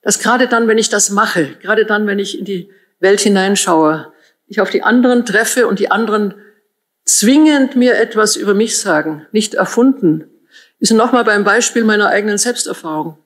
dass 0.03 0.18
gerade 0.18 0.49
dann, 0.49 0.68
wenn 0.68 0.78
ich 0.78 0.89
das 0.89 1.11
mache, 1.11 1.57
gerade 1.61 1.85
dann, 1.85 2.07
wenn 2.07 2.18
ich 2.18 2.39
in 2.39 2.45
die 2.45 2.70
Welt 3.01 3.20
hineinschaue, 3.20 4.12
ich 4.47 4.61
auf 4.61 4.70
die 4.70 4.82
anderen 4.82 5.26
treffe 5.26 5.66
und 5.66 5.78
die 5.78 5.91
anderen 5.91 6.35
zwingend 7.05 7.77
mir 7.77 7.97
etwas 7.97 8.37
über 8.37 8.55
mich 8.55 8.79
sagen, 8.79 9.27
nicht 9.33 9.55
erfunden. 9.55 10.31
Sind 10.81 10.97
nochmal 10.99 11.25
beim 11.25 11.45
Beispiel 11.45 11.83
meiner 11.83 12.09
eigenen 12.09 12.37
Selbsterfahrung. 12.37 13.17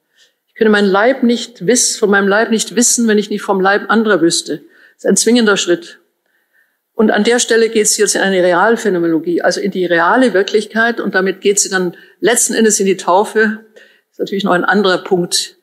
Ich 0.46 0.54
könnte 0.54 0.70
meinen 0.70 0.86
Leib 0.86 1.24
nicht 1.24 1.66
wiss, 1.66 1.96
von 1.96 2.08
meinem 2.08 2.28
Leib 2.28 2.50
nicht 2.50 2.76
wissen, 2.76 3.08
wenn 3.08 3.18
ich 3.18 3.30
nicht 3.30 3.42
vom 3.42 3.60
Leib 3.60 3.90
anderer 3.90 4.20
wüsste. 4.20 4.58
Das 4.94 5.04
ist 5.04 5.06
ein 5.06 5.16
zwingender 5.16 5.56
Schritt. 5.56 5.98
Und 6.94 7.10
an 7.10 7.24
der 7.24 7.38
Stelle 7.38 7.68
geht 7.68 7.88
sie 7.88 8.02
jetzt 8.02 8.16
in 8.16 8.20
eine 8.20 8.42
Realphänomenologie, 8.42 9.42
also 9.42 9.60
in 9.60 9.70
die 9.70 9.86
reale 9.86 10.34
Wirklichkeit 10.34 11.00
und 11.00 11.14
damit 11.14 11.40
geht 11.40 11.60
sie 11.60 11.68
dann 11.68 11.96
letzten 12.20 12.54
Endes 12.54 12.80
in 12.80 12.86
die 12.86 12.96
Taufe. 12.96 13.64
Das 13.74 14.12
ist 14.12 14.18
natürlich 14.18 14.44
noch 14.44 14.52
ein 14.52 14.64
anderer 14.64 14.98
Punkt. 14.98 15.56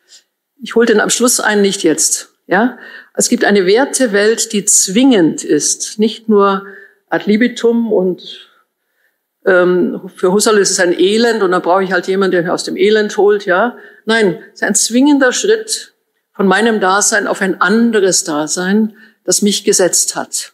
Ich 0.62 0.76
hole 0.76 0.86
den 0.86 1.02
am 1.02 1.10
Schluss 1.10 1.40
ein, 1.40 1.62
nicht 1.62 1.84
jetzt. 1.84 2.34
Ja, 2.48 2.78
es 3.16 3.28
gibt 3.28 3.44
eine 3.44 3.66
Wertewelt, 3.66 4.54
die 4.54 4.66
zwingend 4.66 5.44
ist, 5.44 5.98
nicht 5.98 6.30
nur 6.30 6.66
ad 7.10 7.26
libitum 7.26 7.92
und 7.92 8.50
ähm, 9.46 10.10
für 10.16 10.32
Husserl 10.32 10.58
ist 10.58 10.72
es 10.72 10.80
ein 10.80 10.98
Elend 10.98 11.44
und 11.44 11.52
dann 11.52 11.62
brauche 11.62 11.84
ich 11.84 11.92
halt 11.92 12.08
jemanden, 12.08 12.32
der 12.32 12.42
mich 12.42 12.52
aus 12.52 12.64
dem 12.64 12.78
Elend 12.78 13.16
holt. 13.18 13.46
Ja, 13.46 13.78
nein, 14.06 14.44
es 14.48 14.62
ist 14.62 14.64
ein 14.64 14.76
zwingender 14.76 15.32
Schritt 15.32 15.94
von 16.34 16.48
meinem 16.48 16.80
Dasein 16.80 17.28
auf 17.28 17.42
ein 17.42 17.62
anderes 17.62 18.24
Dasein, 18.24 18.98
das 19.24 19.42
mich 19.42 19.64
gesetzt 19.64 20.16
hat. 20.16 20.54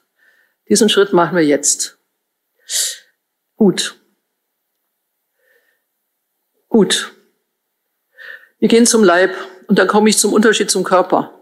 Diesen 0.69 0.89
Schritt 0.89 1.13
machen 1.13 1.35
wir 1.35 1.45
jetzt. 1.45 1.97
Gut. 3.55 3.95
Gut. 6.67 7.11
Wir 8.59 8.67
gehen 8.67 8.85
zum 8.85 9.03
Leib 9.03 9.35
und 9.67 9.79
dann 9.79 9.87
komme 9.87 10.09
ich 10.09 10.17
zum 10.17 10.33
Unterschied 10.33 10.69
zum 10.69 10.83
Körper. 10.83 11.33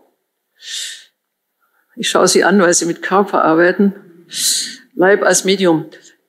Ich 1.95 2.10
schaue 2.10 2.28
Sie 2.28 2.43
an, 2.43 2.62
weil 2.62 2.74
Sie 2.74 2.86
mit 2.86 3.01
Körper 3.01 3.43
arbeiten. 3.43 4.26
Leib 4.99 5.23
als 5.23 5.45
Medium. 5.45 5.85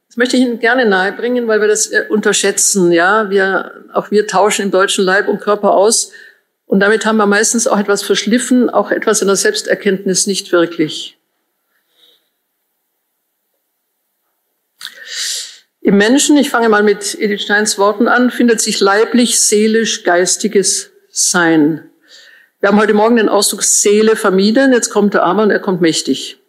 Das 0.06 0.16
möchte 0.16 0.36
ich 0.36 0.44
Ihnen 0.44 0.60
gerne 0.60 0.86
nahebringen, 0.86 1.48
weil 1.48 1.60
wir 1.60 1.66
das 1.66 1.88
äh, 1.88 2.04
unterschätzen. 2.08 2.92
Ja, 2.92 3.28
wir, 3.28 3.84
auch 3.92 4.12
wir 4.12 4.28
tauschen 4.28 4.62
im 4.62 4.70
deutschen 4.70 5.04
Leib 5.04 5.26
und 5.26 5.40
Körper 5.40 5.72
aus. 5.72 6.12
Und 6.66 6.78
damit 6.78 7.04
haben 7.04 7.16
wir 7.16 7.26
meistens 7.26 7.66
auch 7.66 7.80
etwas 7.80 8.04
verschliffen, 8.04 8.70
auch 8.70 8.92
etwas 8.92 9.22
in 9.22 9.26
der 9.26 9.34
Selbsterkenntnis 9.34 10.28
nicht 10.28 10.52
wirklich. 10.52 11.18
Im 15.80 15.96
Menschen, 15.96 16.36
ich 16.36 16.48
fange 16.48 16.68
mal 16.68 16.84
mit 16.84 17.18
Edith 17.18 17.42
Steins 17.42 17.76
Worten 17.76 18.06
an, 18.06 18.30
findet 18.30 18.60
sich 18.60 18.78
leiblich, 18.78 19.40
seelisch, 19.40 20.04
geistiges 20.04 20.92
Sein. 21.10 21.90
Wir 22.60 22.68
haben 22.68 22.78
heute 22.78 22.94
Morgen 22.94 23.16
den 23.16 23.28
Ausdruck 23.28 23.64
Seele 23.64 24.14
vermieden, 24.14 24.72
jetzt 24.72 24.90
kommt 24.90 25.14
der 25.14 25.24
Arme 25.24 25.42
und 25.42 25.50
er 25.50 25.58
kommt 25.58 25.80
mächtig. 25.80 26.39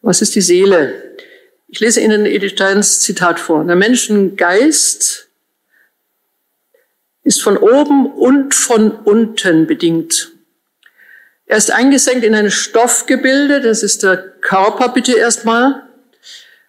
Was 0.00 0.22
ist 0.22 0.34
die 0.34 0.40
Seele? 0.40 1.16
Ich 1.66 1.80
lese 1.80 2.00
Ihnen 2.00 2.24
Edith 2.24 2.52
Steins 2.52 3.00
Zitat 3.00 3.40
vor. 3.40 3.64
Der 3.64 3.76
Menschengeist 3.76 5.28
ist 7.24 7.42
von 7.42 7.56
oben 7.58 8.06
und 8.06 8.54
von 8.54 8.90
unten 8.90 9.66
bedingt. 9.66 10.32
Er 11.46 11.56
ist 11.56 11.70
eingesenkt 11.70 12.24
in 12.24 12.34
ein 12.34 12.50
Stoffgebilde, 12.50 13.60
das 13.60 13.82
ist 13.82 14.02
der 14.02 14.16
Körper 14.16 14.90
bitte 14.90 15.16
erstmal 15.16 15.82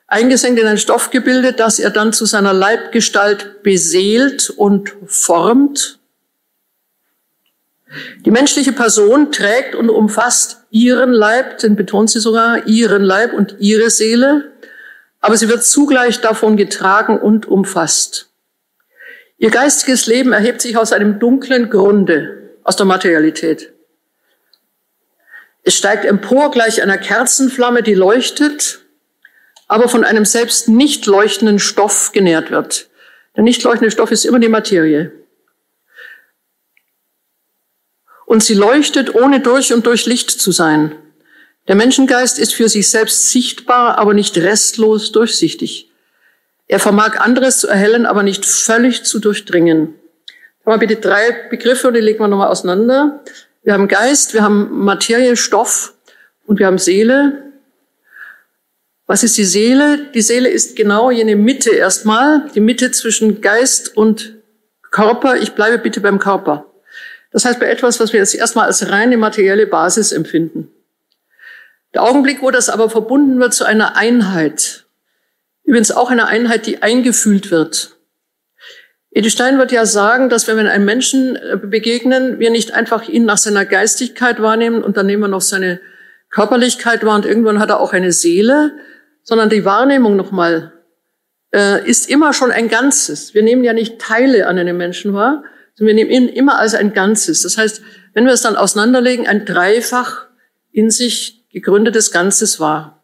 eingesenkt 0.08 0.60
in 0.60 0.68
ein 0.68 0.78
Stoffgebilde, 0.78 1.54
das 1.54 1.80
er 1.80 1.92
dann 1.92 2.14
zu 2.14 2.26
seiner 2.26 2.54
Leibgestalt 2.54 3.62
beseelt 3.62 4.50
und 4.50 4.94
formt. 5.06 5.99
Die 8.26 8.32
menschliche 8.32 8.72
Person 8.72 9.32
trägt 9.32 9.76
und 9.76 9.90
umfasst 9.90 10.66
ihren 10.70 11.12
Leib, 11.12 11.58
den 11.58 11.76
betont 11.76 12.10
sie 12.12 12.20
sogar, 12.20 12.68
ihren 12.68 13.04
Leib 13.04 13.34
und 13.34 13.56
ihre 13.60 13.90
Seele, 13.90 14.52
aber 15.20 15.36
sie 15.38 15.50
wird 15.50 15.64
zugleich 15.64 16.22
davon 16.22 16.56
getragen 16.56 17.20
und 17.20 17.48
umfasst. 17.48 18.30
Ihr 19.38 19.50
geistiges 19.50 20.06
Leben 20.06 20.34
erhebt 20.34 20.62
sich 20.62 20.78
aus 20.78 20.94
einem 20.94 21.20
dunklen 21.20 21.70
Grunde, 21.70 22.52
aus 22.64 22.76
der 22.76 22.86
Materialität. 22.86 23.74
Es 25.64 25.76
steigt 25.76 26.06
empor 26.06 26.52
gleich 26.52 26.82
einer 26.82 26.98
Kerzenflamme, 26.98 27.84
die 27.84 27.94
leuchtet 27.94 28.82
aber 29.70 29.88
von 29.88 30.04
einem 30.04 30.26
selbst 30.26 30.68
nicht 30.68 31.06
leuchtenden 31.06 31.60
Stoff 31.60 32.12
genährt 32.12 32.52
wird. 32.52 32.90
Der 33.38 33.44
nicht 33.44 33.64
leuchtende 33.64 33.92
Stoff 33.92 34.12
ist 34.12 34.26
immer 34.26 34.40
die 34.40 34.50
Materie. 34.50 35.12
Und 38.30 38.44
sie 38.44 38.54
leuchtet, 38.54 39.16
ohne 39.16 39.40
durch 39.40 39.74
und 39.74 39.88
durch 39.88 40.06
Licht 40.06 40.30
zu 40.30 40.52
sein. 40.52 40.92
Der 41.68 41.74
Menschengeist 41.74 42.38
ist 42.38 42.54
für 42.54 42.70
sich 42.70 42.88
selbst 42.88 43.32
sichtbar, 43.32 43.98
aber 43.98 44.14
nicht 44.14 44.38
restlos 44.38 45.12
durchsichtig. 45.12 45.90
Er 46.68 46.78
vermag 46.78 47.20
anderes 47.20 47.58
zu 47.58 47.68
erhellen, 47.68 48.06
aber 48.06 48.22
nicht 48.22 48.46
völlig 48.46 49.02
zu 49.02 49.18
durchdringen. 49.18 49.96
Haben 50.64 50.80
wir 50.80 50.88
bitte 50.88 51.02
drei 51.02 51.48
Begriffe 51.50 51.88
und 51.88 51.96
die 51.96 52.02
legen 52.02 52.20
wir 52.20 52.28
nochmal 52.28 52.50
auseinander. 52.50 53.24
Wir 53.64 53.74
haben 53.74 53.88
Geist, 53.88 54.36
wir 54.36 54.44
haben 54.44 54.78
Materie, 54.86 55.36
Stoff 55.36 55.96
und 56.46 56.60
wir 56.60 56.68
haben 56.68 56.78
Seele. 56.78 57.52
Was 59.08 59.24
ist 59.24 59.40
die 59.40 59.44
Seele? 59.44 60.06
Die 60.14 60.22
Seele 60.22 60.50
ist 60.50 60.76
genau 60.76 61.10
jene 61.10 61.36
Mitte 61.36 61.72
erstmal, 61.72 62.48
die 62.54 62.60
Mitte 62.60 62.92
zwischen 62.92 63.42
Geist 63.42 63.98
und 63.98 64.36
Körper. 64.92 65.38
Ich 65.38 65.54
bleibe 65.54 65.80
bitte 65.80 66.00
beim 66.00 66.20
Körper. 66.20 66.69
Das 67.32 67.46
heißt, 67.46 67.60
bei 67.60 67.68
etwas, 67.68 68.00
was 68.00 68.14
wir 68.14 68.20
jetzt 68.20 68.36
erstmal 68.36 68.66
als 68.66 68.90
reine 68.90 69.18
materielle 69.18 69.68
Basis 69.68 70.12
empfinden. 70.12 70.72
Der 71.94 72.04
Augenblick, 72.04 72.42
wo 72.42 72.52
das 72.52 72.70
aber 72.70 72.90
verbunden 72.90 73.40
wird 73.40 73.54
zu 73.54 73.66
einer 73.66 73.96
Einheit, 73.96 74.86
übrigens 75.64 75.92
auch 75.92 76.10
einer 76.10 76.28
Einheit, 76.28 76.66
die 76.66 76.82
eingefühlt 76.82 77.52
wird. 77.52 77.96
Edith 79.12 79.34
Stein 79.34 79.58
wird 79.58 79.72
ja 79.72 79.86
sagen, 79.86 80.30
dass 80.30 80.48
wenn 80.48 80.58
wir 80.58 80.72
einem 80.72 80.86
Menschen 80.86 81.36
äh, 81.36 81.58
begegnen, 81.58 82.40
wir 82.40 82.52
nicht 82.52 82.74
einfach 82.74 83.08
ihn 83.08 83.26
nach 83.26 83.38
seiner 83.38 83.66
Geistigkeit 83.66 84.42
wahrnehmen 84.42 84.84
und 84.84 84.98
dann 84.98 85.08
nehmen 85.08 85.24
wir 85.24 85.28
noch 85.28 85.42
seine 85.42 85.80
Körperlichkeit 86.30 87.04
wahr 87.04 87.16
und 87.16 87.26
irgendwann 87.26 87.60
hat 87.60 87.70
er 87.70 87.80
auch 87.80 87.94
eine 87.94 88.12
Seele, 88.12 88.72
sondern 89.24 89.50
die 89.50 89.66
Wahrnehmung 89.66 90.16
nochmal 90.16 90.74
äh, 91.54 91.88
ist 91.90 92.08
immer 92.08 92.34
schon 92.34 92.52
ein 92.52 92.70
Ganzes. 92.70 93.34
Wir 93.34 93.42
nehmen 93.42 93.64
ja 93.64 93.74
nicht 93.74 94.00
Teile 94.00 94.46
an 94.46 94.60
einem 94.60 94.78
Menschen 94.78 95.14
wahr, 95.14 95.44
wir 95.86 95.94
nehmen 95.94 96.12
ihn 96.12 96.28
immer 96.28 96.60
als 96.60 96.74
ein 96.74 96.94
Ganzes. 96.94 97.44
Das 97.44 97.58
heißt, 97.58 97.82
wenn 98.14 98.26
wir 98.26 98.34
es 98.34 98.42
dann 98.42 98.56
auseinanderlegen, 98.56 99.28
ein 99.28 99.46
dreifach 99.46 100.28
in 100.72 100.90
sich 100.92 101.46
gegründetes 101.52 102.12
Ganzes 102.12 102.60
wahr. 102.60 103.04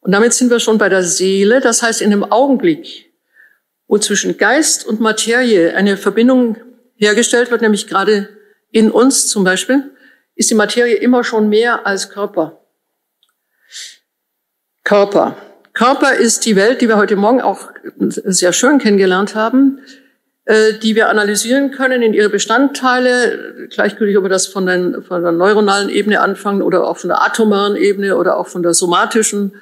Und 0.00 0.12
damit 0.12 0.34
sind 0.34 0.50
wir 0.50 0.60
schon 0.60 0.78
bei 0.78 0.88
der 0.88 1.02
Seele. 1.02 1.60
Das 1.60 1.82
heißt, 1.82 2.02
in 2.02 2.10
dem 2.10 2.24
Augenblick, 2.24 3.12
wo 3.86 3.98
zwischen 3.98 4.36
Geist 4.36 4.86
und 4.86 5.00
Materie 5.00 5.74
eine 5.74 5.96
Verbindung 5.96 6.56
hergestellt 6.96 7.50
wird, 7.50 7.62
nämlich 7.62 7.86
gerade 7.86 8.28
in 8.70 8.90
uns 8.90 9.28
zum 9.28 9.44
Beispiel, 9.44 9.90
ist 10.34 10.50
die 10.50 10.54
Materie 10.54 10.96
immer 10.96 11.24
schon 11.24 11.48
mehr 11.48 11.86
als 11.86 12.10
Körper. 12.10 12.60
Körper. 14.82 15.36
Körper 15.72 16.14
ist 16.14 16.44
die 16.44 16.56
Welt, 16.56 16.80
die 16.80 16.88
wir 16.88 16.96
heute 16.96 17.16
Morgen 17.16 17.40
auch 17.40 17.70
sehr 17.98 18.52
schön 18.52 18.78
kennengelernt 18.78 19.34
haben, 19.34 19.80
die 20.46 20.94
wir 20.94 21.08
analysieren 21.08 21.70
können 21.70 22.02
in 22.02 22.12
ihre 22.12 22.28
Bestandteile, 22.28 23.66
gleichgültig, 23.70 24.18
ob 24.18 24.24
wir 24.24 24.28
das 24.28 24.46
von, 24.46 24.66
den, 24.66 25.02
von 25.02 25.22
der 25.22 25.32
neuronalen 25.32 25.88
Ebene 25.88 26.20
anfangen 26.20 26.60
oder 26.60 26.86
auch 26.86 26.98
von 26.98 27.08
der 27.08 27.22
atomaren 27.22 27.76
Ebene 27.76 28.16
oder 28.16 28.36
auch 28.36 28.46
von 28.46 28.62
der 28.62 28.74
somatischen. 28.74 29.54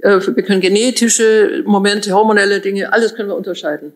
Äh, 0.00 0.18
wir 0.26 0.42
können 0.42 0.60
genetische 0.60 1.62
Momente, 1.64 2.12
hormonelle 2.12 2.60
Dinge, 2.60 2.92
alles 2.92 3.14
können 3.14 3.28
wir 3.28 3.36
unterscheiden. 3.36 3.92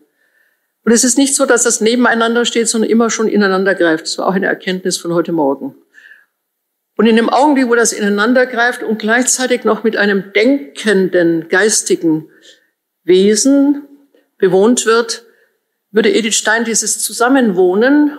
Und 0.85 0.93
es 0.93 1.03
ist 1.03 1.17
nicht 1.17 1.35
so, 1.35 1.45
dass 1.45 1.63
das 1.63 1.81
nebeneinander 1.81 2.45
steht, 2.45 2.69
sondern 2.69 2.89
immer 2.89 3.09
schon 3.09 3.27
ineinander 3.27 3.75
greift. 3.75 4.05
Das 4.05 4.17
war 4.17 4.27
auch 4.27 4.33
eine 4.33 4.47
Erkenntnis 4.47 4.97
von 4.97 5.13
heute 5.13 5.33
Morgen. 5.33 5.75
Und 6.95 7.05
in 7.05 7.17
dem 7.17 7.29
Augenblick, 7.29 7.69
wo 7.69 7.75
das 7.75 7.91
ineinander 7.91 8.45
greift 8.45 8.81
und 8.81 8.97
gleichzeitig 8.97 9.65
noch 9.65 9.83
mit 9.83 9.97
einem 9.97 10.31
denkenden, 10.33 11.49
geistigen 11.49 12.29
Wesen 13.03 13.83
bewohnt 14.37 14.85
wird, 14.85 15.25
würde 15.91 16.13
Edith 16.13 16.35
Stein 16.35 16.65
dieses 16.65 16.99
Zusammenwohnen, 16.99 18.17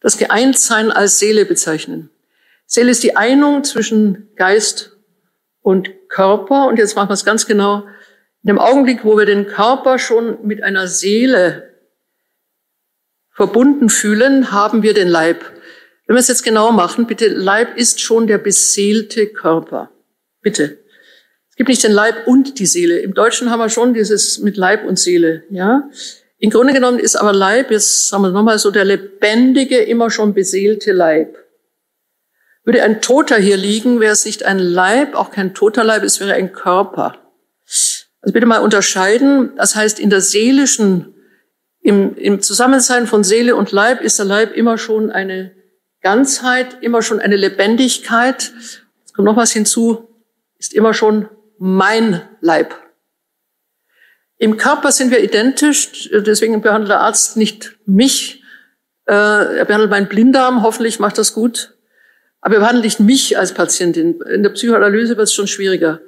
das 0.00 0.16
Geeintsein 0.16 0.90
als 0.90 1.18
Seele 1.18 1.44
bezeichnen. 1.44 2.10
Seele 2.66 2.90
ist 2.90 3.02
die 3.02 3.16
Einung 3.16 3.64
zwischen 3.64 4.28
Geist 4.36 4.96
und 5.60 5.90
Körper. 6.08 6.68
Und 6.68 6.78
jetzt 6.78 6.96
machen 6.96 7.08
wir 7.08 7.14
es 7.14 7.24
ganz 7.24 7.46
genau. 7.46 7.84
In 8.42 8.48
dem 8.48 8.58
Augenblick, 8.58 9.04
wo 9.04 9.18
wir 9.18 9.26
den 9.26 9.46
Körper 9.46 9.98
schon 9.98 10.46
mit 10.46 10.62
einer 10.62 10.86
Seele 10.86 11.70
verbunden 13.30 13.88
fühlen, 13.88 14.52
haben 14.52 14.82
wir 14.82 14.94
den 14.94 15.08
Leib. 15.08 15.44
Wenn 16.06 16.16
wir 16.16 16.20
es 16.20 16.28
jetzt 16.28 16.42
genau 16.42 16.72
machen, 16.72 17.06
bitte, 17.06 17.28
Leib 17.28 17.76
ist 17.76 18.00
schon 18.00 18.26
der 18.26 18.38
beseelte 18.38 19.26
Körper. 19.26 19.90
Bitte. 20.40 20.78
Es 21.50 21.56
gibt 21.56 21.68
nicht 21.68 21.84
den 21.84 21.92
Leib 21.92 22.26
und 22.26 22.58
die 22.58 22.66
Seele. 22.66 23.00
Im 23.00 23.14
Deutschen 23.14 23.50
haben 23.50 23.58
wir 23.58 23.68
schon 23.68 23.94
dieses 23.94 24.38
mit 24.38 24.56
Leib 24.56 24.84
und 24.84 24.98
Seele, 24.98 25.44
ja. 25.50 25.90
Im 26.42 26.48
Grunde 26.48 26.72
genommen 26.72 26.98
ist 26.98 27.16
aber 27.16 27.34
Leib, 27.34 27.70
jetzt 27.70 28.08
sagen 28.08 28.22
wir 28.22 28.30
nochmal 28.30 28.58
so, 28.58 28.70
der 28.70 28.86
lebendige, 28.86 29.78
immer 29.78 30.10
schon 30.10 30.32
beseelte 30.32 30.92
Leib. 30.92 31.36
Würde 32.64 32.82
ein 32.82 33.02
Toter 33.02 33.36
hier 33.36 33.58
liegen, 33.58 34.00
wäre 34.00 34.14
es 34.14 34.24
nicht 34.24 34.44
ein 34.44 34.58
Leib, 34.58 35.14
auch 35.14 35.30
kein 35.30 35.54
toter 35.54 35.84
Leib, 35.84 36.02
es 36.02 36.18
wäre 36.18 36.32
ein 36.32 36.52
Körper. 36.52 37.16
Also 38.22 38.32
bitte 38.32 38.46
mal 38.46 38.62
unterscheiden. 38.62 39.54
Das 39.56 39.76
heißt, 39.76 40.00
in 40.00 40.08
der 40.08 40.22
seelischen, 40.22 41.14
im, 41.82 42.16
im 42.16 42.40
Zusammensein 42.40 43.06
von 43.06 43.22
Seele 43.22 43.54
und 43.54 43.70
Leib 43.70 44.00
ist 44.00 44.18
der 44.18 44.26
Leib 44.26 44.54
immer 44.54 44.78
schon 44.78 45.10
eine 45.10 45.52
Ganzheit, 46.00 46.78
immer 46.80 47.02
schon 47.02 47.20
eine 47.20 47.36
Lebendigkeit. 47.36 48.52
Es 49.04 49.12
kommt 49.12 49.26
noch 49.26 49.36
was 49.36 49.52
hinzu, 49.52 50.08
ist 50.56 50.72
immer 50.72 50.94
schon 50.94 51.28
mein 51.58 52.22
Leib. 52.40 52.74
Im 54.40 54.56
Körper 54.56 54.90
sind 54.90 55.10
wir 55.10 55.22
identisch, 55.22 56.08
deswegen 56.10 56.62
behandelt 56.62 56.90
der 56.90 57.00
Arzt 57.00 57.36
nicht 57.36 57.76
mich. 57.84 58.42
Äh, 59.04 59.12
er 59.12 59.64
behandelt 59.66 59.90
meinen 59.90 60.08
Blinddarm, 60.08 60.62
hoffentlich 60.62 60.98
macht 60.98 61.18
das 61.18 61.34
gut. 61.34 61.74
Aber 62.40 62.54
er 62.54 62.60
behandelt 62.60 62.84
nicht 62.84 63.00
mich 63.00 63.38
als 63.38 63.52
Patientin. 63.52 64.18
In 64.22 64.42
der 64.42 64.48
Psychoanalyse 64.48 65.18
wird 65.18 65.28
es 65.28 65.34
schon 65.34 65.46
schwieriger. 65.46 66.00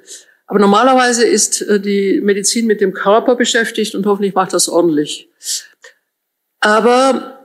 Aber 0.47 0.57
normalerweise 0.57 1.27
ist 1.27 1.61
äh, 1.61 1.79
die 1.79 2.21
Medizin 2.21 2.65
mit 2.65 2.81
dem 2.81 2.95
Körper 2.95 3.35
beschäftigt 3.35 3.93
und 3.93 4.07
hoffentlich 4.07 4.33
macht 4.33 4.53
das 4.53 4.67
ordentlich. 4.67 5.29
Aber 6.59 7.39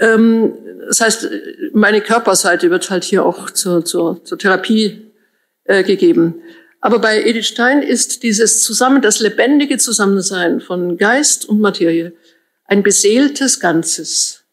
ähm, 0.00 0.54
das 0.88 1.00
heißt, 1.00 1.28
meine 1.72 2.00
Körperseite 2.00 2.68
wird 2.68 2.90
halt 2.90 3.04
hier 3.04 3.24
auch 3.24 3.48
zur, 3.50 3.84
zur, 3.84 4.24
zur 4.24 4.38
Therapie 4.38 5.12
äh, 5.66 5.84
gegeben. 5.84 6.42
Aber 6.82 6.98
bei 6.98 7.22
Edith 7.22 7.46
Stein 7.46 7.80
ist 7.80 8.24
dieses 8.24 8.62
Zusammen, 8.62 9.00
das 9.02 9.20
lebendige 9.20 9.78
Zusammensein 9.78 10.60
von 10.60 10.98
Geist 10.98 11.48
und 11.48 11.60
Materie 11.60 12.12
ein 12.64 12.82
beseeltes 12.82 13.60
Ganzes. 13.60 14.44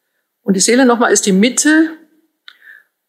Und 0.44 0.56
die 0.56 0.60
Seele 0.60 0.86
nochmal 0.86 1.12
ist 1.12 1.26
die 1.26 1.32
Mitte. 1.32 1.90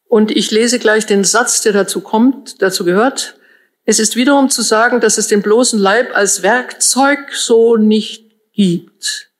Und 0.08 0.30
ich 0.30 0.50
lese 0.50 0.78
gleich 0.78 1.04
den 1.04 1.24
Satz, 1.24 1.60
der 1.60 1.72
dazu 1.72 2.00
kommt, 2.00 2.62
dazu 2.62 2.84
gehört. 2.84 3.36
Es 3.84 3.98
ist 3.98 4.16
wiederum 4.16 4.48
zu 4.48 4.62
sagen, 4.62 5.00
dass 5.00 5.18
es 5.18 5.28
den 5.28 5.42
bloßen 5.42 5.78
Leib 5.78 6.16
als 6.16 6.42
Werkzeug 6.42 7.34
so 7.34 7.76
nicht 7.76 8.30
gibt. 8.54 9.30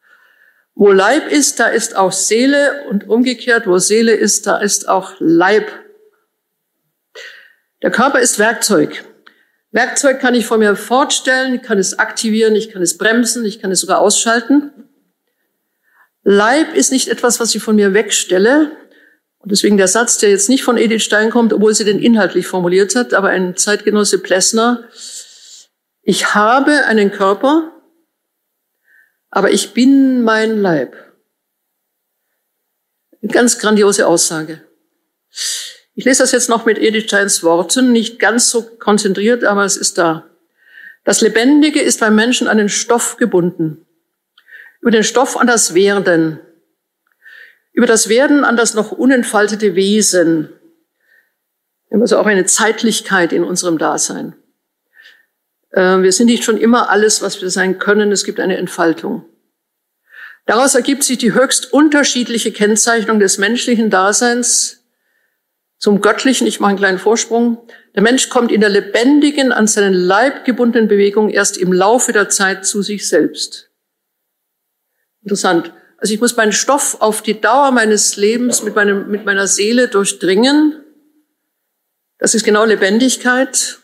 Wo 0.74 0.92
Leib 0.92 1.30
ist, 1.30 1.58
da 1.58 1.68
ist 1.68 1.96
auch 1.96 2.12
Seele 2.12 2.84
und 2.90 3.08
umgekehrt, 3.08 3.66
wo 3.66 3.78
Seele 3.78 4.12
ist, 4.12 4.46
da 4.46 4.58
ist 4.58 4.88
auch 4.88 5.14
Leib. 5.20 5.70
Der 7.82 7.90
Körper 7.90 8.20
ist 8.20 8.38
Werkzeug. 8.38 9.04
Werkzeug 9.72 10.20
kann 10.20 10.34
ich 10.34 10.46
vor 10.46 10.58
mir 10.58 10.74
fortstellen, 10.74 11.54
ich 11.54 11.62
kann 11.62 11.78
es 11.78 11.98
aktivieren, 11.98 12.56
ich 12.56 12.70
kann 12.70 12.82
es 12.82 12.98
bremsen, 12.98 13.44
ich 13.44 13.60
kann 13.60 13.70
es 13.70 13.80
sogar 13.80 14.00
ausschalten. 14.00 14.72
Leib 16.22 16.74
ist 16.74 16.92
nicht 16.92 17.08
etwas, 17.08 17.40
was 17.40 17.54
ich 17.54 17.62
von 17.62 17.76
mir 17.76 17.94
wegstelle. 17.94 18.72
Und 19.38 19.52
deswegen 19.52 19.78
der 19.78 19.88
Satz, 19.88 20.18
der 20.18 20.30
jetzt 20.30 20.48
nicht 20.48 20.64
von 20.64 20.76
Edith 20.76 21.02
Stein 21.02 21.30
kommt, 21.30 21.52
obwohl 21.52 21.74
sie 21.74 21.84
den 21.84 21.98
inhaltlich 21.98 22.46
formuliert 22.46 22.94
hat, 22.94 23.14
aber 23.14 23.30
ein 23.30 23.56
Zeitgenosse 23.56 24.18
Plessner. 24.18 24.84
Ich 26.02 26.34
habe 26.34 26.84
einen 26.86 27.10
Körper, 27.10 27.72
aber 29.30 29.50
ich 29.50 29.72
bin 29.72 30.22
mein 30.22 30.60
Leib. 30.60 30.94
Eine 33.22 33.32
ganz 33.32 33.58
grandiose 33.58 34.06
Aussage. 34.06 34.62
Ich 36.00 36.06
lese 36.06 36.22
das 36.22 36.32
jetzt 36.32 36.48
noch 36.48 36.64
mit 36.64 36.78
Edith 36.78 37.04
Steins 37.04 37.42
Worten, 37.42 37.92
nicht 37.92 38.18
ganz 38.18 38.48
so 38.48 38.62
konzentriert, 38.62 39.44
aber 39.44 39.66
es 39.66 39.76
ist 39.76 39.98
da. 39.98 40.24
Das 41.04 41.20
Lebendige 41.20 41.82
ist 41.82 42.00
beim 42.00 42.14
Menschen 42.14 42.48
an 42.48 42.56
den 42.56 42.70
Stoff 42.70 43.18
gebunden. 43.18 43.86
Über 44.80 44.92
den 44.92 45.04
Stoff 45.04 45.36
an 45.36 45.46
das 45.46 45.74
Werden. 45.74 46.40
Über 47.74 47.86
das 47.86 48.08
Werden 48.08 48.44
an 48.44 48.56
das 48.56 48.72
noch 48.72 48.92
unentfaltete 48.92 49.74
Wesen. 49.74 50.48
Also 51.90 52.16
auch 52.16 52.24
eine 52.24 52.46
Zeitlichkeit 52.46 53.34
in 53.34 53.44
unserem 53.44 53.76
Dasein. 53.76 54.34
Äh, 55.68 56.00
wir 56.00 56.12
sind 56.12 56.28
nicht 56.28 56.44
schon 56.44 56.56
immer 56.56 56.88
alles, 56.88 57.20
was 57.20 57.42
wir 57.42 57.50
sein 57.50 57.78
können. 57.78 58.10
Es 58.10 58.24
gibt 58.24 58.40
eine 58.40 58.56
Entfaltung. 58.56 59.26
Daraus 60.46 60.74
ergibt 60.74 61.04
sich 61.04 61.18
die 61.18 61.34
höchst 61.34 61.74
unterschiedliche 61.74 62.52
Kennzeichnung 62.52 63.20
des 63.20 63.36
menschlichen 63.36 63.90
Daseins 63.90 64.79
zum 65.80 66.02
Göttlichen, 66.02 66.46
ich 66.46 66.60
mache 66.60 66.70
einen 66.70 66.78
kleinen 66.78 66.98
Vorsprung. 66.98 67.66
Der 67.94 68.02
Mensch 68.02 68.28
kommt 68.28 68.52
in 68.52 68.60
der 68.60 68.68
lebendigen, 68.68 69.50
an 69.50 69.66
seinen 69.66 69.94
Leib 69.94 70.44
gebundenen 70.44 70.88
Bewegung 70.88 71.30
erst 71.30 71.56
im 71.56 71.72
Laufe 71.72 72.12
der 72.12 72.28
Zeit 72.28 72.66
zu 72.66 72.82
sich 72.82 73.08
selbst. 73.08 73.70
Interessant. 75.22 75.72
Also 75.96 76.12
ich 76.12 76.20
muss 76.20 76.36
meinen 76.36 76.52
Stoff 76.52 76.98
auf 77.00 77.22
die 77.22 77.40
Dauer 77.40 77.72
meines 77.72 78.16
Lebens 78.16 78.62
mit, 78.62 78.76
meinem, 78.76 79.10
mit 79.10 79.24
meiner 79.24 79.46
Seele 79.46 79.88
durchdringen. 79.88 80.84
Das 82.18 82.34
ist 82.34 82.44
genau 82.44 82.66
Lebendigkeit. 82.66 83.78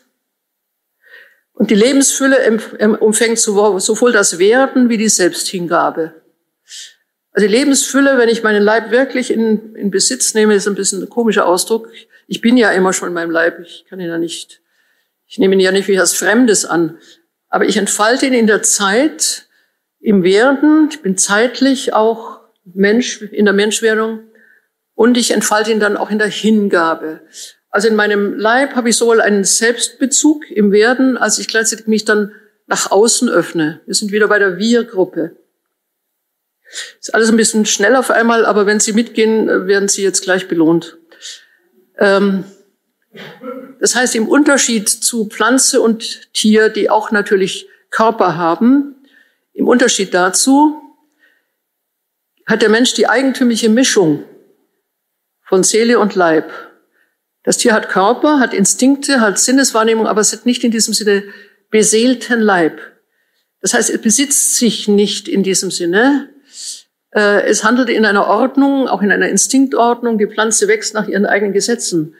Und 1.53 1.71
die 1.71 1.75
Lebensfülle 1.75 2.59
umfängt 2.99 3.39
sowohl 3.39 4.11
das 4.11 4.37
Werden 4.37 4.89
wie 4.89 4.97
die 4.97 5.09
Selbsthingabe. 5.09 6.13
Also 7.37 7.47
die 7.47 7.53
Lebensfülle, 7.53 8.17
wenn 8.17 8.29
ich 8.29 8.41
meinen 8.41 8.63
Leib 8.63 8.89
wirklich 8.89 9.29
in, 9.29 9.75
in 9.75 9.91
Besitz 9.91 10.33
nehme, 10.33 10.55
ist 10.55 10.67
ein 10.67 10.73
bisschen 10.73 11.03
ein 11.03 11.09
komischer 11.09 11.45
Ausdruck. 11.45 11.87
Ich 12.25 12.41
bin 12.41 12.57
ja 12.57 12.71
immer 12.71 12.93
schon 12.93 13.09
in 13.09 13.13
meinem 13.13 13.29
Leib. 13.29 13.59
Ich 13.59 13.85
kann 13.87 13.99
ihn 13.99 14.07
ja 14.07 14.17
nicht, 14.17 14.63
ich 15.27 15.37
nehme 15.37 15.53
ihn 15.53 15.59
ja 15.59 15.71
nicht 15.71 15.87
wie 15.87 15.93
etwas 15.93 16.15
Fremdes 16.15 16.65
an. 16.65 16.97
Aber 17.47 17.65
ich 17.65 17.77
entfalte 17.77 18.25
ihn 18.25 18.33
in 18.33 18.47
der 18.47 18.63
Zeit, 18.63 19.45
im 19.99 20.23
Werden. 20.23 20.89
Ich 20.91 21.03
bin 21.03 21.15
zeitlich 21.15 21.93
auch 21.93 22.39
Mensch, 22.65 23.21
in 23.21 23.45
der 23.45 23.53
Menschwerdung. 23.53 24.21
Und 24.95 25.15
ich 25.15 25.29
entfalte 25.29 25.71
ihn 25.71 25.79
dann 25.79 25.95
auch 25.95 26.09
in 26.09 26.17
der 26.17 26.29
Hingabe. 26.29 27.21
Also 27.69 27.87
in 27.87 27.95
meinem 27.95 28.33
Leib 28.33 28.73
habe 28.73 28.89
ich 28.89 28.95
sowohl 28.97 29.21
einen 29.21 29.43
Selbstbezug 29.43 30.49
im 30.49 30.71
Werden, 30.71 31.17
als 31.17 31.37
ich 31.37 31.47
gleichzeitig 31.47 31.85
mich 31.85 32.03
dann 32.03 32.31
nach 32.65 32.89
außen 32.89 33.29
öffne. 33.29 33.81
Wir 33.85 33.93
sind 33.93 34.11
wieder 34.11 34.27
bei 34.27 34.39
der 34.39 34.57
Wir-Gruppe. 34.57 35.35
Ist 36.99 37.13
alles 37.13 37.29
ein 37.29 37.37
bisschen 37.37 37.65
schnell 37.65 37.95
auf 37.95 38.11
einmal, 38.11 38.45
aber 38.45 38.65
wenn 38.65 38.79
Sie 38.79 38.93
mitgehen, 38.93 39.49
äh, 39.49 39.67
werden 39.67 39.87
Sie 39.87 40.03
jetzt 40.03 40.21
gleich 40.23 40.47
belohnt. 40.47 40.97
Ähm, 41.97 42.43
das 43.79 43.95
heißt, 43.95 44.15
im 44.15 44.27
Unterschied 44.27 44.89
zu 44.89 45.27
Pflanze 45.27 45.81
und 45.81 46.33
Tier, 46.33 46.69
die 46.69 46.89
auch 46.89 47.11
natürlich 47.11 47.67
Körper 47.89 48.35
haben, 48.37 48.95
im 49.53 49.67
Unterschied 49.67 50.13
dazu 50.13 50.81
hat 52.45 52.61
der 52.61 52.69
Mensch 52.69 52.93
die 52.93 53.07
eigentümliche 53.07 53.69
Mischung 53.69 54.23
von 55.41 55.63
Seele 55.63 55.99
und 55.99 56.15
Leib. 56.15 56.51
Das 57.43 57.57
Tier 57.57 57.73
hat 57.73 57.89
Körper, 57.89 58.39
hat 58.39 58.53
Instinkte, 58.53 59.19
hat 59.21 59.39
Sinneswahrnehmung, 59.39 60.07
aber 60.07 60.21
es 60.21 60.31
hat 60.31 60.45
nicht 60.45 60.63
in 60.63 60.71
diesem 60.71 60.93
Sinne 60.93 61.23
beseelten 61.69 62.39
Leib. 62.39 62.79
Das 63.61 63.73
heißt, 63.73 63.89
es 63.89 64.01
besitzt 64.01 64.55
sich 64.55 64.87
nicht 64.87 65.27
in 65.27 65.43
diesem 65.43 65.71
Sinne, 65.71 66.29
es 67.17 67.63
handelt 67.63 67.89
in 67.89 68.05
einer 68.05 68.27
Ordnung, 68.27 68.87
auch 68.87 69.01
in 69.01 69.11
einer 69.11 69.29
Instinktordnung. 69.29 70.17
Die 70.17 70.27
Pflanze 70.27 70.67
wächst 70.67 70.93
nach 70.93 71.07
ihren 71.07 71.25
eigenen 71.25 71.53
Gesetzen. 71.53 72.15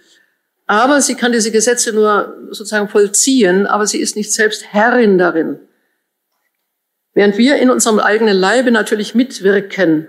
Aber 0.65 1.01
sie 1.01 1.15
kann 1.15 1.31
diese 1.31 1.51
Gesetze 1.51 1.93
nur 1.93 2.35
sozusagen 2.49 2.89
vollziehen, 2.89 3.65
aber 3.67 3.87
sie 3.87 3.99
ist 3.99 4.15
nicht 4.15 4.33
selbst 4.33 4.73
Herrin 4.73 5.17
darin. 5.17 5.59
Während 7.13 7.37
wir 7.37 7.57
in 7.57 7.69
unserem 7.69 7.99
eigenen 7.99 8.35
Leibe 8.35 8.71
natürlich 8.71 9.15
mitwirken, 9.15 10.07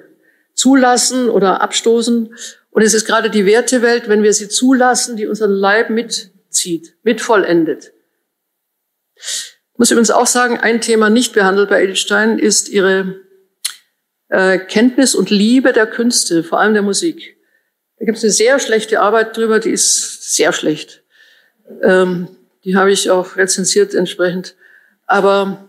zulassen 0.55 1.31
oder 1.31 1.63
abstoßen. 1.63 2.35
Und 2.71 2.83
es 2.83 2.93
ist 2.93 3.07
gerade 3.07 3.31
die 3.31 3.47
Wertewelt, 3.47 4.09
wenn 4.09 4.23
wir 4.23 4.33
sie 4.33 4.49
zulassen, 4.49 5.17
die 5.17 5.27
unseren 5.27 5.53
Leib 5.53 5.91
mitzieht, 5.91 6.97
mitvollendet. 7.03 7.93
Ich 9.17 9.79
muss 9.79 9.91
übrigens 9.91 10.11
auch 10.11 10.27
sagen, 10.27 10.59
ein 10.59 10.81
Thema 10.81 11.09
nicht 11.09 11.33
behandelt 11.33 11.71
bei 11.71 11.83
Edith 11.83 12.01
Stein 12.01 12.39
ist 12.39 12.69
ihre 12.69 13.21
äh, 14.29 14.59
Kenntnis 14.59 15.15
und 15.15 15.31
Liebe 15.31 15.73
der 15.73 15.87
Künste, 15.87 16.45
vor 16.45 16.61
allem 16.61 16.75
der 16.75 16.83
Musik. 16.83 17.37
Da 17.99 18.05
gibt 18.05 18.19
es 18.19 18.25
eine 18.25 18.33
sehr 18.33 18.59
schlechte 18.59 19.01
Arbeit 19.01 19.37
drüber, 19.37 19.59
die 19.59 19.71
ist 19.71 20.35
sehr 20.35 20.53
schlecht. 20.53 21.03
Ähm, 21.83 22.29
die 22.65 22.77
habe 22.77 22.93
ich 22.93 23.11
auch 23.11 23.37
rezensiert 23.37 23.95
entsprechend. 23.95 24.55
Aber 25.07 25.69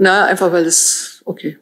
Na, 0.00 0.26
einfach 0.26 0.52
weil 0.52 0.64
es, 0.64 1.22
okay. 1.24 1.58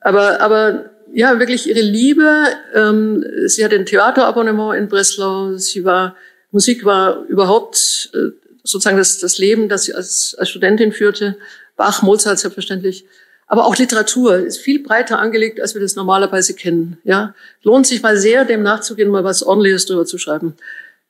Aber, 0.00 0.40
aber 0.40 0.90
ja, 1.12 1.38
wirklich 1.38 1.68
ihre 1.68 1.80
Liebe. 1.80 2.48
Ähm, 2.74 3.24
sie 3.46 3.64
hat 3.64 3.72
ein 3.72 3.86
Theaterabonnement 3.86 4.76
in 4.76 4.88
Breslau. 4.88 5.56
Sie 5.56 5.84
war, 5.84 6.16
Musik 6.50 6.84
war 6.84 7.24
überhaupt 7.26 8.10
äh, 8.14 8.30
sozusagen 8.62 8.98
das, 8.98 9.18
das 9.18 9.38
Leben, 9.38 9.68
das 9.68 9.84
sie 9.84 9.94
als, 9.94 10.34
als 10.38 10.50
Studentin 10.50 10.92
führte. 10.92 11.36
Bach, 11.76 12.02
Mozart 12.02 12.38
selbstverständlich. 12.38 13.06
Aber 13.52 13.66
auch 13.66 13.76
Literatur 13.76 14.38
ist 14.38 14.60
viel 14.60 14.82
breiter 14.82 15.18
angelegt, 15.18 15.60
als 15.60 15.74
wir 15.74 15.82
das 15.82 15.94
normalerweise 15.94 16.54
kennen. 16.54 16.96
Ja, 17.04 17.34
lohnt 17.62 17.86
sich 17.86 18.02
mal 18.02 18.16
sehr, 18.16 18.46
dem 18.46 18.62
nachzugehen, 18.62 19.10
mal 19.10 19.24
was 19.24 19.42
Ordentliches 19.42 19.84
drüber 19.84 20.06
zu 20.06 20.16
schreiben. 20.16 20.56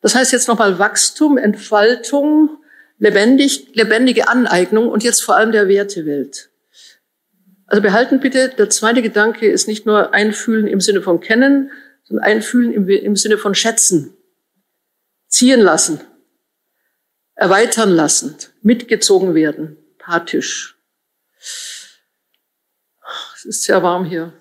Das 0.01 0.17
heißt 0.17 0.33
jetzt 0.33 0.49
nochmal 0.49 0.81
Wachstum, 0.81 1.39
Entfaltung, 1.39 2.51
lebendig, 2.99 3.69
lebendige 3.75 4.27
Aneignung 4.27 4.89
und 4.89 5.05
jetzt 5.05 5.23
vor 5.23 5.37
allem 5.37 5.53
der 5.53 5.69
Wertewelt. 5.69 6.51
Also 7.67 7.81
behalten 7.81 8.19
bitte, 8.19 8.49
der 8.49 8.69
zweite 8.71 9.03
Gedanke 9.03 9.47
ist 9.49 9.69
nicht 9.69 9.87
nur 9.87 10.13
einfühlen 10.13 10.67
im 10.67 10.81
Sinne 10.81 11.01
von 11.01 11.21
kennen, 11.21 11.71
sondern 12.03 12.25
einfühlen 12.25 12.73
im, 12.73 12.89
im 12.89 13.15
Sinne 13.15 13.39
von 13.39 13.55
schätzen, 13.55 14.17
ziehen 15.29 15.61
lassen, 15.61 16.01
erweitern 17.37 17.91
lassen, 17.91 18.35
mitgezogen 18.63 19.37
werden, 19.37 19.77
pathisch. 19.99 20.72
Es 23.43 23.47
ist 23.47 23.65
sehr 23.65 23.83
warm 23.83 24.05
hier. 24.05 24.33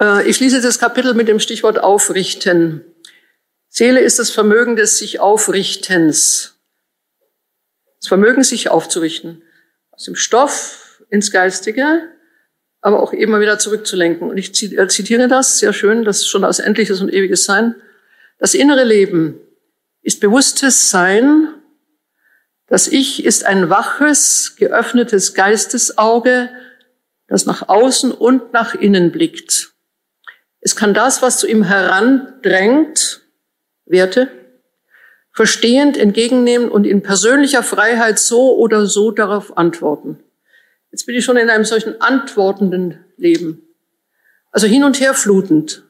Äh, 0.00 0.28
ich 0.28 0.36
schließe 0.36 0.60
das 0.60 0.78
Kapitel 0.78 1.14
mit 1.14 1.26
dem 1.26 1.40
Stichwort 1.40 1.80
aufrichten. 1.80 2.84
Seele 3.68 3.98
ist 3.98 4.20
das 4.20 4.30
Vermögen 4.30 4.76
des 4.76 4.96
sich 4.96 5.18
Aufrichtens. 5.18 6.60
Das 7.98 8.06
Vermögen, 8.06 8.44
sich 8.44 8.70
aufzurichten. 8.70 9.42
Aus 9.90 10.04
dem 10.04 10.14
Stoff 10.14 11.02
ins 11.10 11.32
Geistige, 11.32 12.08
aber 12.80 13.02
auch 13.02 13.12
immer 13.12 13.40
wieder 13.40 13.58
zurückzulenken. 13.58 14.30
Und 14.30 14.36
ich 14.38 14.50
äh, 14.72 14.86
zitiere 14.86 15.26
das 15.26 15.58
sehr 15.58 15.72
schön, 15.72 16.04
das 16.04 16.18
ist 16.18 16.28
schon 16.28 16.44
aus 16.44 16.60
Endliches 16.60 17.00
und 17.00 17.12
Ewiges 17.12 17.42
Sein. 17.42 17.74
Das 18.38 18.54
innere 18.54 18.84
Leben 18.84 19.40
ist 20.00 20.20
bewusstes 20.20 20.90
Sein. 20.90 21.47
Das 22.68 22.86
Ich 22.86 23.24
ist 23.24 23.46
ein 23.46 23.70
waches, 23.70 24.56
geöffnetes 24.56 25.32
Geistesauge, 25.32 26.50
das 27.26 27.46
nach 27.46 27.68
außen 27.68 28.12
und 28.12 28.52
nach 28.52 28.74
innen 28.74 29.10
blickt. 29.10 29.72
Es 30.60 30.76
kann 30.76 30.92
das, 30.92 31.22
was 31.22 31.38
zu 31.38 31.46
ihm 31.46 31.62
herandrängt, 31.64 33.22
Werte, 33.86 34.28
verstehend 35.32 35.96
entgegennehmen 35.96 36.68
und 36.68 36.84
in 36.84 37.02
persönlicher 37.02 37.62
Freiheit 37.62 38.18
so 38.18 38.56
oder 38.56 38.86
so 38.86 39.12
darauf 39.12 39.56
antworten. 39.56 40.18
Jetzt 40.90 41.06
bin 41.06 41.14
ich 41.14 41.24
schon 41.24 41.36
in 41.36 41.48
einem 41.48 41.64
solchen 41.64 42.00
antwortenden 42.00 43.04
Leben. 43.16 43.62
Also 44.50 44.66
hin 44.66 44.84
und 44.84 45.00
her 45.00 45.14
flutend. 45.14 45.84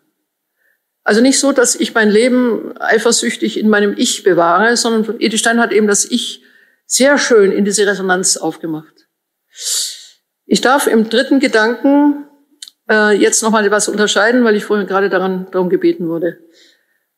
Also 1.03 1.23
nicht 1.23 1.41
so, 1.41 1.53
dass 1.53 1.75
ich 1.75 1.95
mein 1.95 2.11
Leben 2.11 2.77
eifersüchtig 2.79 3.59
in 3.59 3.69
meinem 3.69 3.95
Ich 3.97 4.23
bewahre, 4.23 4.77
sondern 4.77 5.19
Edith 5.19 5.41
Stein 5.41 5.61
hat 5.61 5.73
eben 5.73 5.87
das 5.87 6.05
Ich 6.05 6.43
sehr 6.89 7.19
schön 7.19 7.53
in 7.53 7.65
diese 7.65 7.87
Resonanz 7.87 8.39
aufgemacht. 8.39 9.07
Ich 10.47 10.63
darf 10.63 10.87
im 10.87 11.09
dritten 11.09 11.39
Gedanken 11.39 12.25
äh, 12.91 13.15
jetzt 13.15 13.43
nochmal 13.43 13.65
etwas 13.67 13.89
unterscheiden, 13.89 14.43
weil 14.43 14.57
ich 14.57 14.65
vorhin 14.65 14.87
gerade 14.87 15.11
daran, 15.11 15.47
darum 15.53 15.69
gebeten 15.69 16.09
wurde. 16.09 16.39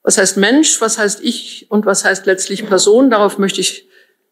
Was 0.03 0.19
heißt 0.19 0.37
Mensch, 0.37 0.81
was 0.81 0.99
heißt 0.99 1.23
ich 1.23 1.71
und 1.71 1.87
was 1.87 2.05
heißt 2.05 2.27
letztlich 2.27 2.67
Person? 2.67 3.11
Darauf 3.11 3.39
möchte 3.39 3.61
ich 3.61 3.89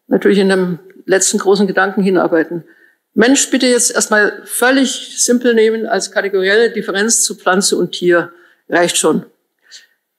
natürlich 0.07 0.39
in 0.39 0.49
dem 0.49 0.79
letzten 1.05 1.37
großen 1.37 1.67
Gedanken 1.67 2.03
hinarbeiten. 2.03 2.65
Mensch 3.13 3.49
bitte 3.49 3.67
jetzt 3.67 3.91
erstmal 3.91 4.41
völlig 4.45 5.23
simpel 5.23 5.53
nehmen 5.53 5.85
als 5.85 6.11
kategorielle 6.11 6.71
Differenz 6.71 7.23
zu 7.23 7.35
Pflanze 7.35 7.77
und 7.77 7.93
Tier. 7.93 8.33
Reicht 8.67 8.97
schon. 8.97 9.25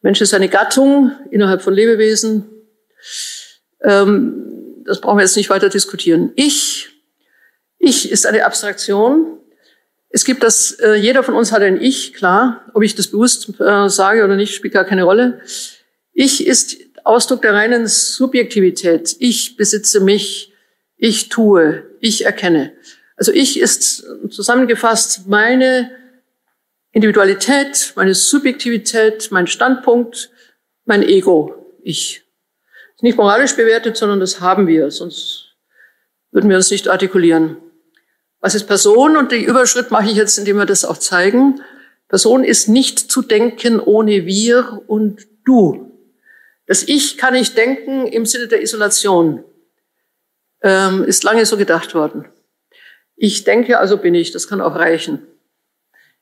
Mensch 0.00 0.20
ist 0.22 0.32
eine 0.32 0.48
Gattung 0.48 1.12
innerhalb 1.30 1.60
von 1.60 1.74
Lebewesen. 1.74 2.46
Ähm, 3.82 4.59
das 4.90 5.00
brauchen 5.00 5.18
wir 5.18 5.22
jetzt 5.22 5.36
nicht 5.36 5.50
weiter 5.50 5.68
diskutieren. 5.68 6.32
Ich, 6.34 6.88
ich 7.78 8.10
ist 8.10 8.26
eine 8.26 8.44
Abstraktion. 8.44 9.38
Es 10.08 10.24
gibt 10.24 10.42
das, 10.42 10.72
äh, 10.72 10.94
jeder 10.94 11.22
von 11.22 11.34
uns 11.34 11.52
hat 11.52 11.62
ein 11.62 11.80
Ich, 11.80 12.12
klar. 12.12 12.68
Ob 12.74 12.82
ich 12.82 12.96
das 12.96 13.06
bewusst 13.06 13.60
äh, 13.60 13.88
sage 13.88 14.24
oder 14.24 14.34
nicht, 14.34 14.52
spielt 14.52 14.74
gar 14.74 14.84
keine 14.84 15.04
Rolle. 15.04 15.42
Ich 16.12 16.44
ist 16.44 16.78
Ausdruck 17.04 17.40
der 17.42 17.54
reinen 17.54 17.86
Subjektivität. 17.86 19.14
Ich 19.20 19.56
besitze 19.56 20.00
mich, 20.00 20.52
ich 20.96 21.28
tue, 21.28 21.84
ich 22.00 22.24
erkenne. 22.24 22.72
Also 23.14 23.30
ich 23.30 23.60
ist 23.60 24.04
zusammengefasst 24.28 25.28
meine 25.28 25.92
Individualität, 26.90 27.92
meine 27.94 28.14
Subjektivität, 28.14 29.28
mein 29.30 29.46
Standpunkt, 29.46 30.30
mein 30.84 31.04
Ego, 31.04 31.76
ich. 31.84 32.24
Nicht 33.02 33.16
moralisch 33.16 33.56
bewertet, 33.56 33.96
sondern 33.96 34.20
das 34.20 34.40
haben 34.40 34.66
wir, 34.66 34.90
sonst 34.90 35.56
würden 36.32 36.50
wir 36.50 36.56
uns 36.56 36.70
nicht 36.70 36.88
artikulieren. 36.88 37.56
Was 38.40 38.54
ist 38.54 38.66
Person? 38.66 39.16
Und 39.16 39.32
die 39.32 39.44
Überschritt 39.44 39.90
mache 39.90 40.06
ich 40.06 40.16
jetzt, 40.16 40.38
indem 40.38 40.56
wir 40.56 40.66
das 40.66 40.84
auch 40.84 40.98
zeigen. 40.98 41.60
Person 42.08 42.44
ist 42.44 42.68
nicht 42.68 42.98
zu 42.98 43.22
denken 43.22 43.80
ohne 43.80 44.26
wir 44.26 44.82
und 44.86 45.26
du. 45.44 45.92
Das 46.66 46.84
Ich 46.84 47.18
kann 47.18 47.34
ich 47.34 47.54
denken 47.54 48.06
im 48.06 48.26
Sinne 48.26 48.48
der 48.48 48.62
Isolation. 48.62 49.44
Ähm, 50.62 51.04
ist 51.04 51.24
lange 51.24 51.44
so 51.46 51.56
gedacht 51.56 51.94
worden. 51.94 52.26
Ich 53.16 53.44
denke, 53.44 53.78
also 53.78 53.96
bin 53.96 54.14
ich. 54.14 54.30
Das 54.32 54.48
kann 54.48 54.60
auch 54.60 54.76
reichen. 54.76 55.26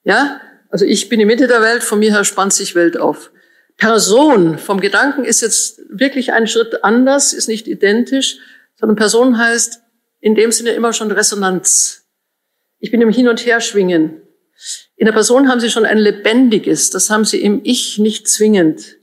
Ja? 0.04 0.40
Also 0.70 0.84
ich 0.84 1.08
bin 1.08 1.18
die 1.18 1.24
Mitte 1.24 1.48
der 1.48 1.62
Welt, 1.62 1.82
von 1.82 1.98
mir 1.98 2.12
her 2.12 2.24
spannt 2.24 2.52
sich 2.52 2.74
Welt 2.74 2.98
auf. 2.98 3.30
Person 3.78 4.58
vom 4.58 4.80
Gedanken 4.80 5.24
ist 5.24 5.40
jetzt 5.40 5.80
wirklich 5.88 6.32
ein 6.32 6.48
Schritt 6.48 6.84
anders, 6.84 7.32
ist 7.32 7.48
nicht 7.48 7.68
identisch, 7.68 8.38
sondern 8.74 8.96
Person 8.96 9.38
heißt 9.38 9.80
in 10.20 10.34
dem 10.34 10.50
Sinne 10.50 10.70
immer 10.70 10.92
schon 10.92 11.12
Resonanz. 11.12 12.04
Ich 12.80 12.90
bin 12.90 13.00
im 13.00 13.10
Hin- 13.10 13.28
und 13.28 13.46
Herschwingen. 13.46 14.20
In 14.96 15.06
der 15.06 15.12
Person 15.12 15.48
haben 15.48 15.60
Sie 15.60 15.70
schon 15.70 15.86
ein 15.86 15.98
lebendiges, 15.98 16.90
das 16.90 17.08
haben 17.08 17.24
Sie 17.24 17.40
im 17.40 17.60
Ich 17.62 17.98
nicht 17.98 18.28
zwingend. 18.28 18.96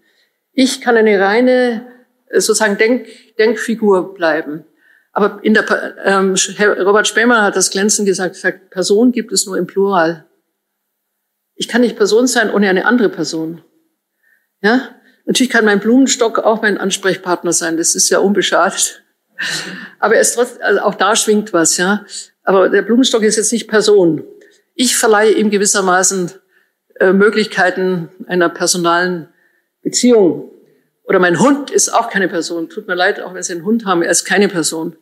Ich 0.52 0.82
kann 0.82 0.98
eine 0.98 1.22
reine, 1.22 1.88
äh, 2.28 2.42
sozusagen 2.42 2.78
Denk, 2.78 3.08
Denkfigur 3.38 4.14
bleiben. 4.14 4.66
Aber 5.14 5.40
in 5.42 5.54
der, 5.54 5.96
ähm, 6.04 6.36
Robert 6.60 7.08
Spämer 7.08 7.44
hat 7.44 7.56
das 7.56 7.70
glänzend 7.72 8.06
gesagt, 8.06 8.36
gesagt, 8.36 8.70
Person 8.72 9.14
gibt 9.14 9.32
es 9.32 9.46
nur 9.46 9.58
im 9.58 9.68
Plural. 9.68 10.26
Ich 11.56 11.70
kann 11.70 11.80
nicht 11.80 11.96
Person 11.96 12.28
sein 12.28 12.54
ohne 12.54 12.70
eine 12.70 12.86
andere 12.86 13.08
Person. 13.08 13.62
Ja? 14.66 14.90
Natürlich 15.26 15.52
kann 15.52 15.64
mein 15.64 15.80
Blumenstock 15.80 16.40
auch 16.40 16.64
mein 16.64 16.80
Ansprechpartner 16.80 17.54
sein. 17.54 17.78
Das 17.78 17.94
ist 17.94 18.10
ja 18.10 18.18
unbeschadet. 18.18 19.04
Aber 20.00 20.18
es 20.18 20.34
trotzdem, 20.34 20.64
also 20.64 20.82
auch 20.82 20.96
da 20.96 21.16
schwingt 21.16 21.54
was, 21.54 21.78
ja. 21.78 22.04
Aber 22.44 22.70
der 22.70 22.82
Blumenstock 22.82 23.22
ist 23.22 23.38
jetzt 23.38 23.52
nicht 23.52 23.68
Person. 23.68 24.24
Ich 24.74 24.98
verleihe 24.98 25.32
ihm 25.32 25.52
gewissermaßen 25.52 26.32
äh, 27.00 27.14
Möglichkeiten 27.14 28.10
einer 28.28 28.50
personalen 28.50 29.30
Beziehung. 29.84 30.52
Oder 31.04 31.20
mein 31.20 31.40
Hund 31.40 31.70
ist 31.70 31.90
auch 31.90 32.10
keine 32.10 32.28
Person. 32.28 32.70
Tut 32.70 32.88
mir 32.88 32.96
leid, 32.96 33.20
auch 33.20 33.36
wenn 33.36 33.44
Sie 33.44 33.54
einen 33.54 33.66
Hund 33.66 33.86
haben, 33.86 34.02
er 34.02 34.10
ist 34.10 34.26
keine 34.26 34.48
Person. 34.48 34.96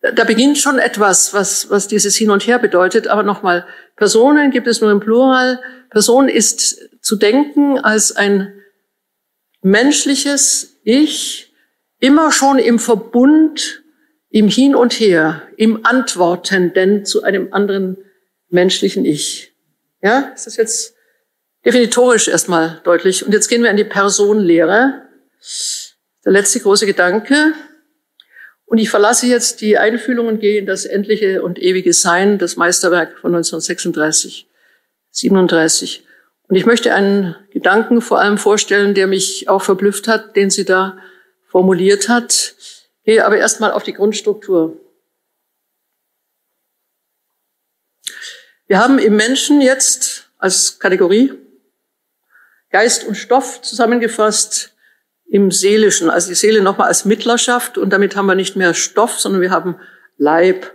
Da 0.00 0.24
beginnt 0.24 0.56
schon 0.56 0.78
etwas, 0.78 1.34
was, 1.34 1.68
was 1.68 1.88
dieses 1.88 2.16
Hin 2.16 2.30
und 2.30 2.46
Her 2.46 2.58
bedeutet. 2.58 3.06
Aber 3.06 3.22
nochmal, 3.22 3.66
Personen 3.96 4.50
gibt 4.50 4.66
es 4.66 4.80
nur 4.80 4.90
im 4.90 5.00
Plural. 5.00 5.60
Person 5.90 6.28
ist 6.28 6.88
zu 7.06 7.14
denken 7.14 7.78
als 7.78 8.10
ein 8.16 8.52
menschliches 9.62 10.80
Ich, 10.82 11.54
immer 12.00 12.32
schon 12.32 12.58
im 12.58 12.80
Verbund 12.80 13.84
im 14.28 14.48
Hin 14.48 14.74
und 14.74 14.92
Her, 14.94 15.42
im 15.56 15.86
Antwortenden 15.86 17.04
zu 17.04 17.22
einem 17.22 17.52
anderen 17.52 17.96
menschlichen 18.48 19.04
Ich. 19.04 19.52
Ja, 20.02 20.32
ist 20.34 20.48
das 20.48 20.56
jetzt 20.56 20.96
definitorisch 21.64 22.26
erstmal 22.26 22.80
deutlich. 22.82 23.24
Und 23.24 23.32
jetzt 23.32 23.46
gehen 23.46 23.62
wir 23.62 23.70
in 23.70 23.76
die 23.76 23.84
Personenlehre. 23.84 25.06
Der 26.24 26.32
letzte 26.32 26.58
große 26.58 26.86
Gedanke. 26.86 27.52
Und 28.64 28.78
ich 28.78 28.90
verlasse 28.90 29.28
jetzt 29.28 29.60
die 29.60 29.78
Einfühlung 29.78 30.26
und 30.26 30.40
gehe 30.40 30.58
in 30.58 30.66
das 30.66 30.84
endliche 30.84 31.44
und 31.44 31.60
ewige 31.60 31.92
Sein, 31.92 32.38
das 32.38 32.56
Meisterwerk 32.56 33.16
von 33.20 33.32
1936, 33.32 34.48
37. 35.12 36.05
Und 36.48 36.56
ich 36.56 36.66
möchte 36.66 36.94
einen 36.94 37.34
Gedanken 37.50 38.00
vor 38.00 38.20
allem 38.20 38.38
vorstellen, 38.38 38.94
der 38.94 39.06
mich 39.06 39.48
auch 39.48 39.62
verblüfft 39.62 40.06
hat, 40.06 40.36
den 40.36 40.50
sie 40.50 40.64
da 40.64 40.98
formuliert 41.46 42.08
hat. 42.08 42.54
Gehe 43.04 43.24
aber 43.24 43.36
erstmal 43.36 43.72
auf 43.72 43.82
die 43.82 43.94
Grundstruktur. 43.94 44.80
Wir 48.68 48.78
haben 48.78 48.98
im 48.98 49.16
Menschen 49.16 49.60
jetzt 49.60 50.30
als 50.38 50.78
Kategorie 50.78 51.32
Geist 52.70 53.04
und 53.04 53.14
Stoff 53.14 53.62
zusammengefasst 53.62 54.74
im 55.28 55.50
Seelischen, 55.50 56.10
also 56.10 56.28
die 56.28 56.34
Seele 56.34 56.62
nochmal 56.62 56.88
als 56.88 57.04
Mittlerschaft 57.04 57.78
und 57.78 57.90
damit 57.90 58.16
haben 58.16 58.26
wir 58.26 58.34
nicht 58.34 58.56
mehr 58.56 58.74
Stoff, 58.74 59.18
sondern 59.18 59.40
wir 59.40 59.50
haben 59.50 59.76
Leib. 60.18 60.72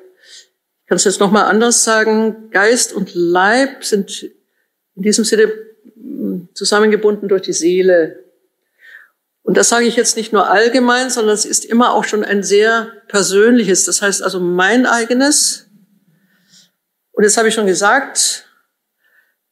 Ich 0.81 0.87
kann 0.87 0.95
es 0.95 1.03
jetzt 1.03 1.19
nochmal 1.19 1.45
anders 1.45 1.83
sagen. 1.83 2.49
Geist 2.51 2.93
und 2.93 3.13
Leib 3.13 3.83
sind 3.83 4.31
in 5.01 5.03
diesem 5.03 5.25
Sinne 5.25 5.51
hm, 5.95 6.49
zusammengebunden 6.53 7.27
durch 7.27 7.41
die 7.41 7.53
Seele. 7.53 8.23
Und 9.41 9.57
das 9.57 9.69
sage 9.69 9.85
ich 9.85 9.95
jetzt 9.95 10.15
nicht 10.15 10.31
nur 10.31 10.47
allgemein, 10.47 11.09
sondern 11.09 11.33
es 11.33 11.43
ist 11.43 11.65
immer 11.65 11.95
auch 11.95 12.03
schon 12.03 12.23
ein 12.23 12.43
sehr 12.43 12.91
persönliches, 13.07 13.85
das 13.85 14.03
heißt 14.03 14.21
also 14.21 14.39
mein 14.39 14.85
eigenes. 14.85 15.65
Und 17.13 17.23
jetzt 17.23 17.35
habe 17.35 17.47
ich 17.47 17.55
schon 17.55 17.65
gesagt, 17.65 18.45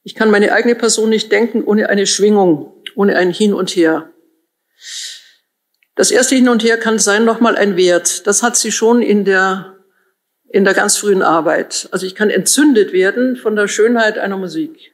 ich 0.04 0.14
kann 0.14 0.30
meine 0.30 0.54
eigene 0.54 0.76
Person 0.76 1.10
nicht 1.10 1.32
denken 1.32 1.64
ohne 1.64 1.90
eine 1.90 2.06
Schwingung, 2.06 2.72
ohne 2.94 3.16
ein 3.16 3.32
Hin 3.32 3.56
und 3.56 3.72
Her. 3.72 4.12
Das 5.96 6.12
erste 6.12 6.36
Hin 6.36 6.48
und 6.48 6.64
Her 6.64 6.78
kann 6.78 7.00
sein 7.00 7.26
nochmal 7.26 7.58
ein 7.58 7.76
Wert. 7.76 8.28
Das 8.28 8.44
hat 8.44 8.56
sie 8.56 8.72
schon 8.72 9.02
in 9.02 9.26
der, 9.26 9.78
in 10.48 10.64
der 10.64 10.76
ganz 10.76 10.96
frühen 10.98 11.24
Arbeit. 11.24 11.90
Also 11.90 12.06
ich 12.06 12.14
kann 12.14 12.30
entzündet 12.30 12.94
werden 12.94 13.36
von 13.36 13.56
der 13.56 13.68
Schönheit 13.68 14.20
einer 14.20 14.38
Musik. 14.38 14.94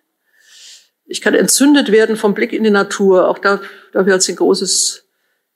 Ich 1.06 1.22
kann 1.22 1.36
entzündet 1.36 1.92
werden 1.92 2.16
vom 2.16 2.34
Blick 2.34 2.52
in 2.52 2.64
die 2.64 2.72
Natur. 2.72 3.28
Auch 3.28 3.38
da, 3.38 3.62
dafür 3.94 4.14
hat 4.14 4.24
sie 4.24 4.34
ein 4.34 4.38
großes, 4.38 5.06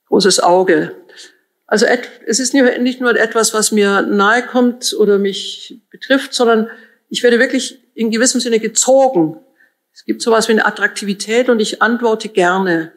großes 0.08 0.40
Auge. 0.40 0.96
Also 1.66 1.86
es 2.26 2.40
ist 2.40 2.54
nicht 2.54 3.02
nur 3.02 3.16
etwas, 3.16 3.54
was 3.54 3.72
mir 3.72 4.02
nahe 4.02 4.46
kommt 4.46 4.96
oder 4.98 5.20
mich 5.20 5.82
betrifft, 5.92 6.34
sondern 6.34 6.70
ich 7.10 7.24
werde 7.24 7.40
wirklich 7.40 7.80
in 7.94 8.12
gewissem 8.12 8.42
Sinne 8.42 8.60
gezogen. 8.60 9.40
Es 9.94 10.06
gibt 10.06 10.22
sowas 10.22 10.48
wie 10.48 10.54
eine 10.54 10.66
Attraktivität 10.66 11.50
und 11.50 11.60
ich 11.60 11.82
antworte 11.82 12.30
gerne. 12.30 12.94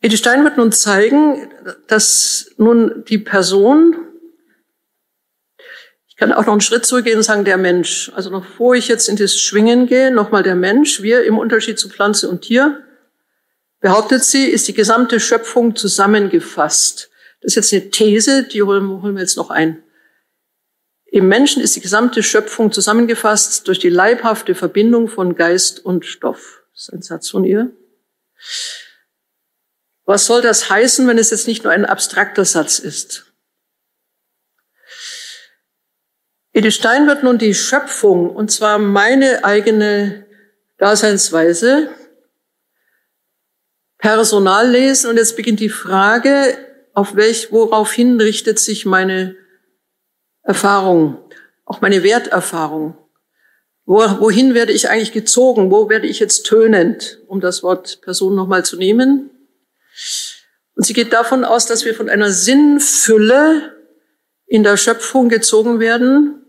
Edith 0.00 0.18
Stein 0.20 0.44
wird 0.44 0.56
nun 0.56 0.72
zeigen, 0.72 1.52
dass 1.86 2.50
nun 2.56 3.04
die 3.06 3.18
Person, 3.18 3.96
kann 6.20 6.34
auch 6.34 6.44
noch 6.44 6.52
einen 6.52 6.60
Schritt 6.60 6.84
zurückgehen 6.84 7.16
und 7.16 7.22
sagen, 7.22 7.46
der 7.46 7.56
Mensch. 7.56 8.12
Also 8.14 8.28
noch 8.28 8.44
bevor 8.44 8.74
ich 8.74 8.88
jetzt 8.88 9.08
in 9.08 9.16
das 9.16 9.38
Schwingen 9.38 9.86
gehe, 9.86 10.10
nochmal 10.10 10.42
der 10.42 10.54
Mensch, 10.54 11.00
wir 11.00 11.24
im 11.24 11.38
Unterschied 11.38 11.78
zu 11.78 11.88
Pflanze 11.88 12.28
und 12.28 12.42
Tier, 12.42 12.84
behauptet 13.80 14.22
sie, 14.22 14.44
ist 14.44 14.68
die 14.68 14.74
gesamte 14.74 15.18
Schöpfung 15.18 15.74
zusammengefasst. 15.74 17.08
Das 17.40 17.52
ist 17.52 17.56
jetzt 17.56 17.72
eine 17.72 17.90
These, 17.90 18.44
die 18.44 18.62
holen, 18.62 19.02
holen 19.02 19.14
wir 19.14 19.22
jetzt 19.22 19.38
noch 19.38 19.48
ein. 19.48 19.82
Im 21.06 21.26
Menschen 21.26 21.62
ist 21.62 21.74
die 21.74 21.80
gesamte 21.80 22.22
Schöpfung 22.22 22.70
zusammengefasst 22.70 23.66
durch 23.66 23.78
die 23.78 23.88
leibhafte 23.88 24.54
Verbindung 24.54 25.08
von 25.08 25.34
Geist 25.34 25.82
und 25.82 26.04
Stoff. 26.04 26.62
Das 26.74 26.82
ist 26.82 26.92
ein 26.92 27.02
Satz 27.02 27.30
von 27.30 27.44
ihr. 27.44 27.70
Was 30.04 30.26
soll 30.26 30.42
das 30.42 30.68
heißen, 30.68 31.08
wenn 31.08 31.16
es 31.16 31.30
jetzt 31.30 31.48
nicht 31.48 31.64
nur 31.64 31.72
ein 31.72 31.86
abstrakter 31.86 32.44
Satz 32.44 32.78
ist? 32.78 33.29
Edith 36.60 36.74
Stein 36.74 37.06
wird 37.06 37.22
nun 37.22 37.38
die 37.38 37.54
Schöpfung, 37.54 38.28
und 38.28 38.50
zwar 38.50 38.78
meine 38.78 39.44
eigene 39.44 40.26
Daseinsweise, 40.76 41.88
personal 43.96 44.68
lesen. 44.68 45.08
Und 45.08 45.16
jetzt 45.16 45.36
beginnt 45.36 45.60
die 45.60 45.70
Frage, 45.70 46.58
auf 46.92 47.16
welch, 47.16 47.50
woraufhin 47.50 48.20
richtet 48.20 48.58
sich 48.58 48.84
meine 48.84 49.36
Erfahrung, 50.42 51.16
auch 51.64 51.80
meine 51.80 52.02
Werterfahrung. 52.02 52.94
Wo, 53.86 54.00
wohin 54.20 54.52
werde 54.52 54.74
ich 54.74 54.90
eigentlich 54.90 55.12
gezogen? 55.12 55.70
Wo 55.70 55.88
werde 55.88 56.08
ich 56.08 56.20
jetzt 56.20 56.42
tönend, 56.42 57.20
um 57.26 57.40
das 57.40 57.62
Wort 57.62 58.02
Person 58.02 58.34
nochmal 58.34 58.66
zu 58.66 58.76
nehmen? 58.76 59.30
Und 60.74 60.84
sie 60.84 60.92
geht 60.92 61.14
davon 61.14 61.42
aus, 61.42 61.64
dass 61.64 61.86
wir 61.86 61.94
von 61.94 62.10
einer 62.10 62.30
Sinnfülle 62.30 63.74
in 64.44 64.62
der 64.62 64.76
Schöpfung 64.76 65.30
gezogen 65.30 65.80
werden. 65.80 66.39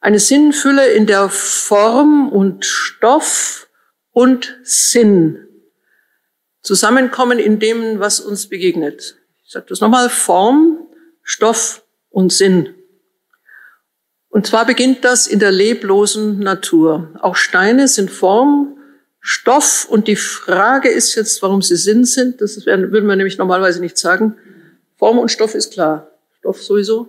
Eine 0.00 0.18
Sinnfülle 0.18 0.88
in 0.92 1.06
der 1.06 1.28
Form 1.28 2.28
und 2.28 2.64
Stoff 2.64 3.68
und 4.12 4.58
Sinn 4.62 5.48
zusammenkommen 6.62 7.38
in 7.38 7.58
dem, 7.58 7.98
was 7.98 8.20
uns 8.20 8.48
begegnet. 8.48 9.16
Ich 9.44 9.52
sage 9.52 9.66
das 9.70 9.80
nochmal, 9.80 10.10
Form, 10.10 10.86
Stoff 11.22 11.82
und 12.10 12.32
Sinn. 12.32 12.74
Und 14.28 14.46
zwar 14.46 14.66
beginnt 14.66 15.04
das 15.04 15.26
in 15.26 15.38
der 15.38 15.50
leblosen 15.50 16.38
Natur. 16.40 17.14
Auch 17.22 17.36
Steine 17.36 17.88
sind 17.88 18.10
Form, 18.10 18.76
Stoff 19.20 19.86
und 19.88 20.06
die 20.06 20.16
Frage 20.16 20.90
ist 20.90 21.14
jetzt, 21.14 21.42
warum 21.42 21.62
sie 21.62 21.76
Sinn 21.76 22.04
sind. 22.04 22.40
Das 22.40 22.66
würden 22.66 23.08
wir 23.08 23.16
nämlich 23.16 23.38
normalerweise 23.38 23.80
nicht 23.80 23.96
sagen. 23.96 24.36
Form 24.96 25.18
und 25.18 25.30
Stoff 25.30 25.54
ist 25.54 25.72
klar. 25.72 26.10
Stoff 26.38 26.62
sowieso. 26.62 27.08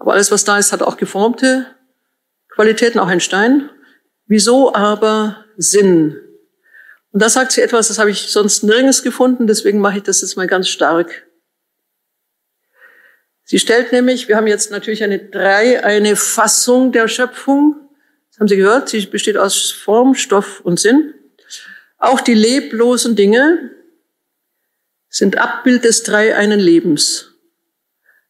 Aber 0.00 0.14
alles, 0.14 0.32
was 0.32 0.44
da 0.44 0.58
ist, 0.58 0.72
hat 0.72 0.82
auch 0.82 0.96
geformte 0.96 1.66
Qualitäten, 2.48 2.98
auch 2.98 3.06
ein 3.06 3.20
Stein. 3.20 3.68
Wieso 4.26 4.74
aber 4.74 5.44
Sinn? 5.56 6.18
Und 7.12 7.20
da 7.22 7.28
sagt 7.28 7.52
sie 7.52 7.60
etwas, 7.60 7.88
das 7.88 7.98
habe 7.98 8.10
ich 8.10 8.32
sonst 8.32 8.62
nirgends 8.62 9.02
gefunden, 9.02 9.46
deswegen 9.46 9.78
mache 9.78 9.98
ich 9.98 10.02
das 10.02 10.22
jetzt 10.22 10.36
mal 10.36 10.46
ganz 10.46 10.68
stark. 10.68 11.26
Sie 13.44 13.58
stellt 13.58 13.92
nämlich, 13.92 14.28
wir 14.28 14.36
haben 14.36 14.46
jetzt 14.46 14.70
natürlich 14.70 15.02
eine 15.02 15.18
drei, 15.18 15.84
eine 15.84 16.16
Fassung 16.16 16.92
der 16.92 17.08
Schöpfung. 17.08 17.76
Das 18.30 18.40
haben 18.40 18.48
Sie 18.48 18.56
gehört, 18.56 18.88
sie 18.88 19.04
besteht 19.06 19.36
aus 19.36 19.70
Form, 19.70 20.14
Stoff 20.14 20.60
und 20.60 20.80
Sinn. 20.80 21.12
Auch 21.98 22.20
die 22.20 22.34
leblosen 22.34 23.16
Dinge 23.16 23.70
sind 25.08 25.36
Abbild 25.36 25.84
des 25.84 26.04
drei 26.04 26.36
einen 26.36 26.60
Lebens. 26.60 27.29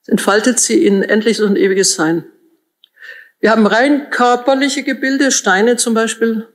Entfaltet 0.07 0.59
sie 0.61 0.85
in 0.85 1.03
endliches 1.03 1.45
und 1.45 1.57
ewiges 1.57 1.95
Sein. 1.95 2.25
Wir 3.41 3.51
haben 3.51 3.67
rein 3.67 4.11
körperliche 4.11 4.83
Gebilde, 4.83 5.31
Steine 5.31 5.77
zum 5.77 5.95
Beispiel, 5.95 6.49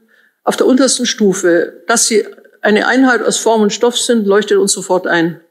auf 0.44 0.56
der 0.56 0.68
untersten 0.68 1.06
Stufe. 1.06 1.84
Dass 1.88 2.08
sie 2.08 2.28
eine 2.62 2.88
Einheit 2.88 3.22
aus 3.22 3.38
Form 3.38 3.62
und 3.62 3.74
Stoff 3.74 3.98
sind, 3.98 4.26
leuchtet 4.26 4.58
uns 4.58 4.74
sofort 4.74 5.08
ein. 5.08 5.42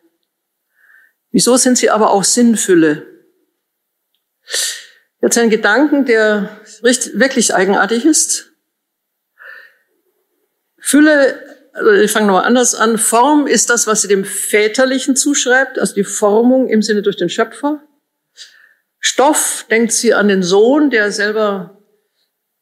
Wieso 1.30 1.57
sind 1.57 1.78
sie 1.78 1.90
aber 1.90 2.11
auch 2.11 2.24
Sinnfülle? 2.24 3.07
Jetzt 5.20 5.38
ein 5.38 5.51
Gedanken, 5.51 6.05
der 6.05 6.61
wirklich 6.82 7.55
eigenartig 7.55 8.05
ist. 8.05 8.53
Fülle, 10.78 11.53
also 11.74 11.90
ich 11.90 12.10
fange 12.10 12.28
nochmal 12.28 12.44
anders 12.44 12.74
an. 12.74 12.98
Form 12.98 13.46
ist 13.46 13.68
das, 13.68 13.86
was 13.86 14.02
sie 14.02 14.08
dem 14.08 14.24
Väterlichen 14.24 15.16
zuschreibt, 15.16 15.78
also 15.78 15.94
die 15.94 16.04
Formung 16.04 16.68
im 16.68 16.82
Sinne 16.82 17.02
durch 17.02 17.16
den 17.16 17.28
Schöpfer. 17.28 17.82
Stoff 19.00 19.66
denkt 19.70 19.92
sie 19.92 20.14
an 20.14 20.28
den 20.28 20.42
Sohn, 20.42 20.88
der 20.90 21.10
selber 21.10 21.82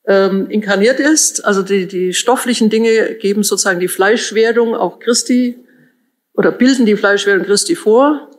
ähm, 0.06 0.48
inkarniert 0.50 0.98
ist. 0.98 1.44
Also 1.44 1.62
die, 1.62 1.86
die 1.86 2.14
stofflichen 2.14 2.70
Dinge 2.70 3.14
geben 3.14 3.42
sozusagen 3.42 3.80
die 3.80 3.88
Fleischwerdung 3.88 4.74
auch 4.74 4.98
Christi 4.98 5.58
oder 6.32 6.50
bilden 6.50 6.86
die 6.86 6.96
Fleischwerdung 6.96 7.44
Christi 7.44 7.76
vor. 7.76 8.30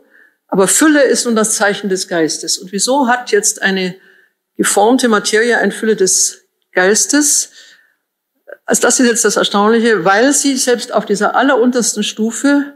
Aber 0.48 0.68
Fülle 0.68 1.04
ist 1.04 1.24
nun 1.24 1.36
das 1.36 1.54
Zeichen 1.54 1.88
des 1.88 2.08
Geistes. 2.08 2.58
Und 2.58 2.72
wieso 2.72 3.06
hat 3.06 3.30
jetzt 3.30 3.62
eine 3.62 3.94
geformte 4.56 5.08
Materie 5.08 5.56
eine 5.56 5.72
Fülle 5.72 5.96
des 5.96 6.44
Geistes? 6.72 7.50
Also 8.66 8.82
das 8.82 9.00
ist 9.00 9.06
jetzt 9.06 9.24
das 9.24 9.36
Erstaunliche, 9.36 10.04
weil 10.04 10.32
sie 10.32 10.56
selbst 10.56 10.92
auf 10.92 11.04
dieser 11.04 11.36
alleruntersten 11.36 12.02
Stufe 12.02 12.74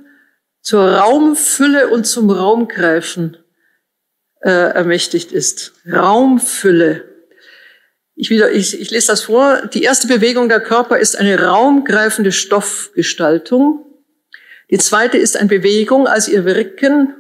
zur 0.61 0.87
Raumfülle 0.87 1.89
und 1.89 2.05
zum 2.05 2.31
Raumgreifen 2.31 3.37
äh, 4.43 4.51
ermächtigt 4.51 5.33
ist. 5.33 5.73
Raumfülle. 5.91 7.05
Ich, 8.15 8.31
wieder, 8.31 8.51
ich, 8.51 8.79
ich 8.79 8.91
lese 8.91 9.07
das 9.07 9.23
vor. 9.23 9.67
Die 9.73 9.83
erste 9.83 10.09
Bewegung 10.09 10.49
der 10.49 10.61
Körper 10.61 10.99
ist 10.99 11.17
eine 11.17 11.41
raumgreifende 11.41 12.33
Stoffgestaltung. 12.33 13.85
Die 14.71 14.79
zweite 14.79 15.17
ist 15.17 15.37
eine 15.37 15.49
Bewegung 15.49 16.07
als 16.07 16.29
ihr 16.29 16.45
Wirken 16.45 17.15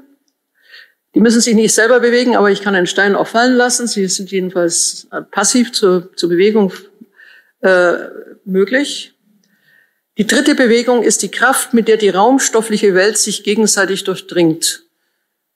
die 1.14 1.20
müssen 1.20 1.40
sich 1.40 1.54
nicht 1.54 1.74
selber 1.74 2.00
bewegen, 2.00 2.36
aber 2.36 2.50
ich 2.50 2.62
kann 2.62 2.74
einen 2.74 2.86
Stein 2.86 3.16
auch 3.16 3.26
fallen 3.26 3.56
lassen. 3.56 3.86
Sie 3.86 4.06
sind 4.06 4.30
jedenfalls 4.30 5.08
passiv 5.30 5.72
zur, 5.72 6.14
zur 6.14 6.28
Bewegung 6.28 6.72
äh, 7.60 7.94
möglich. 8.48 9.14
Die 10.18 10.26
dritte 10.26 10.56
Bewegung 10.56 11.04
ist 11.04 11.22
die 11.22 11.30
Kraft, 11.30 11.74
mit 11.74 11.86
der 11.86 11.96
die 11.96 12.08
raumstoffliche 12.08 12.94
Welt 12.94 13.16
sich 13.16 13.44
gegenseitig 13.44 14.02
durchdringt. 14.02 14.82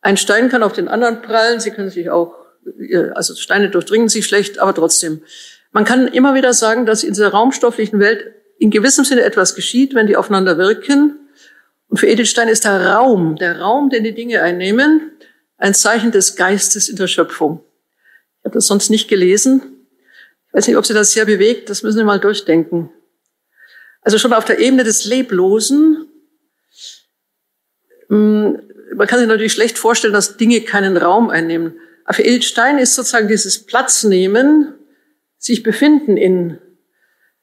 Ein 0.01 0.17
Stein 0.17 0.49
kann 0.49 0.63
auf 0.63 0.73
den 0.73 0.89
anderen 0.89 1.23
prallen, 1.23 1.59
sie 1.59 1.73
können 1.73 1.91
sich 1.91 2.11
auch, 2.11 2.35
äh, 2.79 3.11
also 3.15 3.35
Steine 3.35 3.71
durchdringen 3.71 4.09
sich 4.09 4.27
schlecht, 4.27 4.59
aber 4.61 4.75
trotzdem. 4.75 5.23
Man 5.73 5.85
kann 5.85 6.07
immer 6.07 6.35
wieder 6.35 6.53
sagen, 6.53 6.87
dass 6.87 7.03
in 7.03 7.15
dieser 7.15 7.29
raumstofflichen 7.29 7.99
Welt 7.99 8.35
in 8.59 8.71
gewissem 8.71 9.05
Sinne 9.05 9.23
etwas 9.23 9.55
geschieht, 9.55 9.95
wenn 9.95 10.07
die 10.07 10.17
aufeinander 10.17 10.59
wirken. 10.59 11.19
Und 11.89 11.99
für 11.99 12.07
Edith 12.07 12.31
Stein 12.31 12.49
ist 12.49 12.65
der 12.65 12.87
Raum, 12.87 13.37
der 13.37 13.61
Raum, 13.61 13.91
den 13.91 14.05
die 14.05 14.15
Dinge 14.15 14.43
einnehmen, 14.43 15.11
ein 15.57 15.75
Zeichen 15.75 16.13
des 16.13 16.37
Geistes 16.37 16.89
in 16.89 16.97
der 16.97 17.09
Schöpfung. 17.09 17.65
Ich 18.39 18.45
habe 18.45 18.55
das 18.55 18.67
sonst 18.67 18.91
nicht 18.91 19.09
gelesen. 19.09 19.82
Ich 20.53 20.59
weiß 20.59 20.69
nicht, 20.69 20.77
ob 20.77 20.85
Sie 20.85 20.93
das 20.93 21.13
sehr 21.13 21.25
bewegt. 21.25 21.71
Das 21.71 21.83
müssen 21.83 21.97
Sie 21.97 22.05
mal 22.05 22.21
durchdenken. 22.21 22.91
Also 24.03 24.19
schon 24.19 24.35
auf 24.35 24.45
der 24.45 24.59
Ebene 24.59 24.85
des 24.85 25.07
Leblosen. 25.07 26.07
Hm, 28.09 28.61
man 28.95 29.07
kann 29.07 29.19
sich 29.19 29.29
natürlich 29.29 29.55
schlecht 29.55 29.79
vorstellen, 29.79 30.13
dass 30.13 30.37
Dinge 30.37 30.61
keinen 30.61 30.99
Raum 30.99 31.31
einnehmen. 31.31 31.81
Aber 32.05 32.15
für 32.15 32.25
Edith 32.25 32.45
Stein 32.45 32.77
ist 32.77 32.95
sozusagen 32.95 33.29
dieses 33.29 33.65
Platznehmen, 33.65 34.75
sich 35.39 35.63
befinden 35.63 36.19
in, 36.19 36.59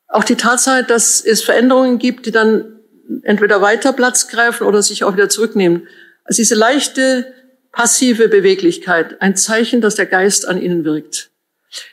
auch 0.08 0.24
die 0.24 0.36
Tatsache, 0.36 0.84
dass 0.84 1.20
es 1.26 1.42
Veränderungen 1.42 1.98
gibt, 1.98 2.28
die 2.28 2.32
dann 2.32 2.80
entweder 3.24 3.60
weiter 3.64 3.92
Platz 3.92 4.28
greifen 4.28 4.68
oder 4.68 4.84
sich 4.84 5.04
auch 5.04 5.14
wieder 5.14 5.30
zurücknehmen. 5.30 5.88
Also 6.26 6.42
diese 6.42 6.54
leichte 6.54 7.34
passive 7.72 8.30
Beweglichkeit, 8.30 9.20
ein 9.20 9.36
Zeichen, 9.36 9.82
dass 9.82 9.96
der 9.96 10.06
Geist 10.06 10.48
an 10.48 10.62
ihnen 10.62 10.86
wirkt. 10.86 11.32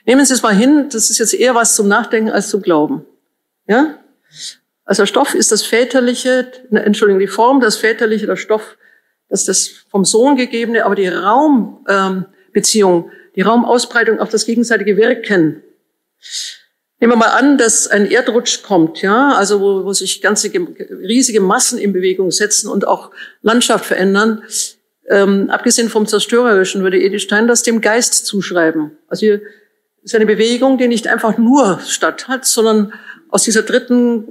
Nehmen 0.04 0.24
Sie 0.24 0.34
es 0.34 0.42
mal 0.42 0.54
hin, 0.54 0.88
das 0.90 1.10
ist 1.10 1.18
jetzt 1.18 1.34
eher 1.34 1.54
was 1.54 1.74
zum 1.74 1.88
Nachdenken 1.88 2.30
als 2.30 2.48
zum 2.48 2.62
Glauben. 2.62 3.04
Ja? 3.68 3.98
Also 4.84 5.02
der 5.02 5.06
Stoff 5.06 5.34
ist 5.34 5.52
das 5.52 5.62
väterliche, 5.62 6.50
ne, 6.70 6.82
Entschuldigung, 6.82 7.20
die 7.20 7.26
Form, 7.26 7.60
das 7.60 7.76
väterliche, 7.76 8.26
der 8.26 8.36
Stoff, 8.36 8.78
das 9.28 9.40
ist 9.40 9.48
das 9.48 9.68
vom 9.90 10.04
Sohn 10.04 10.36
gegebene, 10.36 10.84
aber 10.84 10.94
die 10.94 11.08
Raumbeziehung, 11.08 13.04
ähm, 13.04 13.10
die 13.34 13.42
Raumausbreitung 13.42 14.20
auf 14.20 14.28
das 14.28 14.46
gegenseitige 14.46 14.96
Wirken. 14.96 15.62
Nehmen 17.00 17.12
wir 17.12 17.16
mal 17.16 17.30
an, 17.30 17.58
dass 17.58 17.88
ein 17.88 18.10
Erdrutsch 18.10 18.62
kommt, 18.62 19.02
ja, 19.02 19.34
also 19.34 19.60
wo, 19.60 19.84
wo 19.84 19.92
sich 19.92 20.22
ganze 20.22 20.50
riesige 20.54 21.40
Massen 21.40 21.78
in 21.78 21.92
Bewegung 21.92 22.30
setzen 22.30 22.70
und 22.70 22.86
auch 22.86 23.10
Landschaft 23.42 23.84
verändern. 23.84 24.42
Ähm, 25.08 25.50
abgesehen 25.50 25.90
vom 25.90 26.06
Zerstörerischen 26.06 26.82
würde 26.82 26.98
Edith 26.98 27.22
Stein 27.22 27.48
das 27.48 27.62
dem 27.62 27.80
Geist 27.80 28.24
zuschreiben. 28.26 28.92
Also 29.08 29.20
hier 29.20 29.42
ist 30.06 30.14
eine 30.14 30.24
Bewegung, 30.24 30.78
die 30.78 30.86
nicht 30.86 31.08
einfach 31.08 31.36
nur 31.36 31.80
statt 31.80 32.28
hat, 32.28 32.46
sondern 32.46 32.92
aus 33.28 33.42
dieser 33.42 33.62
dritten 33.62 34.28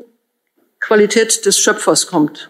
Qualität 0.79 1.45
des 1.45 1.59
Schöpfers 1.59 2.07
kommt. 2.07 2.49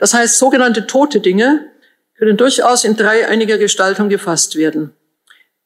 Das 0.00 0.12
heißt, 0.12 0.38
sogenannte 0.38 0.88
tote 0.88 1.20
Dinge 1.20 1.70
können 2.16 2.36
durchaus 2.36 2.82
in 2.82 2.96
drei 2.96 3.28
einiger 3.28 3.58
Gestaltung 3.58 4.08
gefasst 4.08 4.56
werden. 4.56 4.92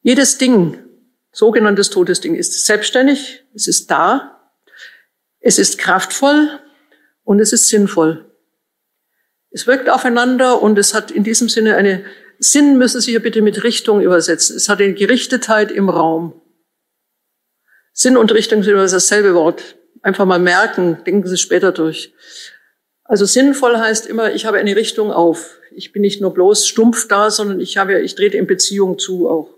Jedes 0.03 0.37
Ding 0.37 0.79
sogenanntes 1.33 1.89
Todesding 1.89 2.35
ist 2.35 2.67
selbstständig, 2.67 3.43
es 3.55 3.69
ist 3.69 3.91
da, 3.91 4.39
es 5.41 5.59
ist 5.59 5.79
kraftvoll 5.79 6.61
und 7.25 7.41
es 7.41 7.55
ist 7.55 7.69
sinnvoll. 7.69 8.27
Es 9.51 9.67
wirkt 9.67 9.89
aufeinander 9.89 10.61
und 10.61 10.79
es 10.79 10.93
hat 10.93 11.11
in 11.11 11.25
diesem 11.25 11.49
Sinne 11.49 11.75
eine 11.77 12.05
Sinn 12.39 12.77
müssen 12.77 13.01
Sie 13.01 13.13
hier 13.13 13.23
bitte 13.23 13.41
mit 13.41 13.65
Richtung 13.65 14.03
übersetzen. 14.03 14.57
Es 14.57 14.69
hat 14.69 14.81
eine 14.81 14.93
Gerichtetheit 14.93 15.71
im 15.71 15.89
Raum. 15.89 16.42
Sinn 17.93 18.17
und 18.17 18.33
Richtung 18.33 18.63
sind 18.63 18.73
immer 18.73 18.87
dasselbe 18.87 19.35
Wort. 19.35 19.77
Einfach 20.03 20.25
mal 20.25 20.39
merken, 20.39 20.99
denken 21.05 21.29
Sie 21.29 21.37
später 21.37 21.73
durch. 21.73 22.13
Also 23.05 23.25
sinnvoll 23.25 23.77
heißt 23.77 24.07
immer, 24.07 24.33
ich 24.33 24.47
habe 24.47 24.59
eine 24.59 24.75
Richtung 24.75 25.13
auf. 25.13 25.59
Ich 25.71 25.93
bin 25.93 26.03
nicht 26.03 26.21
nur 26.21 26.33
bloß 26.33 26.67
stumpf 26.67 27.09
da, 27.09 27.31
sondern 27.31 27.61
ich 27.61 27.77
habe, 27.77 28.01
ich 28.01 28.15
trete 28.15 28.37
in 28.37 28.47
Beziehung 28.47 28.99
zu 28.99 29.29
auch. 29.29 29.51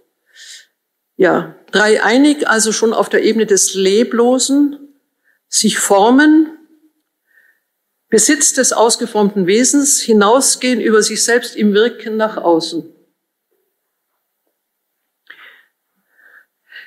Ja, 1.16 1.54
dreieinig, 1.70 2.48
also 2.48 2.72
schon 2.72 2.92
auf 2.92 3.08
der 3.08 3.22
Ebene 3.22 3.46
des 3.46 3.74
Leblosen, 3.74 4.78
sich 5.48 5.78
formen, 5.78 6.50
Besitz 8.08 8.52
des 8.52 8.72
ausgeformten 8.72 9.46
Wesens, 9.46 10.00
hinausgehen 10.00 10.80
über 10.80 11.02
sich 11.02 11.22
selbst 11.22 11.56
im 11.56 11.74
Wirken 11.74 12.16
nach 12.16 12.36
außen. 12.36 12.93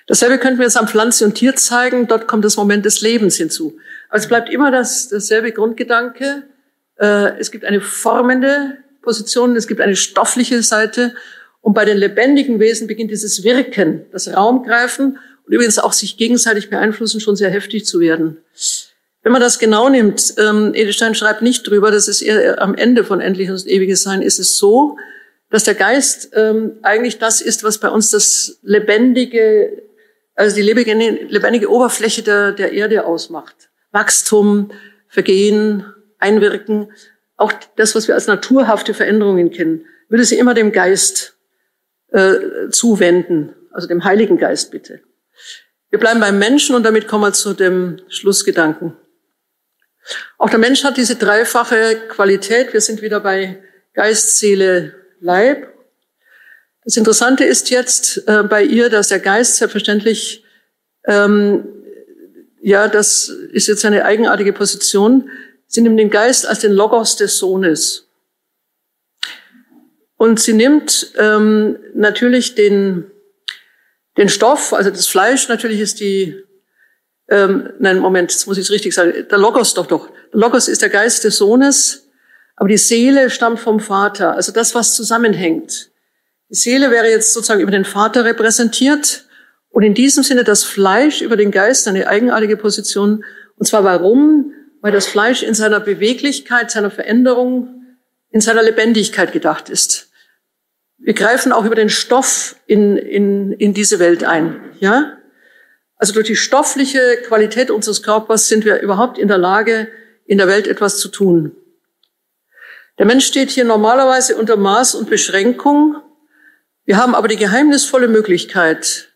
Dasselbe 0.07 0.39
könnten 0.39 0.57
wir 0.57 0.65
jetzt 0.65 0.77
am 0.77 0.87
Pflanze 0.87 1.25
und 1.25 1.35
Tier 1.35 1.55
zeigen. 1.55 2.07
Dort 2.07 2.27
kommt 2.27 2.43
das 2.45 2.57
Moment 2.57 2.85
des 2.85 3.01
Lebens 3.01 3.35
hinzu. 3.35 3.77
Aber 4.09 4.17
es 4.17 4.27
bleibt 4.27 4.49
immer 4.49 4.71
das, 4.71 5.09
dasselbe 5.09 5.51
Grundgedanke. 5.51 6.43
Äh, 6.97 7.37
es 7.39 7.51
gibt 7.51 7.65
eine 7.65 7.81
formende 7.81 8.77
Position, 9.01 9.55
es 9.55 9.67
gibt 9.67 9.81
eine 9.81 9.95
stoffliche 9.95 10.61
Seite 10.63 11.13
und 11.61 11.73
bei 11.73 11.85
den 11.85 11.97
lebendigen 11.97 12.59
Wesen 12.59 12.87
beginnt 12.87 13.11
dieses 13.11 13.43
Wirken, 13.43 14.05
das 14.11 14.27
Raumgreifen 14.33 15.17
und 15.45 15.53
übrigens 15.53 15.79
auch 15.79 15.93
sich 15.93 16.17
gegenseitig 16.17 16.69
beeinflussen 16.69 17.19
schon 17.19 17.35
sehr 17.35 17.49
heftig 17.49 17.85
zu 17.85 17.99
werden. 17.99 18.37
Wenn 19.23 19.31
man 19.31 19.41
das 19.41 19.59
genau 19.59 19.89
nimmt, 19.89 20.33
ähm, 20.37 20.73
Edelstein 20.73 21.15
schreibt 21.15 21.41
nicht 21.41 21.67
drüber, 21.67 21.91
das 21.91 22.07
ist 22.07 22.21
eher 22.21 22.61
am 22.61 22.75
Ende 22.75 23.03
von 23.03 23.19
Endliches 23.19 23.63
und 23.63 23.69
Ewiges 23.69 24.03
Sein, 24.03 24.21
ist 24.21 24.39
es 24.39 24.57
so, 24.57 24.97
dass 25.49 25.63
der 25.63 25.75
Geist 25.75 26.31
ähm, 26.33 26.73
eigentlich 26.81 27.17
das 27.17 27.41
ist, 27.41 27.63
was 27.63 27.77
bei 27.77 27.89
uns 27.89 28.11
das 28.11 28.59
lebendige, 28.63 29.83
also 30.37 30.55
die 30.55 30.61
lebendige, 30.61 31.69
Oberfläche 31.69 32.21
der, 32.21 32.51
der 32.53 32.71
Erde 32.71 33.05
ausmacht. 33.05 33.69
Wachstum, 33.91 34.71
Vergehen, 35.09 35.85
Einwirken, 36.19 36.91
auch 37.37 37.51
das, 37.75 37.95
was 37.95 38.07
wir 38.07 38.15
als 38.15 38.27
naturhafte 38.27 38.93
Veränderungen 38.93 39.51
kennen, 39.51 39.85
würde 40.09 40.23
sie 40.23 40.37
immer 40.37 40.53
dem 40.53 40.71
Geist 40.71 41.37
äh, 42.11 42.69
zuwenden, 42.69 43.55
also 43.71 43.87
dem 43.87 44.03
Heiligen 44.03 44.37
Geist 44.37 44.71
bitte. 44.71 45.01
Wir 45.89 45.99
bleiben 45.99 46.19
beim 46.19 46.37
Menschen 46.37 46.75
und 46.75 46.83
damit 46.83 47.07
kommen 47.07 47.23
wir 47.23 47.33
zu 47.33 47.53
dem 47.53 48.01
Schlussgedanken. 48.09 48.95
Auch 50.37 50.49
der 50.49 50.59
Mensch 50.59 50.83
hat 50.83 50.97
diese 50.97 51.15
dreifache 51.15 52.07
Qualität. 52.09 52.73
Wir 52.73 52.81
sind 52.81 53.01
wieder 53.01 53.19
bei 53.19 53.63
Geist, 53.93 54.37
Seele, 54.37 54.95
Leib. 55.19 55.73
Das 56.87 56.95
Interessante 56.95 57.43
ist 57.43 57.69
jetzt 57.69 58.29
äh, 58.29 58.43
bei 58.43 58.63
ihr, 58.63 58.89
dass 58.89 59.09
der 59.09 59.19
Geist 59.19 59.57
selbstverständlich, 59.57 60.45
ähm, 61.05 61.67
ja, 62.61 62.87
das 62.87 63.27
ist 63.27 63.67
jetzt 63.67 63.83
eine 63.83 64.05
eigenartige 64.05 64.53
Position. 64.53 65.29
Sie 65.67 65.81
nimmt 65.81 65.99
den 65.99 66.09
Geist 66.09 66.47
als 66.47 66.59
den 66.59 66.71
Logos 66.71 67.17
des 67.17 67.39
Sohnes. 67.39 68.07
Und 70.15 70.39
sie 70.39 70.53
nimmt 70.53 71.11
ähm, 71.17 71.77
natürlich 71.93 72.55
den, 72.55 73.11
den 74.15 74.29
Stoff, 74.29 74.71
also 74.71 74.89
das 74.89 75.07
Fleisch, 75.07 75.49
natürlich 75.49 75.81
ist 75.81 75.99
die, 75.99 76.41
ähm, 77.27 77.69
nein, 77.79 77.99
Moment, 77.99 78.31
jetzt 78.31 78.47
muss 78.47 78.57
ich 78.57 78.63
es 78.63 78.71
richtig 78.71 78.93
sagen, 78.93 79.27
der 79.29 79.37
Logos 79.37 79.73
doch 79.73 79.87
doch. 79.87 80.09
Der 80.31 80.39
Logos 80.39 80.69
ist 80.69 80.81
der 80.81 80.89
Geist 80.89 81.25
des 81.25 81.35
Sohnes, 81.35 82.07
aber 82.55 82.69
die 82.69 82.77
Seele 82.77 83.29
stammt 83.29 83.59
vom 83.59 83.81
Vater, 83.81 84.35
also 84.35 84.53
das, 84.53 84.73
was 84.73 84.95
zusammenhängt. 84.95 85.91
Die 86.49 86.55
Seele 86.55 86.91
wäre 86.91 87.09
jetzt 87.09 87.33
sozusagen 87.33 87.61
über 87.61 87.71
den 87.71 87.85
Vater 87.85 88.23
repräsentiert 88.25 89.25
und 89.69 89.83
in 89.83 89.93
diesem 89.93 90.23
Sinne 90.23 90.43
das 90.43 90.63
Fleisch 90.63 91.21
über 91.21 91.35
den 91.35 91.51
Geist 91.51 91.87
eine 91.87 92.07
eigenartige 92.07 92.57
Position. 92.57 93.23
Und 93.57 93.65
zwar 93.65 93.83
warum? 93.83 94.53
Weil 94.81 94.91
das 94.91 95.07
Fleisch 95.07 95.43
in 95.43 95.53
seiner 95.53 95.79
Beweglichkeit, 95.79 96.71
seiner 96.71 96.91
Veränderung, 96.91 97.83
in 98.29 98.41
seiner 98.41 98.63
Lebendigkeit 98.63 99.33
gedacht 99.33 99.69
ist. 99.69 100.09
Wir 100.97 101.13
greifen 101.13 101.51
auch 101.51 101.65
über 101.65 101.75
den 101.75 101.89
Stoff 101.89 102.55
in, 102.65 102.97
in, 102.97 103.51
in 103.51 103.73
diese 103.73 103.99
Welt 103.99 104.23
ein. 104.23 104.61
Ja? 104.79 105.17
Also 105.97 106.13
durch 106.13 106.27
die 106.27 106.35
stoffliche 106.35 107.17
Qualität 107.27 107.71
unseres 107.71 108.03
Körpers 108.03 108.47
sind 108.47 108.65
wir 108.65 108.81
überhaupt 108.81 109.17
in 109.17 109.27
der 109.27 109.37
Lage, 109.37 109.89
in 110.25 110.37
der 110.37 110.47
Welt 110.47 110.67
etwas 110.67 110.99
zu 110.99 111.09
tun. 111.09 111.55
Der 112.97 113.05
Mensch 113.05 113.25
steht 113.25 113.51
hier 113.51 113.63
normalerweise 113.63 114.37
unter 114.37 114.57
Maß 114.57 114.95
und 114.95 115.09
Beschränkung. 115.09 115.97
Wir 116.87 116.95
haben 116.95 117.15
aber 117.15 117.27
die 117.27 117.35
geheimnisvolle 117.35 118.07
Möglichkeit, 118.07 119.09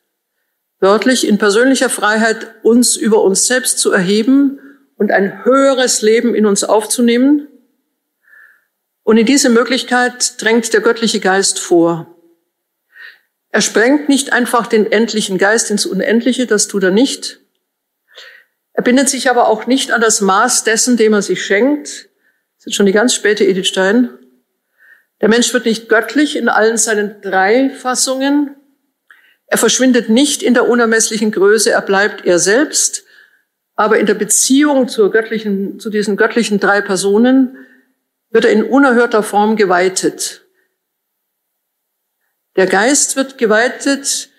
wörtlich 0.82 1.26
in 1.26 1.38
persönlicher 1.38 1.90
Freiheit 1.90 2.54
uns 2.64 2.98
über 2.98 3.24
uns 3.24 3.48
selbst 3.48 3.80
zu 3.80 3.94
erheben 3.94 4.60
und 4.98 5.10
ein 5.10 5.46
höheres 5.46 6.02
Leben 6.02 6.36
in 6.36 6.46
uns 6.46 6.66
aufzunehmen 6.66 7.48
und 9.04 9.18
in 9.18 9.26
diese 9.26 9.50
Möglichkeit 9.50 10.42
drängt 10.42 10.74
der 10.74 10.82
göttliche 10.82 11.22
Geist 11.22 11.60
vor. 11.60 12.14
Er 13.52 13.62
sprengt 13.62 14.10
nicht 14.10 14.34
einfach 14.34 14.68
den 14.68 14.92
endlichen 14.92 15.38
Geist 15.38 15.72
ins 15.72 15.86
Unendliche, 15.86 16.48
das 16.48 16.68
tut 16.68 16.84
er 16.84 16.92
nicht. 16.92 17.40
Er 18.74 18.84
bindet 18.84 19.08
sich 19.08 19.30
aber 19.30 19.48
auch 19.48 19.66
nicht 19.66 19.94
an 19.94 20.02
das 20.02 20.20
Maß 20.20 20.66
dessen, 20.66 20.98
dem 20.98 21.14
er 21.14 21.22
sich 21.22 21.46
schenkt. 21.46 22.10
Das 22.58 22.68
ist 22.68 22.76
schon 22.76 22.86
die 22.86 22.92
ganz 22.92 23.16
späte 23.16 23.46
Edith 23.46 23.70
Stein. 23.70 24.10
Der 25.22 25.30
Mensch 25.30 25.54
wird 25.54 25.66
nicht 25.66 25.88
göttlich 25.88 26.36
in 26.36 26.50
allen 26.50 26.78
seinen 26.78 27.22
drei 27.22 27.70
Fassungen. 27.70 28.56
Er 29.46 29.58
verschwindet 29.58 30.10
nicht 30.10 30.42
in 30.42 30.54
der 30.54 30.68
unermesslichen 30.68 31.32
Größe, 31.32 31.72
er 31.72 31.82
bleibt 31.82 32.26
er 32.26 32.40
selbst. 32.40 33.04
Aber 33.76 34.00
in 34.00 34.08
der 34.08 34.16
Beziehung 34.16 34.88
zur 34.88 35.12
göttlichen, 35.12 35.80
zu 35.80 35.90
diesen 35.90 36.18
göttlichen 36.18 36.60
drei 36.60 36.82
Personen 36.82 37.58
wird 38.32 38.46
er 38.46 38.52
in 38.52 38.64
unerhörter 38.64 39.24
Form 39.24 39.56
geweitet. 39.56 40.46
Der 42.56 42.66
Geist 42.68 43.16
wird 43.16 43.38
geweitet, 43.38 44.30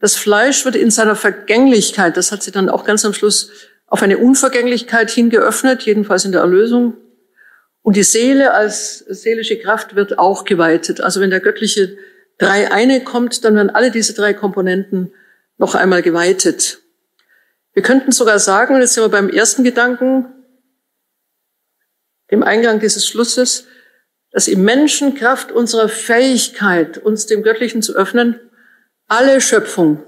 das 0.00 0.16
Fleisch 0.16 0.64
wird 0.64 0.76
in 0.76 0.90
seiner 0.90 1.14
Vergänglichkeit, 1.16 2.16
das 2.16 2.32
hat 2.32 2.42
sie 2.42 2.50
dann 2.50 2.68
auch 2.68 2.84
ganz 2.84 3.04
am 3.04 3.12
Schluss 3.12 3.50
auf 3.86 4.02
eine 4.02 4.18
Unvergänglichkeit 4.18 5.10
hingeöffnet, 5.10 5.82
jedenfalls 5.82 6.24
in 6.24 6.32
der 6.32 6.40
Erlösung. 6.40 6.96
Und 7.82 7.96
die 7.96 8.02
Seele 8.02 8.52
als 8.52 8.98
seelische 8.98 9.58
Kraft 9.58 9.96
wird 9.96 10.18
auch 10.18 10.44
geweitet. 10.44 11.00
Also 11.00 11.20
wenn 11.20 11.30
der 11.30 11.40
göttliche 11.40 11.96
drei 12.38 12.70
eine 12.70 13.02
kommt, 13.02 13.44
dann 13.44 13.54
werden 13.54 13.70
alle 13.70 13.90
diese 13.90 14.14
drei 14.14 14.34
Komponenten 14.34 15.12
noch 15.56 15.74
einmal 15.74 16.02
geweitet. 16.02 16.80
Wir 17.72 17.82
könnten 17.82 18.12
sogar 18.12 18.38
sagen, 18.38 18.80
jetzt 18.80 18.94
sind 18.94 19.04
wir 19.04 19.08
beim 19.08 19.28
ersten 19.28 19.64
Gedanken, 19.64 20.26
dem 22.30 22.42
Eingang 22.42 22.80
dieses 22.80 23.06
Schlusses, 23.06 23.66
dass 24.30 24.48
im 24.48 24.62
Menschen 24.62 25.14
Kraft 25.14 25.52
unserer 25.52 25.88
Fähigkeit, 25.88 26.98
uns 26.98 27.26
dem 27.26 27.42
Göttlichen 27.42 27.82
zu 27.82 27.94
öffnen, 27.94 28.38
alle 29.06 29.40
Schöpfung, 29.40 30.04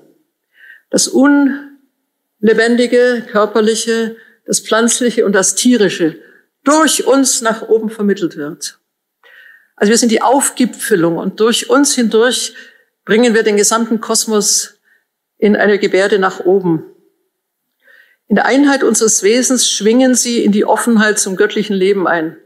das 0.90 1.08
Unlebendige, 1.08 3.24
Körperliche, 3.30 4.16
das 4.46 4.60
Pflanzliche 4.60 5.26
und 5.26 5.32
das 5.32 5.54
Tierische 5.54 6.20
durch 6.64 7.06
uns 7.06 7.40
nach 7.40 7.62
oben 7.62 7.90
vermittelt 7.90 8.36
wird. 8.36 8.78
Also 9.76 9.90
wir 9.90 9.98
sind 9.98 10.12
die 10.12 10.22
Aufgipfelung 10.22 11.16
und 11.16 11.40
durch 11.40 11.68
uns 11.68 11.94
hindurch 11.94 12.54
bringen 13.04 13.34
wir 13.34 13.42
den 13.42 13.56
gesamten 13.56 14.00
Kosmos 14.00 14.74
in 15.38 15.56
eine 15.56 15.78
Gebärde 15.78 16.18
nach 16.18 16.40
oben. 16.40 16.84
In 18.28 18.36
der 18.36 18.46
Einheit 18.46 18.84
unseres 18.84 19.22
Wesens 19.22 19.68
schwingen 19.68 20.14
sie 20.14 20.44
in 20.44 20.52
die 20.52 20.64
Offenheit 20.64 21.18
zum 21.18 21.36
göttlichen 21.36 21.74
Leben 21.74 22.06
ein. 22.06 22.36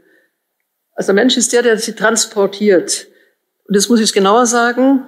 Also 0.95 1.07
der 1.07 1.15
Mensch 1.15 1.37
ist 1.37 1.53
der, 1.53 1.61
der 1.61 1.77
sie 1.77 1.93
transportiert. 1.93 3.07
Und 3.67 3.75
das 3.75 3.87
muss 3.87 3.99
ich 3.99 4.13
genauer 4.13 4.47
sagen. 4.47 5.07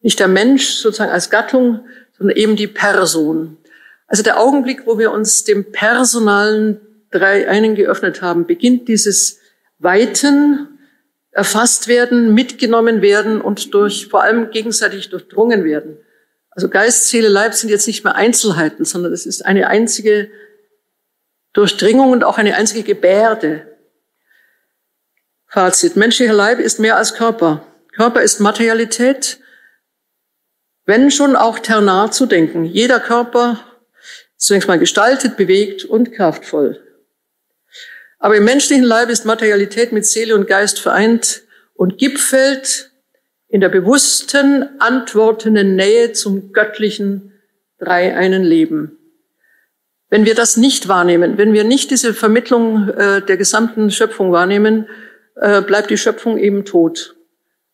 Nicht 0.00 0.18
der 0.18 0.28
Mensch 0.28 0.72
sozusagen 0.72 1.12
als 1.12 1.30
Gattung, 1.30 1.86
sondern 2.18 2.36
eben 2.36 2.56
die 2.56 2.66
Person. 2.66 3.56
Also 4.08 4.22
der 4.22 4.40
Augenblick, 4.40 4.86
wo 4.86 4.98
wir 4.98 5.12
uns 5.12 5.44
dem 5.44 5.70
personalen 5.72 6.80
Dreieinen 7.10 7.74
geöffnet 7.74 8.22
haben, 8.22 8.46
beginnt 8.46 8.88
dieses 8.88 9.40
Weiten, 9.78 10.78
erfasst 11.30 11.86
werden, 11.86 12.32
mitgenommen 12.34 13.02
werden 13.02 13.40
und 13.40 13.74
durch, 13.74 14.08
vor 14.08 14.22
allem 14.22 14.50
gegenseitig 14.50 15.10
durchdrungen 15.10 15.64
werden. 15.64 15.98
Also 16.50 16.70
Geist, 16.70 17.08
Seele, 17.08 17.28
Leib 17.28 17.52
sind 17.52 17.68
jetzt 17.68 17.86
nicht 17.86 18.04
mehr 18.04 18.14
Einzelheiten, 18.14 18.86
sondern 18.86 19.12
es 19.12 19.26
ist 19.26 19.44
eine 19.44 19.68
einzige 19.68 20.30
Durchdringung 21.52 22.10
und 22.10 22.24
auch 22.24 22.38
eine 22.38 22.56
einzige 22.56 22.82
Gebärde. 22.82 23.66
Fazit. 25.46 25.96
Menschlicher 25.96 26.32
Leib 26.32 26.58
ist 26.58 26.80
mehr 26.80 26.96
als 26.96 27.14
Körper. 27.14 27.66
Körper 27.94 28.22
ist 28.22 28.40
Materialität, 28.40 29.38
wenn 30.86 31.10
schon 31.10 31.36
auch 31.36 31.58
ternar 31.58 32.10
zu 32.10 32.26
denken. 32.26 32.64
Jeder 32.64 33.00
Körper 33.00 33.60
ist 34.36 34.46
zunächst 34.46 34.68
mal 34.68 34.78
gestaltet, 34.78 35.36
bewegt 35.36 35.84
und 35.84 36.12
kraftvoll. 36.12 36.85
Aber 38.18 38.36
im 38.36 38.44
menschlichen 38.44 38.84
Leib 38.84 39.10
ist 39.10 39.24
Materialität 39.24 39.92
mit 39.92 40.06
Seele 40.06 40.34
und 40.34 40.46
Geist 40.46 40.78
vereint 40.80 41.42
und 41.74 41.98
gipfelt 41.98 42.90
in 43.48 43.60
der 43.60 43.68
bewussten, 43.68 44.80
antwortenden 44.80 45.76
Nähe 45.76 46.12
zum 46.12 46.52
göttlichen 46.52 47.32
dreieinen 47.78 48.42
Leben. 48.42 48.98
Wenn 50.08 50.24
wir 50.24 50.34
das 50.34 50.56
nicht 50.56 50.88
wahrnehmen, 50.88 51.36
wenn 51.36 51.52
wir 51.52 51.64
nicht 51.64 51.90
diese 51.90 52.14
Vermittlung 52.14 52.88
äh, 52.88 53.22
der 53.22 53.36
gesamten 53.36 53.90
Schöpfung 53.90 54.32
wahrnehmen, 54.32 54.88
äh, 55.36 55.62
bleibt 55.62 55.90
die 55.90 55.98
Schöpfung 55.98 56.38
eben 56.38 56.64
tot. 56.64 57.16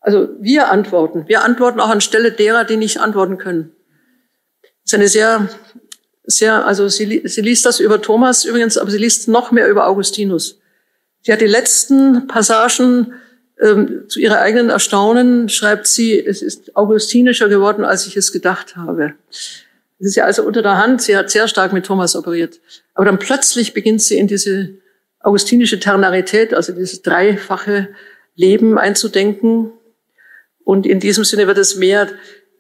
Also 0.01 0.31
wir 0.41 0.71
antworten. 0.71 1.29
Wir 1.29 1.45
antworten 1.45 1.79
auch 1.79 1.91
anstelle 1.91 2.33
derer, 2.33 2.65
die 2.65 2.77
nicht 2.77 2.99
antworten 2.99 3.39
können. 3.39 3.73
Das 4.63 4.93
ist 4.93 4.95
eine 4.95 5.09
sehr, 5.09 5.49
sehr, 6.25 6.67
also 6.67 6.89
sie, 6.89 7.23
sie 7.25 7.41
liest 7.41 7.67
das 7.67 7.81
über 7.81 8.01
Thomas 8.01 8.45
übrigens, 8.45 8.79
aber 8.79 8.91
sie 8.91 8.99
liest 8.99 9.29
noch 9.29 9.51
mehr 9.51 9.69
über 9.69 9.87
Augustinus. 9.87 10.59
Sie 11.23 11.33
hat 11.33 11.41
die 11.41 11.47
letzten 11.47 12.27
Passagen 12.27 13.15
ähm, 13.61 14.05
zu 14.09 14.19
ihrer 14.19 14.41
eigenen 14.41 14.71
Erstaunen 14.71 15.49
schreibt 15.49 15.87
sie, 15.87 16.19
es 16.19 16.43
ist 16.43 16.77
augustinischer 16.77 17.49
geworden, 17.49 17.85
als 17.85 18.07
ich 18.07 18.17
es 18.17 18.33
gedacht 18.33 18.77
habe. 18.77 19.15
Es 19.31 20.09
ist 20.09 20.17
ja 20.17 20.25
also 20.25 20.43
unter 20.43 20.63
der 20.63 20.79
Hand, 20.79 21.01
sie 21.03 21.17
hat 21.17 21.31
sehr 21.31 21.47
stark 21.47 21.73
mit 21.73 21.87
Thomas 21.87 22.17
operiert. 22.17 22.61
Aber 22.95 23.05
dann 23.05 23.21
plötzlich 23.21 23.73
beginnt 23.73 24.03
sie 24.03 24.19
in 24.19 24.27
diese 24.27 24.71
augustinische 25.21 25.79
Ternarität, 25.79 26.55
also 26.55 26.73
dieses 26.73 27.03
dreifache 27.03 27.89
Leben 28.35 28.79
einzudenken. 28.79 29.71
Und 30.65 30.87
in 30.87 30.99
diesem 30.99 31.25
Sinne 31.25 31.47
wird 31.47 31.59
es 31.59 31.77
mehr, 31.77 32.09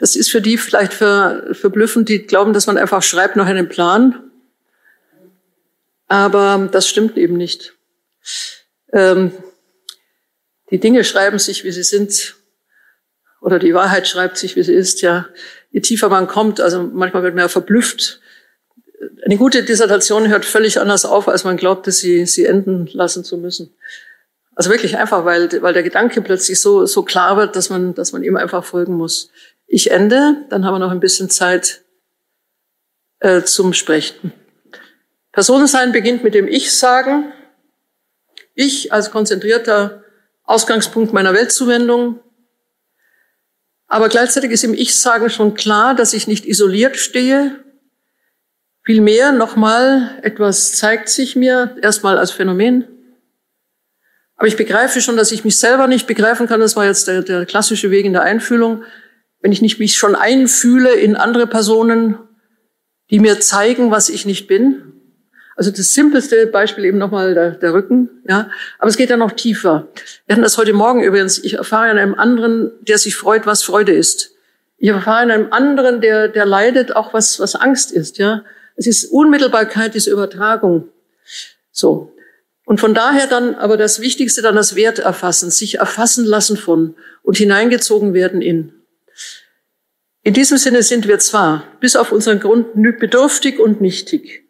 das 0.02 0.16
ist 0.16 0.32
für 0.32 0.40
die 0.40 0.58
vielleicht 0.58 0.94
ver, 0.94 1.44
verblüffend, 1.52 2.08
die 2.08 2.26
glauben, 2.26 2.52
dass 2.52 2.66
man 2.66 2.76
einfach 2.76 3.04
schreibt 3.04 3.36
nach 3.36 3.46
einem 3.46 3.68
Plan. 3.68 4.32
Aber 6.08 6.68
das 6.72 6.88
stimmt 6.88 7.16
eben 7.16 7.36
nicht. 7.36 7.74
Ähm, 8.92 9.30
die 10.72 10.80
Dinge 10.80 11.04
schreiben 11.04 11.38
sich, 11.38 11.62
wie 11.62 11.70
sie 11.70 11.84
sind, 11.84 12.34
oder 13.40 13.60
die 13.60 13.74
Wahrheit 13.74 14.08
schreibt 14.08 14.38
sich, 14.38 14.56
wie 14.56 14.64
sie 14.64 14.74
ist, 14.74 15.02
ja. 15.02 15.28
Je 15.70 15.80
tiefer 15.80 16.08
man 16.08 16.26
kommt, 16.26 16.60
also 16.60 16.82
manchmal 16.82 17.22
wird 17.22 17.36
man 17.36 17.44
ja 17.44 17.48
verblüfft. 17.48 18.20
Eine 19.24 19.36
gute 19.36 19.62
Dissertation 19.62 20.26
hört 20.30 20.44
völlig 20.44 20.80
anders 20.80 21.04
auf, 21.04 21.28
als 21.28 21.44
man 21.44 21.56
glaubte, 21.56 21.92
sie, 21.92 22.26
sie 22.26 22.44
enden 22.44 22.88
lassen 22.92 23.22
zu 23.22 23.38
müssen. 23.38 23.72
Also 24.56 24.68
wirklich 24.68 24.98
einfach, 24.98 25.24
weil, 25.24 25.62
weil 25.62 25.74
der 25.74 25.84
Gedanke 25.84 26.22
plötzlich 26.22 26.60
so, 26.60 26.86
so 26.86 27.04
klar 27.04 27.36
wird, 27.36 27.54
dass 27.54 27.70
man, 27.70 27.94
dass 27.94 28.10
man 28.10 28.24
ihm 28.24 28.36
einfach 28.36 28.64
folgen 28.64 28.94
muss. 28.94 29.30
Ich 29.74 29.90
ende, 29.90 30.44
dann 30.50 30.66
haben 30.66 30.74
wir 30.74 30.80
noch 30.80 30.90
ein 30.90 31.00
bisschen 31.00 31.30
Zeit 31.30 31.80
äh, 33.20 33.40
zum 33.40 33.72
Sprechen. 33.72 34.34
Personensein 35.32 35.92
beginnt 35.92 36.22
mit 36.22 36.34
dem 36.34 36.46
Ich-Sagen. 36.46 37.32
Ich 38.54 38.92
als 38.92 39.10
konzentrierter 39.10 40.04
Ausgangspunkt 40.44 41.14
meiner 41.14 41.32
Weltzuwendung. 41.32 42.20
Aber 43.86 44.10
gleichzeitig 44.10 44.50
ist 44.50 44.62
im 44.62 44.74
Ich-Sagen 44.74 45.30
schon 45.30 45.54
klar, 45.54 45.94
dass 45.94 46.12
ich 46.12 46.26
nicht 46.26 46.44
isoliert 46.44 46.98
stehe. 46.98 47.64
Vielmehr 48.84 49.32
nochmal, 49.32 50.18
etwas 50.20 50.74
zeigt 50.74 51.08
sich 51.08 51.34
mir, 51.34 51.78
erstmal 51.80 52.18
als 52.18 52.30
Phänomen. 52.30 52.88
Aber 54.36 54.48
ich 54.48 54.58
begreife 54.58 55.00
schon, 55.00 55.16
dass 55.16 55.32
ich 55.32 55.44
mich 55.44 55.56
selber 55.56 55.86
nicht 55.86 56.06
begreifen 56.06 56.46
kann. 56.46 56.60
Das 56.60 56.76
war 56.76 56.84
jetzt 56.84 57.08
der, 57.08 57.22
der 57.22 57.46
klassische 57.46 57.90
Weg 57.90 58.04
in 58.04 58.12
der 58.12 58.22
Einfühlung. 58.22 58.84
Wenn 59.42 59.52
ich 59.52 59.60
nicht 59.60 59.78
mich 59.78 59.96
schon 59.96 60.14
einfühle 60.14 60.94
in 60.94 61.16
andere 61.16 61.46
Personen, 61.46 62.18
die 63.10 63.18
mir 63.18 63.40
zeigen, 63.40 63.90
was 63.90 64.08
ich 64.08 64.24
nicht 64.24 64.46
bin, 64.46 64.92
also 65.56 65.70
das 65.70 65.92
simpelste 65.92 66.46
Beispiel 66.46 66.86
eben 66.86 66.98
nochmal 66.98 67.34
der, 67.34 67.50
der 67.50 67.74
Rücken, 67.74 68.08
ja. 68.26 68.50
Aber 68.78 68.88
es 68.88 68.96
geht 68.96 69.10
ja 69.10 69.16
noch 69.16 69.32
tiefer. 69.32 69.88
Wir 70.26 70.34
hatten 70.34 70.42
das 70.42 70.56
heute 70.56 70.72
Morgen 70.72 71.02
übrigens. 71.02 71.38
Ich 71.38 71.54
erfahre 71.54 71.90
an 71.90 71.98
einem 71.98 72.14
anderen, 72.14 72.70
der 72.80 72.98
sich 72.98 73.16
freut, 73.16 73.44
was 73.44 73.62
Freude 73.62 73.92
ist. 73.92 74.34
Ich 74.78 74.88
erfahre 74.88 75.20
an 75.20 75.30
einem 75.30 75.52
anderen, 75.52 76.00
der, 76.00 76.28
der 76.28 76.46
leidet, 76.46 76.96
auch 76.96 77.12
was, 77.12 77.38
was 77.38 77.54
Angst 77.54 77.92
ist, 77.92 78.18
ja. 78.18 78.44
Es 78.76 78.86
ist 78.86 79.04
Unmittelbarkeit, 79.04 79.94
diese 79.94 80.10
Übertragung. 80.10 80.88
So. 81.70 82.14
Und 82.64 82.80
von 82.80 82.94
daher 82.94 83.26
dann 83.26 83.54
aber 83.54 83.76
das 83.76 84.00
Wichtigste 84.00 84.40
dann 84.40 84.56
das 84.56 84.74
Wert 84.74 84.98
erfassen, 84.98 85.50
sich 85.50 85.76
erfassen 85.78 86.24
lassen 86.24 86.56
von 86.56 86.94
und 87.22 87.36
hineingezogen 87.36 88.14
werden 88.14 88.40
in. 88.40 88.72
In 90.22 90.34
diesem 90.34 90.58
Sinne 90.58 90.82
sind 90.82 91.08
wir 91.08 91.18
zwar 91.18 91.64
bis 91.80 91.96
auf 91.96 92.12
unseren 92.12 92.40
Grund 92.40 92.74
bedürftig 92.74 93.58
und 93.58 93.80
nichtig 93.80 94.42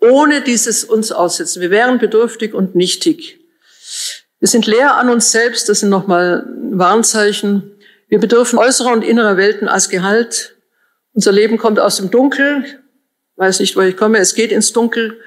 ohne 0.00 0.42
dieses 0.42 0.84
uns 0.84 1.12
aussetzen. 1.12 1.60
Wir 1.60 1.70
wären 1.70 1.98
bedürftig 1.98 2.54
und 2.54 2.74
nichtig. 2.74 3.40
Wir 4.38 4.48
sind 4.48 4.66
leer 4.66 4.96
an 4.96 5.08
uns 5.08 5.32
selbst, 5.32 5.68
das 5.68 5.80
sind 5.80 5.88
nochmal 5.88 6.46
Warnzeichen. 6.72 7.72
Wir 8.08 8.20
bedürfen 8.20 8.58
äußerer 8.58 8.92
und 8.92 9.02
innerer 9.02 9.36
Welten 9.36 9.68
als 9.68 9.88
Gehalt. 9.88 10.56
Unser 11.12 11.32
Leben 11.32 11.58
kommt 11.58 11.80
aus 11.80 11.96
dem 11.96 12.10
Dunkel. 12.10 12.64
Ich 12.64 12.76
weiß 13.38 13.60
nicht, 13.60 13.76
wo 13.76 13.80
ich 13.80 13.96
komme. 13.96 14.18
Es 14.18 14.34
geht 14.34 14.52
ins 14.52 14.72
Dunkel. 14.72 15.18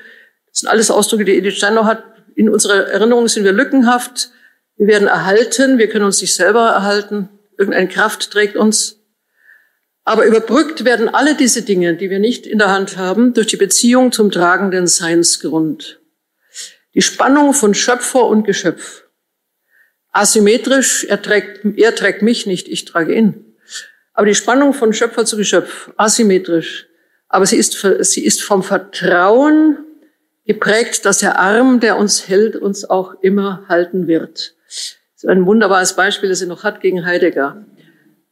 Das 0.50 0.60
sind 0.60 0.70
alles 0.70 0.90
Ausdrücke, 0.90 1.26
die 1.26 1.38
Edith 1.38 1.58
Steiner 1.58 1.86
hat. 1.86 2.04
In 2.36 2.50
unserer 2.50 2.88
Erinnerung 2.88 3.28
sind 3.28 3.44
wir 3.44 3.52
lückenhaft. 3.52 4.30
Wir 4.78 4.88
werden 4.88 5.08
erhalten. 5.08 5.78
Wir 5.78 5.90
können 5.90 6.06
uns 6.06 6.22
nicht 6.22 6.34
selber 6.34 6.70
erhalten. 6.70 7.30
Irgendeine 7.58 7.90
Kraft 7.90 8.32
trägt 8.32 8.56
uns. 8.56 9.01
Aber 10.12 10.26
überbrückt 10.26 10.84
werden 10.84 11.07
alle 11.07 11.36
diese 11.36 11.62
Dinge, 11.62 11.95
die 11.95 12.09
wir 12.09 12.20
nicht 12.20 12.45
in 12.45 12.57
der 12.57 12.68
Hand 12.68 12.97
haben, 12.97 13.34
durch 13.34 13.47
die 13.47 13.55
Beziehung 13.55 14.12
zum 14.12 14.30
tragenden 14.30 14.86
Seinsgrund. 14.86 16.01
Die 16.93 17.01
Spannung 17.01 17.53
von 17.53 17.74
Schöpfer 17.74 18.26
und 18.26 18.43
Geschöpf. 18.43 19.05
Asymmetrisch, 20.12 21.05
er 21.05 21.22
trägt, 21.22 21.62
er 21.78 21.95
trägt 21.95 22.24
mich 22.24 22.45
nicht, 22.45 22.68
ich 22.68 22.84
trage 22.84 23.16
ihn. 23.16 23.55
Aber 24.12 24.26
die 24.26 24.36
Spannung 24.36 24.74
von 24.74 24.91
Schöpfer 24.91 25.24
zu 25.24 25.38
Geschöpf, 25.38 25.91
asymmetrisch. 25.95 26.88
Aber 27.30 27.45
sie 27.45 27.55
ist, 27.55 27.82
sie 28.01 28.26
ist 28.26 28.43
vom 28.43 28.64
Vertrauen 28.64 29.78
geprägt, 30.45 31.05
dass 31.05 31.20
der 31.20 31.39
Arm, 31.39 31.80
der 31.80 31.95
uns 31.95 32.28
hält, 32.28 32.57
uns 32.57 32.84
auch 32.84 33.14
immer 33.22 33.64
halten 33.70 34.07
wird. 34.07 34.55
Das 34.68 35.24
ist 35.24 35.30
ein 35.30 35.45
wunderbares 35.45 35.95
Beispiel, 35.95 36.28
das 36.28 36.41
er 36.41 36.47
noch 36.47 36.66
hat 36.66 36.82
gegen 36.82 37.05
Heidegger. 37.05 37.66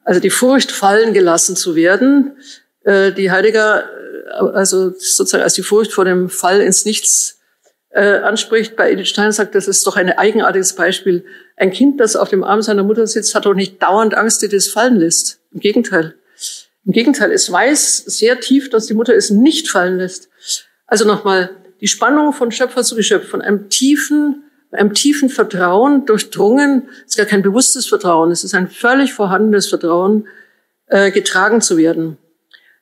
Also 0.04 0.20
die 0.20 0.30
Furcht, 0.30 0.72
fallen 0.72 1.14
gelassen 1.14 1.56
zu 1.56 1.76
werden, 1.76 2.38
äh, 2.84 3.12
die 3.12 3.32
Heidegger 3.32 3.84
äh, 3.84 4.34
also 4.54 4.92
sozusagen 4.98 5.44
als 5.44 5.54
die 5.54 5.64
Furcht 5.64 5.92
vor 5.92 6.06
dem 6.06 6.30
Fall 6.30 6.62
ins 6.62 6.86
Nichts 6.86 7.40
äh, 7.90 8.20
anspricht. 8.20 8.76
Bei 8.76 8.92
Edith 8.92 9.10
Stein 9.10 9.32
sagt, 9.32 9.56
das 9.56 9.68
ist 9.68 9.86
doch 9.86 9.96
ein 9.96 10.12
eigenartiges 10.12 10.74
Beispiel. 10.74 11.26
Ein 11.58 11.72
Kind, 11.72 12.00
das 12.00 12.16
auf 12.16 12.30
dem 12.30 12.44
Arm 12.44 12.62
seiner 12.62 12.84
Mutter 12.84 13.08
sitzt, 13.08 13.36
hat 13.36 13.46
doch 13.46 13.54
nicht 13.54 13.82
dauernd 13.82 14.16
Angst, 14.16 14.42
die 14.42 14.50
das 14.50 14.68
fallen 14.68 14.98
lässt. 14.98 15.40
Im 15.52 15.60
Gegenteil. 15.60 16.16
Im 16.86 16.94
Gegenteil, 16.94 17.32
es 17.32 17.52
weiß 17.52 17.98
sehr 18.06 18.40
tief, 18.40 18.70
dass 18.70 18.88
die 18.88 18.94
Mutter 18.94 19.14
es 19.14 19.30
nicht 19.30 19.70
fallen 19.70 19.98
lässt. 19.98 20.30
Also 20.88 21.06
nochmal, 21.06 21.52
die 21.82 21.88
Spannung 21.88 22.34
von 22.34 22.52
Schöpfer 22.52 22.84
zu 22.84 22.96
Geschöpf, 22.96 23.28
von 23.28 23.42
einem 23.42 23.70
tiefen 23.70 24.44
einem 24.72 24.94
tiefen 24.94 25.30
Vertrauen 25.30 26.06
durchdrungen, 26.06 26.90
es 27.06 27.12
ist 27.12 27.18
gar 27.18 27.26
kein 27.26 27.42
bewusstes 27.42 27.88
Vertrauen, 27.88 28.32
es 28.32 28.44
ist 28.44 28.54
ein 28.54 28.68
völlig 28.68 29.14
vorhandenes 29.14 29.68
Vertrauen, 29.68 30.28
äh, 30.88 31.12
getragen 31.12 31.62
zu 31.62 31.78
werden. 31.78 32.18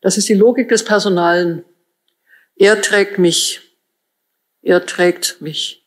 Das 0.01 0.17
ist 0.17 0.29
die 0.29 0.33
Logik 0.33 0.69
des 0.69 0.83
Personalen. 0.83 1.63
Er 2.55 2.81
trägt 2.81 3.17
mich. 3.17 3.61
Er 4.61 4.85
trägt 4.85 5.41
mich. 5.41 5.85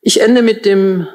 Ich 0.00 0.20
ende 0.20 0.42
mit 0.42 0.64
dem 0.64 1.08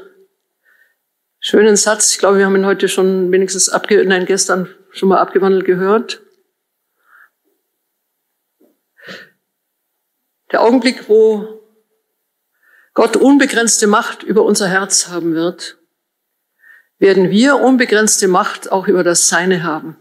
schönen 1.40 1.76
Satz. 1.76 2.12
Ich 2.12 2.20
glaube, 2.20 2.38
wir 2.38 2.46
haben 2.46 2.56
ihn 2.56 2.66
heute 2.66 2.88
schon 2.88 3.32
wenigstens 3.32 3.70
abge 3.70 4.04
nein, 4.06 4.26
gestern 4.26 4.68
schon 4.92 5.10
mal 5.10 5.20
abgewandelt 5.20 5.66
gehört. 5.66 6.22
Der 10.52 10.62
Augenblick, 10.62 11.08
wo 11.08 11.61
Gott 12.94 13.16
unbegrenzte 13.16 13.88
Macht 13.88 14.24
über 14.24 14.44
unser 14.44 14.68
Herz 14.68 15.08
haben 15.08 15.34
wird, 15.34 15.78
werden 17.00 17.30
wir 17.30 17.56
unbegrenzte 17.56 18.28
Macht 18.28 18.72
auch 18.72 18.88
über 18.88 19.04
das 19.04 19.28
Seine 19.28 19.64
haben. 19.64 19.98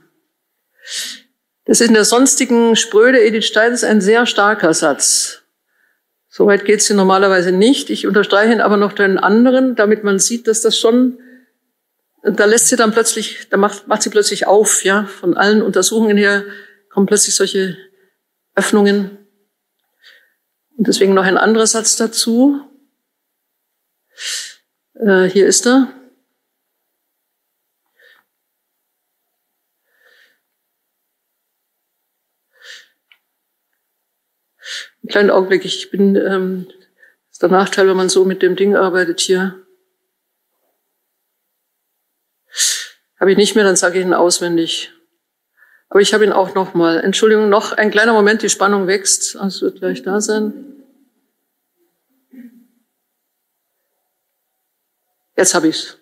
Das 1.64 1.80
ist 1.80 1.88
in 1.88 1.95
der 1.95 2.05
sonstigen 2.05 2.74
Spröde 2.74 3.22
Edith 3.22 3.47
Steins 3.47 3.84
ein 3.84 4.01
sehr 4.01 4.26
starker 4.26 4.74
Satz. 4.74 5.43
Soweit 6.28 6.64
geht 6.64 6.82
sie 6.82 6.95
normalerweise 6.95 7.53
nicht. 7.53 7.91
Ich 7.91 8.07
unterstreiche 8.07 8.53
ihn 8.53 8.61
aber 8.61 8.76
noch 8.76 8.93
den 8.93 9.18
anderen, 9.18 9.76
damit 9.76 10.05
man 10.05 10.18
sieht, 10.18 10.47
dass 10.47 10.62
das 10.62 10.78
schon, 10.78 11.18
da 12.22 12.45
lässt 12.45 12.68
sie 12.68 12.76
dann 12.76 12.93
plötzlich, 12.93 13.49
da 13.51 13.57
macht, 13.57 13.88
macht 13.88 14.03
sie 14.03 14.11
plötzlich 14.11 14.47
auf, 14.47 14.84
ja. 14.84 15.05
Von 15.05 15.36
allen 15.36 15.62
Untersuchungen 15.62 16.16
her 16.16 16.45
kommen 16.88 17.07
plötzlich 17.07 17.34
solche 17.34 17.76
Öffnungen. 18.55 19.18
Und 20.76 20.86
deswegen 20.88 21.14
noch 21.14 21.24
ein 21.24 21.38
anderer 21.38 21.66
Satz 21.66 21.97
dazu. 21.97 22.61
Äh, 24.95 25.25
hier 25.25 25.47
ist 25.47 25.66
er. 25.66 25.93
Einen 35.03 35.09
kleinen 35.09 35.31
Augenblick, 35.31 35.64
ich 35.64 35.91
bin, 35.91 36.16
ähm, 36.16 36.66
das 36.68 37.33
ist 37.33 37.43
der 37.43 37.49
Nachteil, 37.49 37.89
wenn 37.89 37.97
man 37.97 38.09
so 38.09 38.25
mit 38.25 38.43
dem 38.43 38.57
Ding 38.57 38.77
arbeitet 38.77 39.21
hier. 39.21 39.66
Habe 43.18 43.33
ich 43.33 43.37
nicht 43.37 43.55
mehr, 43.55 43.64
dann 43.64 43.77
sage 43.77 43.99
ich 43.99 44.05
ihn 44.05 44.14
auswendig. 44.14 44.93
Aber 45.91 46.01
ich 46.01 46.14
habe 46.14 46.25
ihn 46.25 46.33
auch 46.33 46.55
noch 46.55 46.73
mal. 46.75 47.01
Entschuldigung, 47.01 47.49
noch 47.49 47.73
ein 47.73 47.91
kleiner 47.91 48.12
Moment, 48.12 48.43
die 48.43 48.49
Spannung 48.49 48.87
wächst. 48.87 49.37
Also 49.37 49.57
es 49.57 49.62
wird 49.62 49.79
gleich 49.81 50.03
da 50.03 50.21
sein. 50.21 50.80
Jetzt 55.41 55.55
habe 55.55 55.68
ich's. 55.68 55.97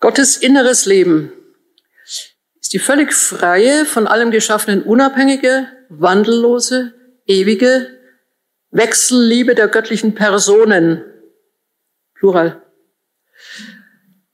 Gottes 0.00 0.36
inneres 0.36 0.84
Leben 0.84 1.32
ist 2.60 2.72
die 2.72 2.80
völlig 2.80 3.12
freie, 3.12 3.84
von 3.84 4.08
allem 4.08 4.32
Geschaffenen 4.32 4.82
unabhängige, 4.82 5.68
wandellose, 5.90 6.92
ewige 7.24 7.96
Wechselliebe 8.72 9.54
der 9.54 9.68
göttlichen 9.68 10.16
Personen. 10.16 11.04
Plural. 12.14 12.60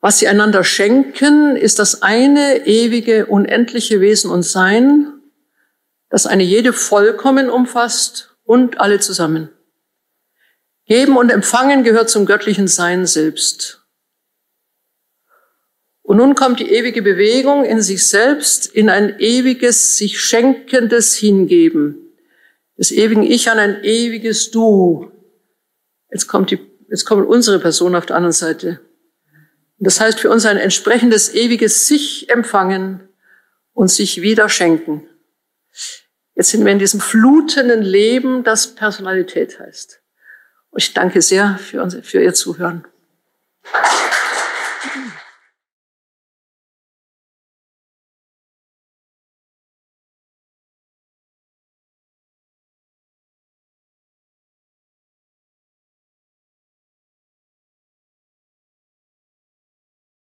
Was 0.00 0.18
sie 0.18 0.28
einander 0.28 0.64
schenken, 0.64 1.54
ist 1.54 1.78
das 1.78 2.00
eine 2.00 2.66
ewige, 2.66 3.26
unendliche 3.26 4.00
Wesen 4.00 4.30
und 4.30 4.42
Sein, 4.42 5.20
das 6.08 6.26
eine 6.26 6.44
jede 6.44 6.72
vollkommen 6.72 7.50
umfasst 7.50 8.38
und 8.42 8.80
alle 8.80 9.00
zusammen. 9.00 9.50
Geben 10.86 11.16
und 11.16 11.30
Empfangen 11.30 11.82
gehört 11.82 12.08
zum 12.08 12.26
göttlichen 12.26 12.68
Sein 12.68 13.06
selbst. 13.06 13.82
Und 16.02 16.18
nun 16.18 16.36
kommt 16.36 16.60
die 16.60 16.70
ewige 16.70 17.02
Bewegung 17.02 17.64
in 17.64 17.82
sich 17.82 18.06
selbst, 18.06 18.66
in 18.66 18.88
ein 18.88 19.18
ewiges, 19.18 19.98
sich 19.98 20.20
schenkendes 20.20 21.16
Hingeben. 21.16 22.12
Des 22.78 22.92
ewigen 22.92 23.24
Ich 23.24 23.50
an 23.50 23.58
ein 23.58 23.82
ewiges 23.82 24.52
Du. 24.52 25.10
Jetzt 26.12 26.28
kommt 26.28 26.52
die, 26.52 26.60
jetzt 26.88 27.04
kommt 27.04 27.26
unsere 27.26 27.58
Person 27.58 27.96
auf 27.96 28.06
der 28.06 28.14
anderen 28.14 28.32
Seite. 28.32 28.80
Und 29.78 29.86
das 29.86 29.98
heißt 29.98 30.20
für 30.20 30.30
uns 30.30 30.46
ein 30.46 30.58
entsprechendes 30.58 31.34
ewiges 31.34 31.88
sich 31.88 32.30
empfangen 32.30 33.08
und 33.72 33.88
sich 33.90 34.22
wieder 34.22 34.48
schenken. 34.48 35.08
Jetzt 36.36 36.50
sind 36.50 36.64
wir 36.64 36.70
in 36.70 36.78
diesem 36.78 37.00
flutenden 37.00 37.82
Leben, 37.82 38.44
das 38.44 38.76
Personalität 38.76 39.58
heißt. 39.58 40.00
Ich 40.76 40.92
danke 40.92 41.22
sehr 41.22 41.58
für, 41.58 41.82
unser, 41.82 42.02
für 42.02 42.22
Ihr 42.22 42.34
Zuhören. 42.34 42.84